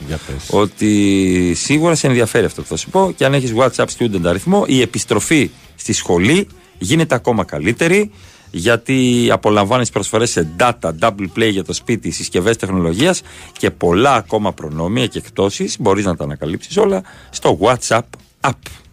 [0.50, 4.64] ότι σίγουρα σε ενδιαφέρει αυτό που θα σου πω και αν έχεις WhatsApp student αριθμό,
[4.66, 8.10] η επιστροφή στη σχολή γίνεται ακόμα καλύτερη
[8.50, 13.22] γιατί απολαμβάνεις προσφορές σε data, double play για το σπίτι, συσκευές τεχνολογίας
[13.58, 15.76] και πολλά ακόμα προνόμια και εκτόσεις.
[15.80, 18.02] Μπορείς να τα ανακαλύψεις όλα στο WhatsApp
[18.40, 18.83] app.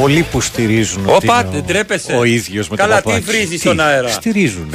[0.00, 2.12] Πολλοί που στηρίζουν Όπα, ότι είναι δεν τρέπεσαι.
[2.12, 3.24] ο, ο ίδιος με Καλά, το παπάκι.
[3.24, 4.70] τι βρίζεις στον αέρα; Στηρίζουν.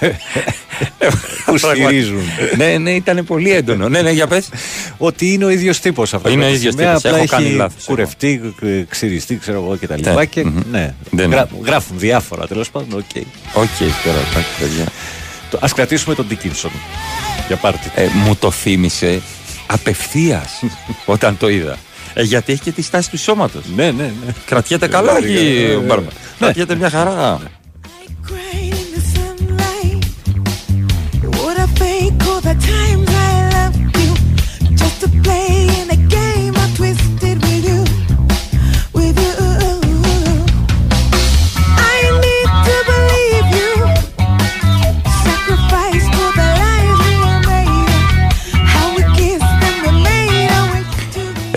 [1.46, 2.22] που στηρίζουν.
[2.56, 3.88] ναι, ναι, ήταν πολύ έντονο.
[3.88, 4.48] ναι, ναι, για πες.
[4.98, 6.28] Ότι είναι ο ίδιος τύπος αυτό.
[6.30, 6.94] Είναι ο ίδιος τύπος.
[6.94, 7.84] Απλά Έχω έχει κάνει λάθος, εγώ.
[7.86, 10.10] κουρευτεί, ε, ξυριστεί, ξέρω εγώ κτλ.
[10.14, 10.24] Ναι.
[10.24, 10.60] Και Μμμ.
[10.70, 11.66] ναι, Δεν γρα- είναι.
[11.68, 12.98] γράφουν διάφορα τέλος πάντων.
[12.98, 13.16] OK.
[13.52, 14.84] OK, τώρα εντάξει, παιδιά.
[15.60, 16.70] Ας κρατήσουμε τον Ντίκινσον
[17.46, 17.90] για πάρτι.
[17.94, 19.20] Ε, μου το θύμισε
[19.66, 20.62] απευθείας
[21.14, 21.76] όταν το είδα.
[22.14, 23.62] Ε, γιατί έχει και τη στάση του σώματος.
[23.76, 24.32] Ναι, ναι, ναι.
[24.46, 25.86] Κρατιέται καλά Βάρη, εκεί ναι, ο ναι.
[25.86, 26.08] Μπάρμα.
[26.38, 27.40] Κρατιέται μια χαρά.
[28.28, 30.02] Cried in the sunlight.
[31.38, 34.12] Would I fake all the times I loved you
[34.80, 35.47] just to play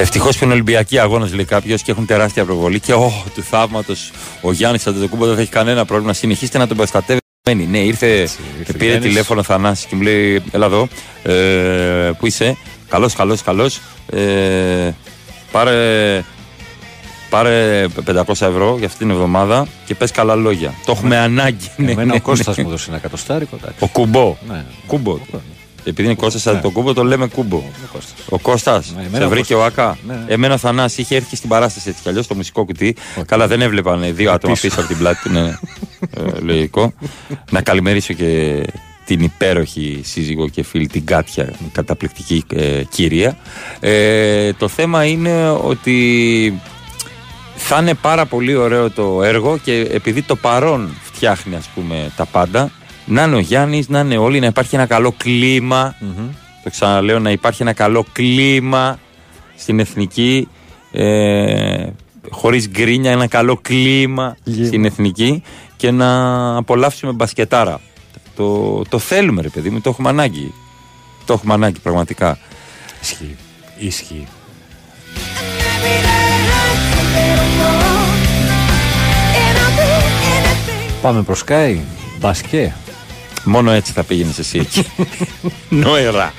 [0.02, 2.80] Ευτυχώς που είναι Ολυμπιακοί αγώνες, λέει κάποιος, και έχουν τεράστια προβολή.
[2.80, 6.14] Και oh, του θαύματος ο Γιάννης Αντετοκούμπο δεν θα έχει κανένα πρόβλημα.
[6.14, 7.26] Συνεχίστε να τον προστατεύετε.
[7.70, 9.10] Ναι, ήρθε, ήρθε πήρε Γιάννης.
[9.10, 10.88] τηλέφωνο Θανάσης και μου λέει: Έλα εδώ,
[11.24, 12.58] ε, πού είσαι,
[12.90, 13.80] καλός, καλός, καλός.
[14.12, 14.92] Ε,
[15.52, 16.24] πάρε,
[17.30, 20.74] πάρε 500 ευρώ για αυτή την εβδομάδα και πες καλά λόγια.
[20.86, 21.72] Το έχουμε ανάγκη.
[21.76, 22.64] Ναι, Εμένα ναι, ο Κώστας ναι.
[22.64, 23.56] μου έδωσε ένα εκατοστάρικο.
[23.56, 23.78] εντάξει.
[23.80, 24.38] Ο Κουμπό.
[24.48, 24.66] Ναι.
[24.88, 25.20] Κούμπο.
[25.84, 26.60] Επειδή είναι Κώστας Ναι.
[26.62, 27.64] το Κούμπο, το λέμε Κούμπο.
[27.92, 28.14] Κώστας.
[28.30, 28.94] Ο Κώστας.
[28.96, 29.86] Ναι, εμένα σε ο βρήκε ο Κώστας.
[29.86, 29.98] Άκα.
[30.08, 30.34] Ναι.
[30.34, 32.96] Εμένα ο Θανάσης είχε έρθει στην παράσταση έτσι κι αλλιώς στο μουσικό κουτί.
[33.26, 34.68] Καλά, δεν έβλεπαν δύο άτομα πίσω.
[34.68, 35.32] πίσω από την πλάτη του.
[35.32, 35.54] Ναι, ναι.
[36.18, 36.94] Ε, λογικό.
[37.52, 38.64] Να καλημερίσω και
[39.06, 43.38] την υπέροχη σύζυγο και φίλη την Κάτια, καταπληκτική ε, κυρία.
[43.80, 46.62] Ε, το θέμα είναι ότι
[47.56, 52.26] θα είναι πάρα πολύ ωραίο το έργο και επειδή το παρόν φτιάχνει ας πούμε τα
[52.26, 52.72] πάντα
[53.06, 55.96] να είναι ο Γιάννης, να είναι όλοι, να υπάρχει ένα καλό κλίμα
[56.64, 59.00] το ξαναλέω, να υπάρχει ένα καλό κλίμα
[59.56, 60.48] στην εθνική
[60.92, 61.88] ε,
[62.30, 65.44] χωρίς γκρίνια, ένα καλό κλίμα στην εθνική
[65.78, 67.82] και να απολαύσουμε μπασκετάρα.
[68.36, 70.54] Το, το θέλουμε ρε παιδί μου, το έχουμε ανάγκη.
[71.26, 72.38] Το έχουμε ανάγκη πραγματικά.
[73.02, 73.36] Ισχύει.
[73.78, 74.28] Ισχύει.
[81.02, 81.78] Πάμε προς Sky.
[82.20, 82.74] Μπασκέ.
[83.44, 84.86] Μόνο έτσι θα πήγαινες εσύ εκεί.
[85.70, 86.34] Νόερα.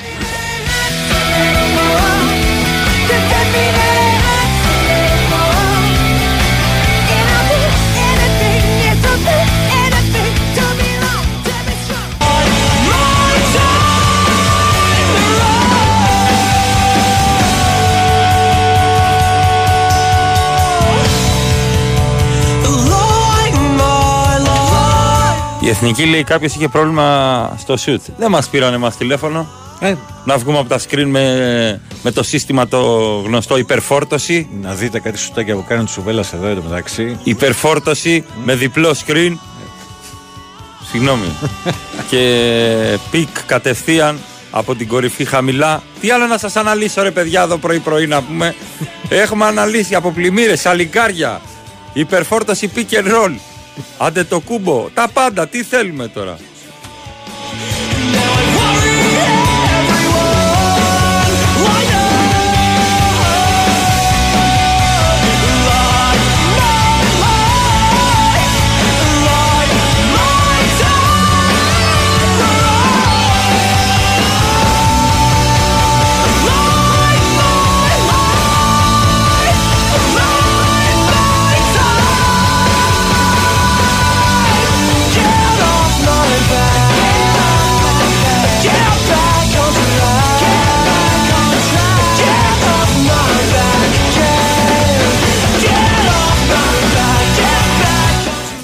[25.63, 28.03] Η εθνική λέει κάποιος είχε πρόβλημα στο σουτ.
[28.17, 29.47] Δεν μας πήραν εμάς τηλέφωνο.
[29.81, 29.95] Ε.
[30.25, 32.81] Να βγούμε από τα screen με, με το σύστημα το
[33.27, 34.49] γνωστό υπερφόρτωση.
[34.61, 37.19] Να δείτε κάτι σουτάκια που κάνουν Τσουβέλας εδώ εδώ μεταξύ.
[37.23, 39.33] Υπερφόρτωση με διπλό screen.
[40.91, 41.27] Συγγνώμη.
[42.11, 44.19] και pick κατευθείαν
[44.51, 45.83] από την κορυφή χαμηλά.
[46.01, 48.55] Τι άλλο να σας αναλύσω ρε παιδιά εδώ πρωί πρωί να πούμε.
[49.23, 51.41] Έχουμε αναλύσει από πλημμύρες, σαλιγκάρια,
[51.93, 53.52] υπερφόρτωση pick and roll.
[53.99, 56.39] Άντε το κούμπο, τα πάντα, τι θέλουμε τώρα.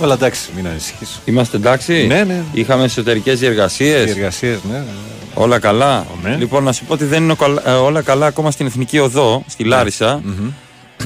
[0.00, 1.20] Όλα εντάξει, μην ανησυχείς.
[1.24, 2.42] Είμαστε εντάξει; Ναι, ναι.
[2.52, 4.82] Είχαμε εσωτερικές διεργασίες; Διεργασίε, ναι.
[5.34, 6.36] Όλα καλά; Ναι.
[6.36, 9.44] Λοιπόν, να σου πω ότι δεν είναι ο- ε, όλα καλά ακόμα στην Εθνική Οδό,
[9.48, 10.22] στη Λάρισα.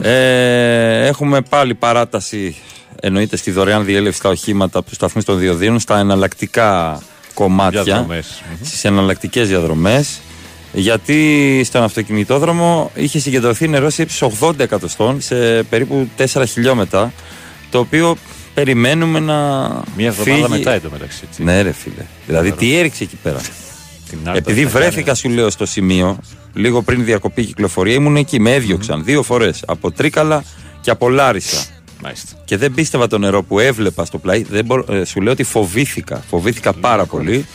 [0.02, 2.56] Ε, έχουμε πάλι παράταση,
[3.01, 7.01] εννοείται στη δωρεάν διέλευση στα οχήματα από του σταθμού των διοδίων, στα εναλλακτικά
[7.35, 7.82] κομμάτια.
[7.82, 8.43] Διαδρομές.
[8.62, 10.20] Στις εναλλακτικές διαδρομές.
[10.74, 17.12] Γιατί στον αυτοκινητόδρομο είχε συγκεντρωθεί νερό σε ύψος 80 εκατοστών σε περίπου 4 χιλιόμετρα.
[17.70, 18.16] Το οποίο
[18.55, 19.35] περιμένουμε να.
[19.97, 20.59] Μία εβδομάδα φύγει.
[20.59, 21.20] μετά εντωμεταξύ.
[21.29, 21.43] έτσι.
[21.43, 22.05] Ναι, ρε φίλε.
[22.27, 23.41] Δηλαδή, τι έριξε εκεί πέρα;
[24.09, 26.19] Την άλλη Επειδή τα βρέθηκα, σου λέω, στο σημείο,
[26.55, 29.62] λίγο πριν διακοπή κυκλοφορία, ήμουν εκεί, με έδιωξαν δύο φορές.
[29.66, 30.45] Από Τρίκαλα
[30.81, 31.65] και από Λάρισα.
[32.03, 32.29] Μάλιστα.
[32.45, 34.43] Και δεν πίστευα το νερό που έβλεπα στο πλάι.
[34.43, 36.23] Δεν μπορώ- ε, σου λέω ότι φοβήθηκα.
[36.29, 37.47] Φοβήθηκα πάρα πολύ.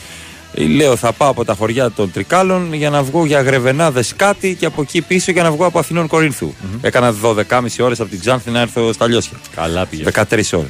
[0.54, 4.56] Ε, Λέω θα πάω από τα χωριά των Τρικάλων για να βγω για Γρεβενάδες κάτι
[4.60, 6.54] και από εκεί πίσω για να βγω από Αθηνών Κορίνθου.
[6.82, 9.38] Έκανα 12,5 ώρες από την Ξάνθη να έρθω στα Λιώσια.
[9.56, 10.06] Καλά πήγες.
[10.06, 10.70] 13 ώρες.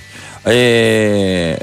[0.51, 1.55] Ε,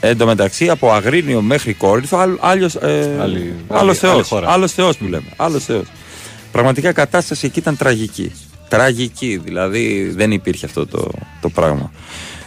[0.00, 4.12] εν τω μεταξύ από Αγρίνιο μέχρι Κόρινθο, άλλο άλλος, ε, Άλλη- άλλος άλλη- Θεός.
[4.14, 4.50] άλλη χώρα.
[4.50, 5.26] Άλλος Θεός που λέμε.
[5.36, 5.84] Άλλος Θεός.
[6.52, 8.32] Πραγματικά η κατάσταση εκεί ήταν τραγική.
[8.68, 11.08] Τραγική, δηλαδή δεν υπήρχε αυτό το,
[11.40, 11.90] το πράγμα.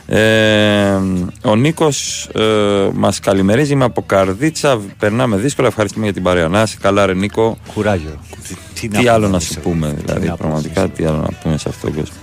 [0.07, 0.99] Ε,
[1.43, 2.41] ο Νίκος ε,
[2.93, 6.47] μας καλημερίζει με από καρδίτσα, περνάμε δύσκολα, ευχαριστούμε για την παρέα.
[6.47, 7.57] Να είσαι καλά ρε Νίκο.
[7.73, 8.19] Κουράγιο.
[8.73, 9.69] Τι, Τι να άλλο πούμε να σε σου αυτό.
[9.69, 12.15] πούμε, Τι δηλαδή να πούμε πραγματικά τι άλλο να πούμε σε αυτόν τον κόσμο.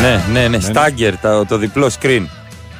[0.00, 2.26] Ναι, ναι, ναι, stagger, το, το διπλό screen.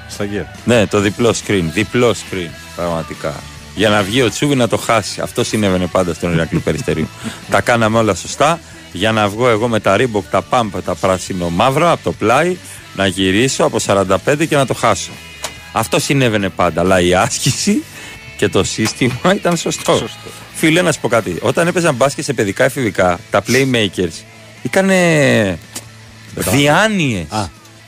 [0.09, 0.43] Stagger.
[0.65, 1.65] Ναι, το διπλό screen.
[1.73, 3.35] Διπλό screen, πραγματικά.
[3.75, 5.21] Για να βγει ο Τσούβι να το χάσει.
[5.21, 7.09] Αυτό συνέβαινε πάντα στον Ηρακλή Περιστερίου.
[7.51, 8.61] τα κάναμε όλα σωστά.
[8.93, 12.57] Για να βγω εγώ με τα Reebok, τα Pump, τα πράσινο μαύρα από το πλάι,
[12.97, 15.11] να γυρίσω από 45 και να το χάσω.
[15.73, 16.81] Αυτό συνέβαινε πάντα.
[16.81, 17.83] Αλλά η άσκηση
[18.37, 19.93] και το σύστημα ήταν σωστό.
[19.93, 20.29] Σωστό.
[20.55, 21.39] Φίλε, να σου πω κάτι.
[21.41, 24.25] Όταν έπαιζαν μπάσκετ σε παιδικά εφηβικά, τα playmakers
[24.63, 24.91] ήταν
[26.39, 27.27] διάνοιες.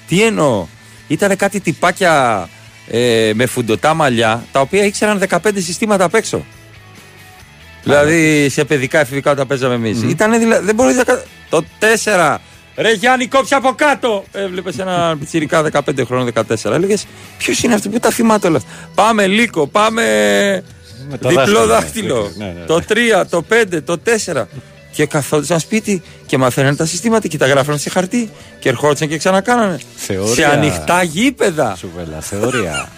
[0.06, 0.66] Τι εννοώ;
[1.08, 2.48] Ήταν κάτι τυπάκια
[2.90, 6.44] ε, με φουντοτά μαλλιά, τα οποία ήξεραν 15 συστήματα απ' έξω.
[7.82, 10.02] Δηλαδή σε παιδικά εφηβικά όταν παίζαμε εμείς.
[10.02, 11.04] Ήτανε δηλαδή, δεν μπορείς να.
[11.04, 11.64] κα- Το
[12.04, 12.36] 4.
[12.76, 14.24] Ρε Γιάννη, κόψε από κάτω!
[14.32, 16.72] Έβλεπες ένα πιτσιρικά 15 χρόνων, 14.
[16.72, 17.06] Έλεγες,
[17.38, 20.02] Ποιος είναι αυτό που τα θυμάται όλα αυτά; Πάμε λύκο, πάμε.
[21.10, 21.66] Με τα διπλό δάχτυλα.
[21.66, 22.32] δάχτυλο.
[22.36, 22.64] Ναι, ναι, ναι.
[22.64, 24.00] Το 3, το 5, το
[24.34, 24.46] 4.
[24.92, 29.18] Και καθόντουσαν σπίτι και μαθαίνανε τα συστήματα και τα γράφανε σε χαρτί και ερχόντουσαν και
[29.18, 29.78] ξανακάνανε.
[29.96, 30.34] Θεωρία.
[30.34, 31.76] Σε ανοιχτά γήπεδα.
[31.76, 32.88] Σουβέλα, θεωρία.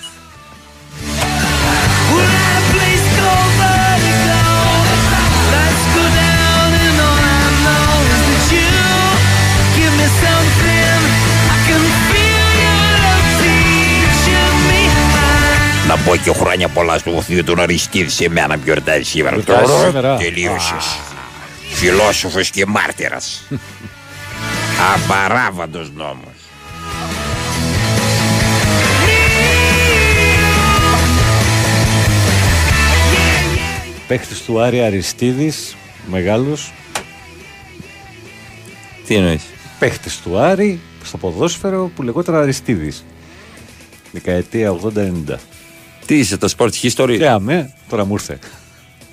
[15.89, 19.37] Να πω και χρόνια πολλά στο θείο του Αριστίδη σε μένα που γιορτάζει σήμερα.
[19.37, 20.17] Γιορτάζει Τώρα σήμερα.
[21.83, 22.07] Τελείωσες.
[22.07, 23.43] Φιλόσοφος και μάρτυρας.
[24.95, 26.35] Απαράβαντος νόμος.
[34.09, 35.77] Παίχτης του Άρη Αριστίδης,
[36.07, 36.73] μεγάλος.
[39.07, 39.43] Τι εννοείς;
[39.79, 43.05] Παίχτης του Άρη στο ποδόσφαιρο που λεγόταν Αριστίδης.
[44.11, 45.39] Δεκαετία 80-90.
[46.07, 48.39] Τι είσαι, το sport history; Και αμέ, τώρα μου ήρθε.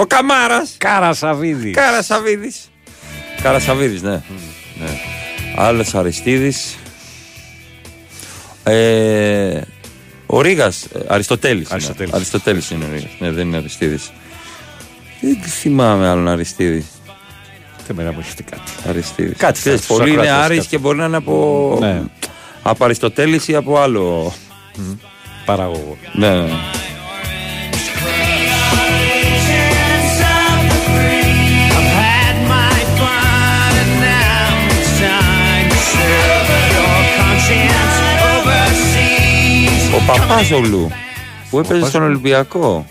[0.01, 0.76] Ο Καμάρας.
[0.77, 1.71] Κάρα Σαββίδη.
[1.71, 2.51] Κάρα Σαββίδη.
[3.41, 4.11] Κάρα Σαββίδη, ναι.
[4.80, 4.99] ναι.
[5.55, 6.76] Άλλος Αριστίδης.
[8.63, 9.61] Ε,
[10.26, 10.71] ο Ρίγα.
[11.07, 11.71] Αριστοτέλης.
[11.71, 12.13] Αριστοτέλης.
[12.13, 13.07] Αριστοτέλης είναι ο Ρίγα.
[13.19, 14.11] Ναι, δεν είναι Αριστίδης.
[15.21, 16.85] Δεν θυμάμαι άλλον Αριστίδη.
[17.88, 18.71] Δεν με να μου έχετε κάτι.
[18.88, 19.38] Αριστίδης.
[19.38, 20.69] Κάτι θα Ξέρεις, στους πολλοί είναι ακροατές, Άρης κάτι.
[20.69, 22.01] και μπορεί να είναι από, Ναι.
[22.61, 24.34] από Αριστοτέλης ή από άλλο.
[25.45, 25.97] Παραγωγό.
[26.13, 26.49] Ναι, ναι.
[40.18, 40.91] Παπάζογλου
[41.49, 42.86] που έπαιζε στον Ολυμπιακό.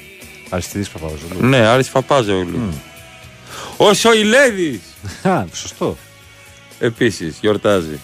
[0.51, 1.49] Αριστίδη Παπαζολού.
[1.49, 2.61] Ναι, Άρης Παπάζογλου.
[3.77, 4.81] Ο Σοηλέδης
[5.23, 5.97] Α, σωστό.
[6.79, 7.99] επίσης γιορτάζει.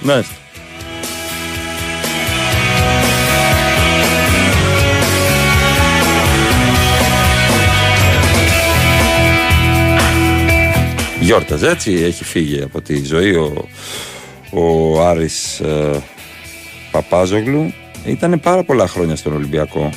[0.00, 0.22] Ναι.
[11.20, 13.68] Γιόρταζε έτσι, έχει φύγει από τη ζωή ο,
[14.50, 16.02] ο Άρης ε,
[16.90, 17.72] Παπάζογλου.
[18.04, 19.90] Ήταν πάρα πολλά χρόνια στον Ολυμπιακό.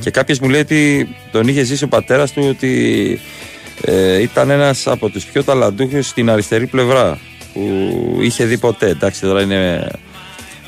[0.00, 3.20] Και κάποιος μου λέει ότι τον είχε ζήσει ο πατέρας του ότι
[3.84, 7.18] ε, ήταν ένας από τους πιο ταλαντούχους στην αριστερή πλευρά
[7.52, 7.70] που
[8.20, 8.88] είχε δει ποτέ.
[8.88, 9.88] Εντάξει, τώρα είναι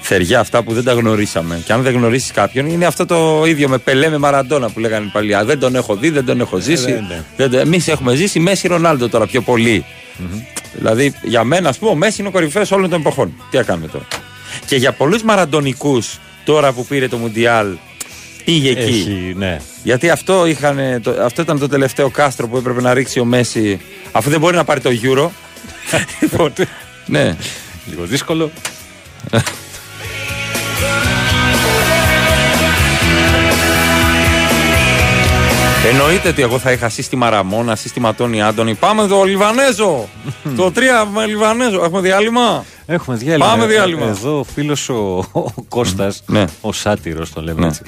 [0.00, 1.62] θεριά αυτά που δεν τα γνωρίσαμε.
[1.64, 5.06] Και αν δεν γνωρίσεις κάποιον, είναι αυτό το ίδιο με Πελέ με Μαραντόνα που λέγανε
[5.06, 5.44] οι παλιά.
[5.44, 6.90] Δεν τον έχω δει, δεν τον έχω ζήσει.
[6.90, 7.22] ναι, ναι.
[7.36, 9.84] Δεν το- Εμείς έχουμε ζήσει Μέση Ρονάλντο τώρα πιο πολύ.
[10.72, 13.32] Δηλαδή για μένα, ας πούμε, ο Μέση είναι ο κορυφαίος όλων των εποχών.
[13.50, 14.04] Τι να κάνουμε τώρα.
[14.66, 17.66] Και για πολλούς μαραντονικούς τώρα που πήρε το Μουντιάλ
[18.44, 18.80] πήγε εκεί.
[18.80, 19.60] Έχει, ναι.
[19.82, 23.80] Γιατί αυτό, είχαν, το, αυτό ήταν το τελευταίο κάστρο που έπρεπε να ρίξει ο Μέση,
[24.12, 25.28] αφού δεν μπορεί να πάρει το Euro.
[26.20, 26.52] λοιπόν,
[27.06, 27.36] ναι.
[27.86, 28.50] Λίγο δύσκολο.
[35.90, 38.74] Εννοείται ότι εγώ θα είχα σύστημα Ραμόνα, σύστημα Τόνι Άντωνη.
[38.74, 40.08] Πάμε το Λιβανέζο!
[40.56, 40.80] το 3
[41.12, 41.84] με Λιβανέζο.
[41.84, 42.64] Έχουμε διάλειμμα.
[42.86, 43.46] Έχουμε διάλειμμα.
[43.46, 44.06] Πάμε διάλειμμα.
[44.06, 46.44] Εδώ ο φίλος ο, ο Κώστας, Ναι.
[46.60, 47.66] ο σάτυρος το λέμε Ναι.
[47.66, 47.82] έτσι.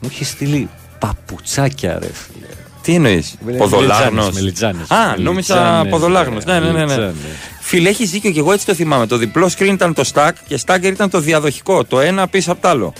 [0.00, 0.68] Μου έχει στείλει
[0.98, 2.46] παπουτσάκια, ρε φίλε.
[2.82, 4.90] Τι εννοείς, Ποδολάγνος; Μελιτζάνες.
[4.90, 6.44] Α, νόμιζα Μελιτζάνες, Ποδολάγνος.
[6.44, 6.72] Ναι, ναι, ναι.
[6.72, 6.78] ναι.
[6.84, 7.14] Μελιτζάνες.
[7.60, 9.06] Φίλε, έχεις δίκιο και εγώ έτσι το θυμάμαι.
[9.06, 11.84] Το διπλό screen ήταν το stack και stacker ήταν το διαδοχικό.
[11.84, 12.92] Το ένα πίσω από το άλλο.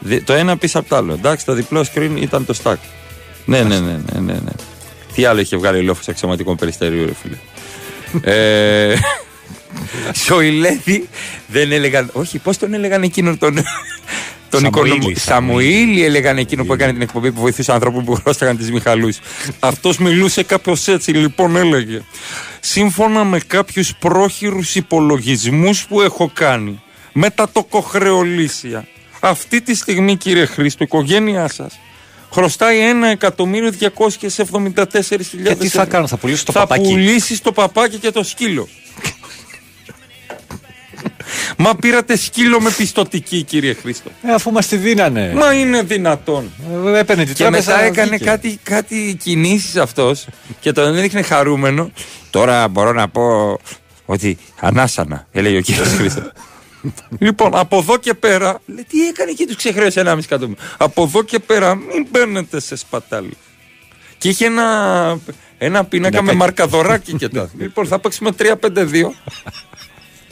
[0.00, 1.12] Δι- Το ένα πίσω από το άλλο.
[1.12, 2.74] Εντάξει, το διπλό screen ήταν το stack.
[3.44, 4.50] Ναι, ναι, ναι, ναι, ναι, ναι.
[5.14, 7.36] Τι άλλο είχε βγάλει ο Λόφος αξιωματικών περιστερίου, ρε φίλε.
[8.34, 8.94] ε,
[10.24, 11.08] Σοηλέδη
[11.46, 12.10] δεν έλεγαν.
[12.12, 13.58] Όχι, πώς τον έλεγαν εκείνον τον.
[14.48, 15.16] Τον Σαμουήλη, οικονομο...
[15.16, 19.18] Σαμουήλη έλεγαν εκείνο που έκανε την εκπομπή που βοηθούσε ανθρώπους που χρωστάγαν τι Μιχαλούς.
[19.58, 22.02] Αυτός μιλούσε κάπως έτσι, λοιπόν έλεγε.
[22.60, 26.80] Σύμφωνα με κάποιους πρόχειρους υπολογισμούς που έχω κάνει
[27.12, 28.86] με τα τοκοχρεολύσια,
[29.20, 31.80] αυτή τη στιγμή, κύριε Χρήστο, η οικογένειά σας
[32.32, 32.78] χρωστάει
[33.18, 33.22] 1.274.000
[35.44, 38.68] Και τι θα κάνω, θα πουλήσω το θα παπάκι; πουλήσεις το παπάκι και το σκύλο.
[41.56, 44.10] Μα πήρατε σκύλο με πιστοτική, κύριε Χρήστο.
[44.22, 45.32] Ε, αφού μας τη δίνανε.
[45.36, 46.50] Μα είναι δυνατόν.
[46.94, 47.70] Ε, Έπαιρνε την Και τράπεζα.
[47.72, 48.24] μετά έκανε βγήκε.
[48.24, 50.26] κάτι, κάτι κινήσεις αυτός
[50.60, 51.90] και τον έδειχνε χαρούμενο.
[52.30, 53.56] Τώρα μπορώ να πω
[54.06, 56.30] ότι ανάσανα, έλεγε ο κύριος Χρήστο.
[57.18, 60.62] λοιπόν, από εδώ και πέρα, λέει, τι έκανε εκεί, τους ξεχρέωσε ένα μισή εκατομμύριο.
[60.76, 63.36] Από εδώ και πέρα, μην μπαίνετε σε σπατάλη.
[64.18, 64.64] Και είχε ένα,
[65.58, 66.36] ένα πίνακα με Πινακάκι.
[66.36, 67.50] μαρκαδοράκι και τα.
[67.60, 68.46] λοιπόν, θα παίξουμε 3-5-2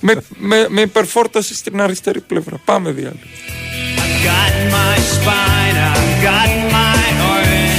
[0.01, 2.61] με, με, με υπερφόρτωση στην αριστερή πλευρά.
[2.65, 3.25] Πάμε διάλειμμα.
[4.25, 7.79] Got my spine, I've got my orange.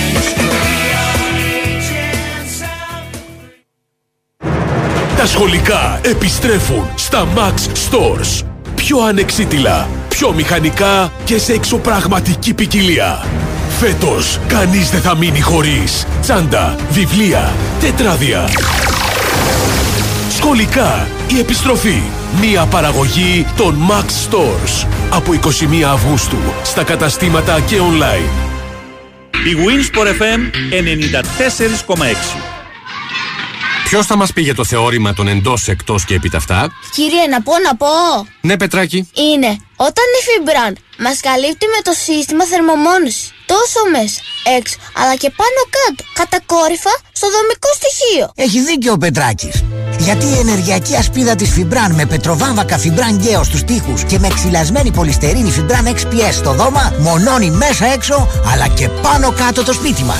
[5.17, 8.45] Τα σχολικά επιστρέφουν στα Max Stores.
[8.75, 13.25] Πιο ανεξίτηλα, πιο μηχανικά και σε εξωπραγματική ποικιλία.
[13.79, 18.49] Φέτος, κανείς δεν θα μείνει χωρίς τσάντα, βιβλία, τετράδια.
[20.41, 22.01] Σχολικά, η επιστροφή.
[22.41, 24.87] Μία παραγωγή των Max Stores.
[25.09, 28.29] Από 21 Αυγούστου, στα καταστήματα και online.
[29.47, 30.39] Η Winsport FM
[30.71, 32.37] 94,6.
[33.83, 36.71] Ποιος θα μας πει για το θεώρημα των εντός, εκτός και επιταυτά.
[36.91, 37.87] Κύριε, να πω, να πω.
[38.41, 39.09] Ναι, Πετράκη.
[39.13, 44.19] Είναι όταν η Fibran μας καλύπτει με το σύστημα θερμομόνωση τόσο μέσα,
[44.57, 48.31] έξω, αλλά και πάνω κάτω, κατακόρυφα στο δομικό στοιχείο.
[48.35, 49.63] Έχει δίκιο ο Πετράκης.
[49.99, 54.91] Γιατί η ενεργειακή ασπίδα της Φιμπραν με πετροβάμβακα Φιμπραν Γκέο στους τοίχους και με ξυλασμένη
[54.91, 60.19] πολυστερίνη Φιμπραν XPS στο δώμα μονώνει μέσα έξω αλλά και πάνω κάτω το σπίτι μας.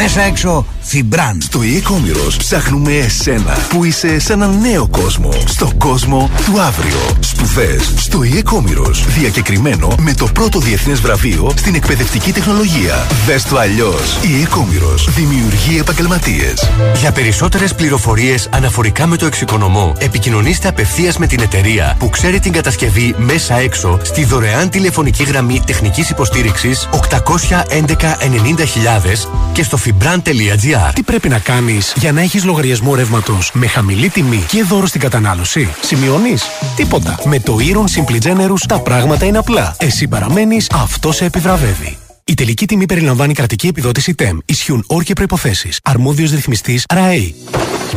[0.00, 1.40] Μέσα έξω Φιμπραν.
[1.42, 5.32] Στο e-commerce ψάχνουμε εσένα που είσαι σε έναν νέο κόσμο.
[5.44, 7.16] Στο κόσμο του αύριο.
[7.20, 9.06] Σπουδές στο e-commerce.
[9.18, 13.06] Διακεκριμένο με το πρώτο διεθνές βραβείο στην εκπαιδευτική τεχνολογία.
[13.26, 14.18] Δες το αλλιώς.
[14.22, 15.08] e-commerce.
[15.16, 16.70] Δημιουργεί επαγγελματίες.
[17.00, 22.52] Για περισσότερες πληροφορίες αναφορικά με το εξοικονομώ, επικοινωνήστε απευθείας με την εταιρεία που ξέρει την
[22.52, 30.92] κατασκευή μέσα έξω στη δωρεάν τηλεφωνική γραμμή τεχνικής υποστήριξης 811 90.000 και στο fibran.gr.
[30.94, 35.00] Τι πρέπει να κάνεις για να έχεις λογαριασμό ρεύματος με χαμηλή τιμή και δώρο στην
[35.00, 36.44] κατανάλωση; Σημειώνεις.
[36.76, 37.18] Τίποτα.
[37.24, 39.76] Με το Iron Simply Generous τα πράγματα είναι απλά.
[39.78, 41.98] Εσύ παραμένεις, αυτό σε επιβραβεύει.
[42.24, 44.38] Η τελική τιμή περιλαμβάνει κρατική επιδότηση TEM.
[44.44, 45.68] Ισχύουν όροι και προποθέσει.
[45.82, 47.32] Αρμόδιος ρυθμιστής RAE.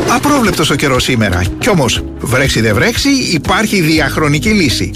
[0.10, 1.42] Απρόβλεπτος ο καιρός σήμερα.
[1.60, 4.92] Κι όμως, βρέξει δεν βρέξει, υπάρχει διαχρονική λύση.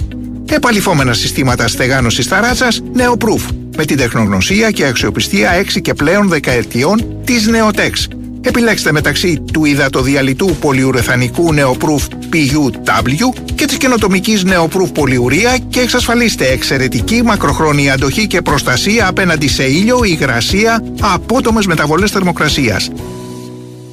[0.50, 3.54] Επαλυφόμενα συστήματα στεγάνωσης ταράτσας Neoproof.
[3.78, 8.16] Με την τεχνογνωσία και αξιοπιστία 6 και πλέον δεκαετιών της Neotex.
[8.42, 17.22] Επιλέξτε μεταξύ του υδατοδιαλυτού πολυουρεθανικού Neoproof PUW και της καινοτομικής Neoproof πολυουρία και εξασφαλίστε εξαιρετική
[17.24, 22.90] μακροχρόνια αντοχή και προστασία απέναντι σε ήλιο, υγρασία, απότομες μεταβολές θερμοκρασίας.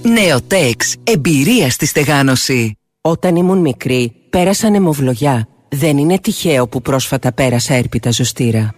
[0.03, 0.95] Νεοτέξ.
[1.05, 2.77] Εμπειρία στη στεγάνωση.
[3.01, 5.47] Όταν ήμουν μικρή, πέρασα νεμοβλογιά.
[5.74, 8.74] Δεν είναι τυχαίο που πρόσφατα πέρασα έρπιτα ζωστήρα.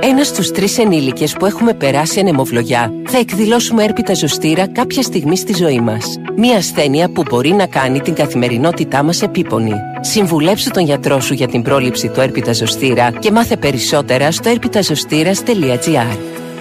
[0.00, 5.54] Ένας στους τρεις ενήλικες που έχουμε περάσει ανεμοβλογιά θα εκδηλώσουμε έρπιτα ζωστήρα κάποια στιγμή στη
[5.54, 6.16] ζωή μας.
[6.36, 9.74] Μία ασθένεια που μπορεί να κάνει την καθημερινότητά μας επίπονη.
[10.00, 16.16] Συμβουλέψου τον γιατρό σου για την πρόληψη του έρπιτα ζωστήρα και μάθε περισσότερα στο έρπιταζωστήρα.gr.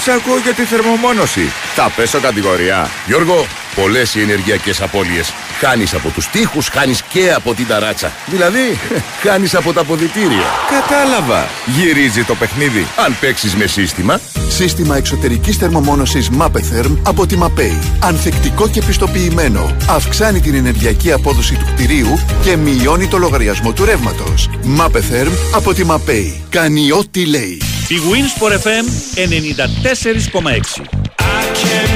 [0.00, 1.52] σε ακούω για τη θερμομόνωση.
[1.74, 2.90] Θα πέσω κατηγορία.
[3.06, 5.32] Γιώργο, πολλές οι ενεργειακές απώλειες.
[5.58, 8.12] Χάνεις από τους τοίχου, χάνεις και από την ταράτσα.
[8.26, 8.78] Δηλαδή,
[9.24, 10.46] χάνεις από τα ποδητήρια.
[10.70, 11.48] Κατάλαβα.
[11.66, 12.86] Γυρίζει το παιχνίδι.
[12.96, 17.86] Αν παίξεις με σύστημα, Σύστημα εξωτερικής θερμομόνωσης Mapetherm από τη Mapei.
[18.00, 19.76] Ανθεκτικό και πιστοποιημένο.
[19.88, 24.50] Αυξάνει την ενεργειακή απόδοση του κτηρίου και μειώνει το λογαριασμό του ρεύματος.
[24.78, 26.40] Mapetherm από τη Mapei.
[26.50, 27.60] Κάνει ό,τι λέει.
[27.88, 28.84] Η Winsport FM
[29.94, 31.90] 94,6.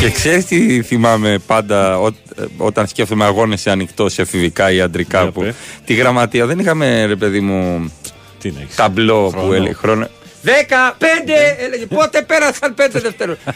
[0.00, 2.08] Και ξέρεις τι θυμάμαι πάντα ό,
[2.56, 5.22] όταν σκέφτομαι αγώνες σε ανοιχτό, σε εφηβικά ή αντρικά.
[5.22, 5.54] Για Που, πες.
[5.84, 7.92] τη γραμματεία δεν είχαμε ρε παιδί μου
[8.40, 8.74] Τι να έχεις.
[8.74, 9.46] ταμπλό Χρόνο.
[9.46, 10.06] που έλεγε χρόνο.
[10.44, 11.86] Δέκα, πέντε, έλεγε.
[11.86, 13.54] Πότε πέρασαν πέντε δευτερόλεπτα.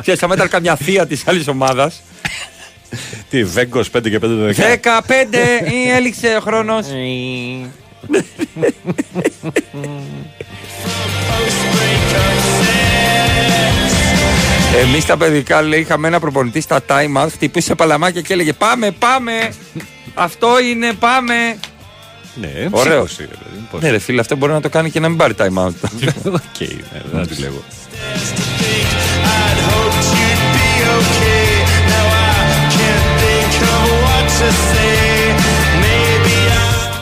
[0.00, 2.02] Ξέρεις, άμα ήταν καμιά θεία της άλλης ομάδας.
[3.30, 4.52] Τι, Βέγκος 5 και 5 το 10.
[4.52, 5.38] Δέκα, πέντε,
[5.70, 6.86] ή έληξε ο χρόνος.
[14.82, 18.90] Εμείς τα παιδικά λέει είχαμε ένα προπονητή στα time out, χτυπούσε παλαμάκια και έλεγε Πάμε,
[18.90, 19.52] πάμε!
[20.14, 21.34] Αυτό είναι, πάμε!
[22.40, 23.04] Ναι, Ωραίο.
[23.04, 23.80] ψύχωση, ρε παιδί μου, πώς.
[23.80, 25.72] Ναι, ρε φίλε, αυτό μπορεί να το κάνει και να μην πάρει time out.
[26.26, 27.62] Οκ, ναι, δεν τη λέγω.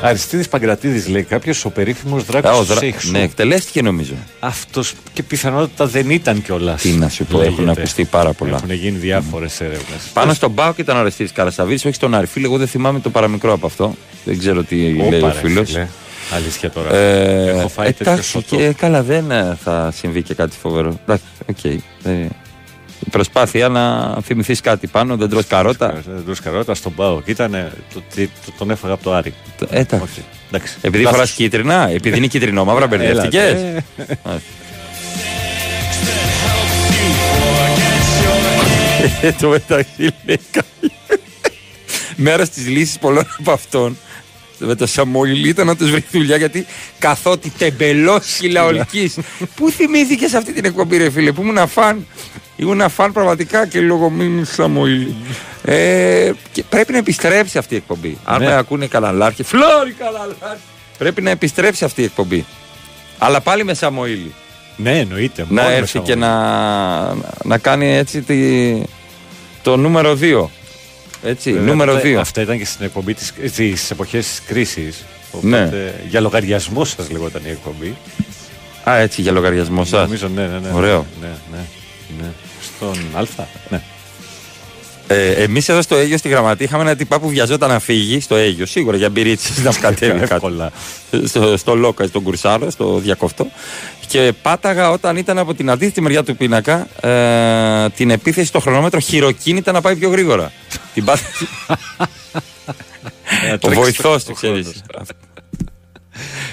[0.09, 4.13] Αριστίδης Παγκρατίδης λέει κάποιος ο περίφημος Α, ο δράκος δρα- του Σέιχ Ναι, εκτελέστηκε νομίζω.
[4.41, 7.55] Αυτός και πιθανότητα δεν ήταν κιόλας Τι να σου πω, λέγεται.
[7.55, 8.55] έχουν ακουστεί πάρα πολλά.
[8.57, 12.27] Έχουν γίνει διάφορες έρευνες Πάνω στον Πάο και ήταν ο Αρεστής Καρασαβίδης, όχι στον Άρη.
[12.27, 13.95] Φίλε, εγώ δεν θυμάμαι το παραμικρό από αυτό.
[14.25, 15.71] Δεν ξέρω τι λέει Όπα, ο ρε, φίλος.
[15.71, 15.87] φίλε.
[16.35, 16.95] Αλήθεια τώρα.
[16.95, 18.57] Ε, Έχω φάει τέτοιο εντάξει, σωτό.
[18.57, 20.99] και καλά, δεν ε, θα συμβεί και κάτι φοβερό.
[21.03, 21.65] Εντάξει, οκ.
[21.65, 22.29] Ε,
[23.07, 26.03] η προσπάθεια να θυμηθείς κάτι πάνω, δεν τρως καρότα.
[26.07, 27.21] Δεν τρως καρότα στον Πάο.
[27.23, 29.35] Και ήταν, το, τι- το- τον έφαγα από το Άρη.
[29.71, 30.05] Ε, εντάξει.
[30.05, 30.77] Όχι, εντάξει.
[30.81, 31.19] Επειδή Λάθος.
[31.19, 33.39] φορά κίτρινα, επειδή είναι κίτρινο μαύρα, μπερδευτικέ.
[33.39, 33.85] Έλατε.
[39.23, 40.93] Ε, το μεταξύ λέει κάτι.
[42.17, 43.97] Μέρος της λύσης πολλών από αυτών
[44.65, 46.67] με το Σαμολιλί ήταν να τους βρει δουλειά γιατί
[46.99, 49.13] καθότι τεμπελό χιλαολική.
[49.57, 52.07] Πού θυμήθηκες σε αυτή την εκπομπή, ρε φίλε, που ήμουν φαν.
[52.57, 55.15] Ήμουν φαν πραγματικά και λόγω μήνυ Σαμολιλί.
[55.65, 58.19] Ε, και πρέπει να επιστρέψει αυτή η εκπομπή.
[58.25, 58.47] Αν Ναι.
[58.47, 60.63] με ακούνε καλαλάρχη, φλόρι καλαλάρχη.
[60.99, 62.45] Πρέπει να επιστρέψει αυτή η εκπομπή.
[63.19, 64.33] Αλλά πάλι με Σαμοήλι.
[64.77, 65.47] Ναι, εννοείται.
[65.49, 66.21] Να μόνο με έρθει και Σαμοήλι.
[66.21, 67.15] να,
[67.45, 68.37] να κάνει έτσι τη,
[69.63, 70.45] το νούμερο 2.
[71.25, 72.21] Έτσι, Βέβαια, νούμερο αυτά- 2.
[72.21, 75.05] Αυτά ήταν και στην εκπομπή της, στις εποχές της κρίσης.
[75.41, 75.57] Ναι.
[75.63, 77.97] Οπότε, Για λογαριασμό σας λεγόταν η εκπομπή.
[78.89, 80.03] Α, έτσι για λογαριασμό σας.
[80.05, 80.69] Νομίζω, ναι, ναι, ναι.
[80.73, 81.07] Ωραίο.
[81.21, 81.65] Ναι, ναι,
[82.21, 82.29] ναι.
[82.63, 83.83] Στον Α, ναι.
[85.07, 88.35] Ε, Εμείς εδώ στο Αίγιο στη γραμματεία είχαμε ένα τυπά που βιαζόταν να φύγει στο
[88.35, 88.67] Αίγιο.
[88.67, 90.35] Σίγουρα για μπυρίτσες να κατέβει κάτω.
[90.35, 90.73] Εύκολα.
[91.25, 93.47] στο, στο Λόκα, στον Κουρσάρο, στο διακοφτό.
[94.07, 99.01] Και πάταγα όταν ήταν από την αντίθετη μεριά του πίνακα ε, την επίθεση στο χρονόμετρο
[99.01, 100.53] χειροκίνητα να πάει πιο γρήγορα.
[100.95, 101.29] την πάταγα.
[103.55, 104.53] Ο τρέξει βοηθός το του, ξέρει.
[104.63, 105.09] χρόνος.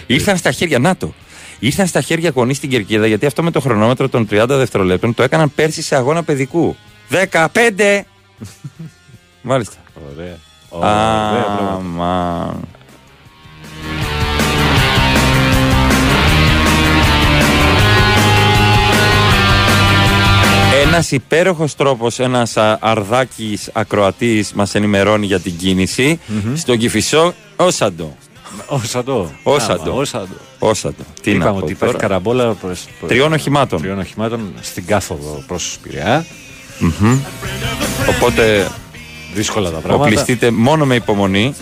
[0.08, 1.14] Ήρθαν στα χέρια, να το.
[1.60, 5.24] Ήρθαν στα χέρια γονείς στην κερκίδα γιατί αυτό με το χρονόμετρο των 30 δευτερολέπτων το
[5.24, 6.76] έκαναν πέρσι σε αγώνα παιδικού.
[7.32, 8.02] 15!
[9.42, 9.76] Μάλιστα.
[10.14, 10.38] Ωραία.
[10.70, 11.74] Ωραία, πράγματα.
[11.74, 12.68] Αμάν.
[20.86, 26.20] Ένας υπέροχος τρόπος, ένας αρδάκι ακροατής μας ενημερώνει για την κίνηση.
[26.56, 28.16] Στον Κυφισό, Όσαντο.
[28.66, 29.32] Όσαντο.
[29.44, 29.82] Όσαντο.
[29.92, 30.34] Άμα, Όσαντο.
[30.60, 31.04] Όσαντο.
[31.22, 32.08] Τι να Είπαμε πω ότι υπάρχει τώρα.
[32.08, 33.82] καραμπόλα προς, Τριών οχημάτων.
[33.82, 36.26] τριών οχημάτων στην κάθοδο προς Πειραιά.
[36.82, 37.20] Μμμ.
[38.10, 38.72] Οπότε
[39.34, 40.04] Δύσκολα τα πράγματα.
[40.04, 41.56] οπλιστείτε μόνο με υπομονή.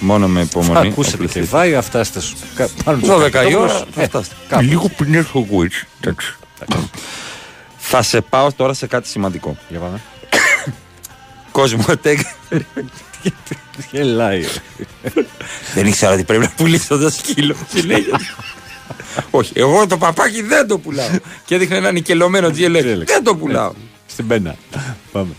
[0.00, 0.88] Μόνο με Θα υπομονή.
[0.88, 1.46] ακούσετε και οπλιστείτε.
[1.56, 3.72] βάει, θα φτάσετε στους- κα- πάνω τους 12 η καπιτόπουλους.
[3.72, 4.34] ώρα θα Ε, φτάσετε.
[4.48, 4.62] κάπου.
[4.62, 5.86] Λίγο πριν έρθω εγώ έτσι.
[6.00, 6.34] Εντάξει.
[7.78, 9.56] Θα σε πάω τώρα σε κάτι σημαντικό.
[9.68, 10.00] Για πάμε.
[11.52, 12.18] Κοσμοτέκ.
[13.92, 14.44] Γελάει.
[15.74, 17.54] Δεν ήξερα ότι πρέπει να πουλήσω το σκύλο.
[17.74, 18.20] Συνέχεια.
[19.30, 21.08] Όχι, εγώ το παπάκι δεν το πουλάω.
[21.44, 23.02] Και έδειχνε ένα νικελωμένο GLX.
[23.06, 23.72] Δεν το πουλάω.
[24.12, 24.54] Στην πένα.
[25.12, 25.30] Πάμε.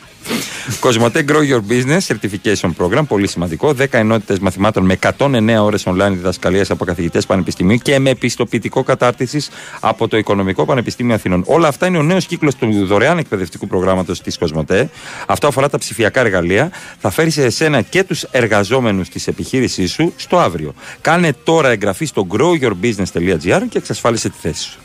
[0.79, 3.73] Κοσμοτέ Grow Your Business Certification Program, πολύ σημαντικό.
[3.79, 9.49] 10 ενότητες μαθημάτων με 109 ώρες online διδασκαλίας από καθηγητές πανεπιστημίου και με επιστοποιητικό κατάρτισης
[9.79, 11.43] από το Οικονομικό Πανεπιστήμιο Αθηνών.
[11.45, 14.89] Όλα αυτά είναι ο νέος κύκλος του δωρεάν εκπαιδευτικού προγράμματος της Κοσμοτέ.
[15.27, 16.71] Αυτό αφορά τα ψηφιακά εργαλεία.
[16.99, 20.73] Θα φέρει σε εσένα και τους εργαζόμενους της επιχείρησής σου στο αύριο.
[21.01, 24.79] Κάνε τώρα εγγραφή στο growyourbusiness.gr και εξασφάλισε τη θέση σου.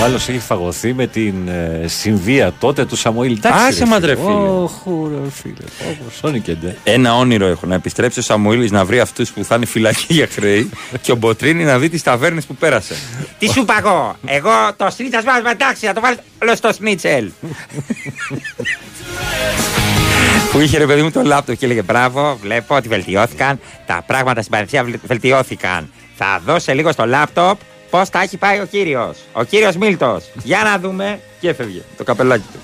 [0.00, 3.32] Ο άλλος έχει φαγωθεί με την ε, συμβία τότε του Σαμουήλ.
[3.32, 4.16] Εντάξει, Άσε ρε μα, ρε, φίλε.
[4.16, 4.34] φίλε.
[4.48, 5.54] Όχου, ρε, φίλε.
[5.90, 6.76] Όπως σώνικεντε.
[6.84, 10.28] Ένα όνειρο έχω να επιστρέψει ο Σαμουήλης να βρει αυτούς που θα είναι φυλακή για
[10.30, 12.94] χρέη και ο Μποτρίνη να δει τις ταβέρνες που πέρασε.
[13.38, 14.16] Τι σου είπα εγώ.
[14.26, 17.30] Εγώ το σνίτσας μας εντάξει, θα το βάλεις όλο στο σνίτσελ.
[20.52, 23.60] Που είχε ρε παιδί μου το λάπτοπ Και έλεγε μπράβο, βλέπω ότι βελτιώθηκαν.
[23.86, 25.90] Τα πράγματα στην Πανεπιστήμια βελ- βελτιώθηκαν.
[26.16, 27.58] Θα δώσει λίγο στο λάπτοπ
[27.90, 29.18] πώς τα έχει πάει ο κύριος.
[29.32, 30.24] Ο κύριος Μίλτος.
[30.42, 31.20] Για να δούμε.
[31.40, 32.58] και έφευγε το καπελάκι του.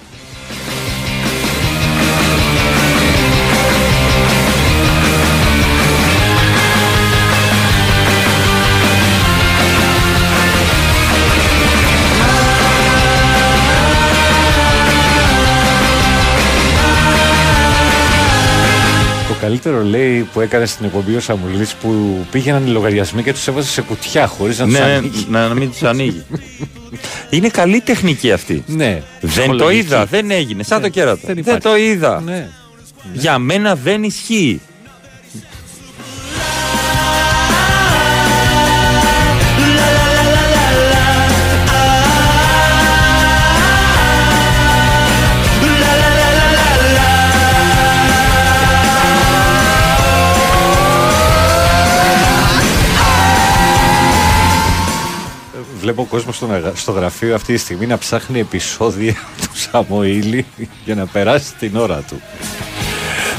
[19.47, 23.69] Καλύτερο λέει που έκανε στην εκπομπή ο Σαμουλής που πήγαιναν οι λογαριασμοί και τους έβαζε
[23.69, 25.27] σε κουτιά χωρίς να τους Ναι, ανοίγει.
[25.29, 26.23] να, να μην τους ανοίγει.
[27.31, 28.65] Είναι καλή τεχνική αυτή.
[28.67, 29.03] Ναι.
[29.21, 29.79] Δεν το ψυχολογική.
[29.79, 30.63] είδα, δεν έγινε.
[30.63, 31.21] Σαν Ναι, το κέρατο.
[31.25, 31.61] δεν Δεν, υπάρχει.
[31.61, 32.21] το είδα.
[32.25, 32.49] Ναι.
[33.13, 34.61] Για μένα δεν ισχύει.
[55.83, 60.47] Βλέπω κόσμο στο, μεγα- στο γραφείο αυτή τη στιγμή να ψάχνει επεισόδια του Σαμοήλη
[60.85, 62.21] για να περάσει την ώρα του.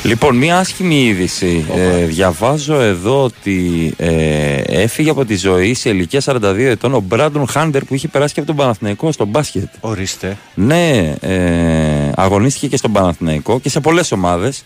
[0.04, 1.66] Λοιπόν, μία άσχημη είδηση.
[1.76, 7.48] Ε, διαβάζω εδώ ότι ε, έφυγε από τη ζωή σε ηλικία 42 ετών ο Μπράντον
[7.48, 9.68] Χάντερ που είχε περάσει και από τον Παναθηναϊκό στο μπάσκετ.
[9.80, 10.38] Ορίστε.
[10.56, 14.64] Ναι, ε, αγωνίστηκε και στον Παναθηναϊκό και σε πολλές ομάδες.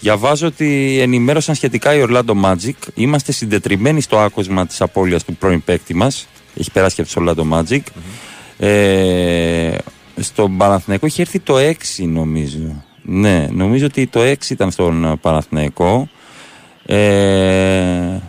[0.00, 2.88] Διαβάζω ότι ενημέρωσαν σχετικά η Orlando Magic.
[2.94, 6.28] Είμαστε συντετριμένοι στο άκουσμα της απώλειας του πρώην παίκτη μας.
[6.54, 7.80] Έχει περάσει και από το Orlando Magic.
[8.58, 9.76] Ε,
[10.16, 12.84] στον Παναθηναϊκό είχε έρθει το 6 νομίζω.
[13.02, 16.08] Ναι, νομίζω ότι το 6 ήταν στον ε, Παναθηναϊκό.
[16.86, 18.20] Ε,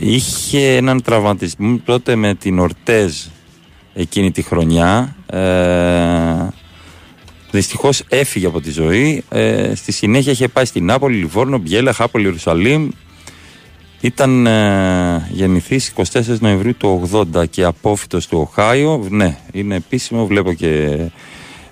[0.00, 3.14] είχε έναν τραυματισμό τότε με την Ορτέζ
[3.94, 5.16] εκείνη τη χρονιά.
[5.26, 6.48] Ε,
[7.50, 9.24] Δυστυχώς έφυγε από τη ζωή.
[9.28, 12.88] Ε, στη συνέχεια είχε πάει στην Νάπολη, Λιβόρνο, Μπιέλα, Χάπολη, Ιερουσαλήμ.
[14.06, 19.06] Ήταν ε, γεννηθής 24 Νοεμβρίου του 80 και απόφυτος του Οχάιο.
[19.10, 20.26] Ναι, είναι επίσημο.
[20.26, 20.98] Βλέπω και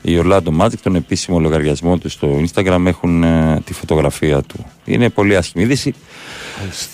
[0.03, 4.67] η Orlando Magic, τον επίσημο λογαριασμό του στο Instagram, έχουν ε, τη φωτογραφία του.
[4.85, 5.95] Είναι πολύ άσχημη είδηση.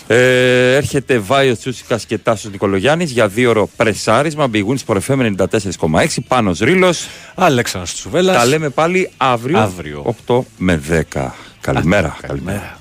[0.06, 4.46] Ε, έρχεται Βάιος Τσούσικας και Τάσος Νικολογιάννης για δύο ώρο πρεσάρισμα.
[4.46, 6.06] Μπηγούν στο FM 94,6.
[6.28, 6.94] Πάνω Ρήλο.
[7.34, 8.36] Αλέξανδρος Τσουβέλλας.
[8.36, 10.14] Τα λέμε πάλι αύριο, Αύριο.
[10.26, 10.80] 8 με
[11.12, 11.34] 10.
[11.60, 12.16] Καλημέρα.
[12.20, 12.79] καλημέρα.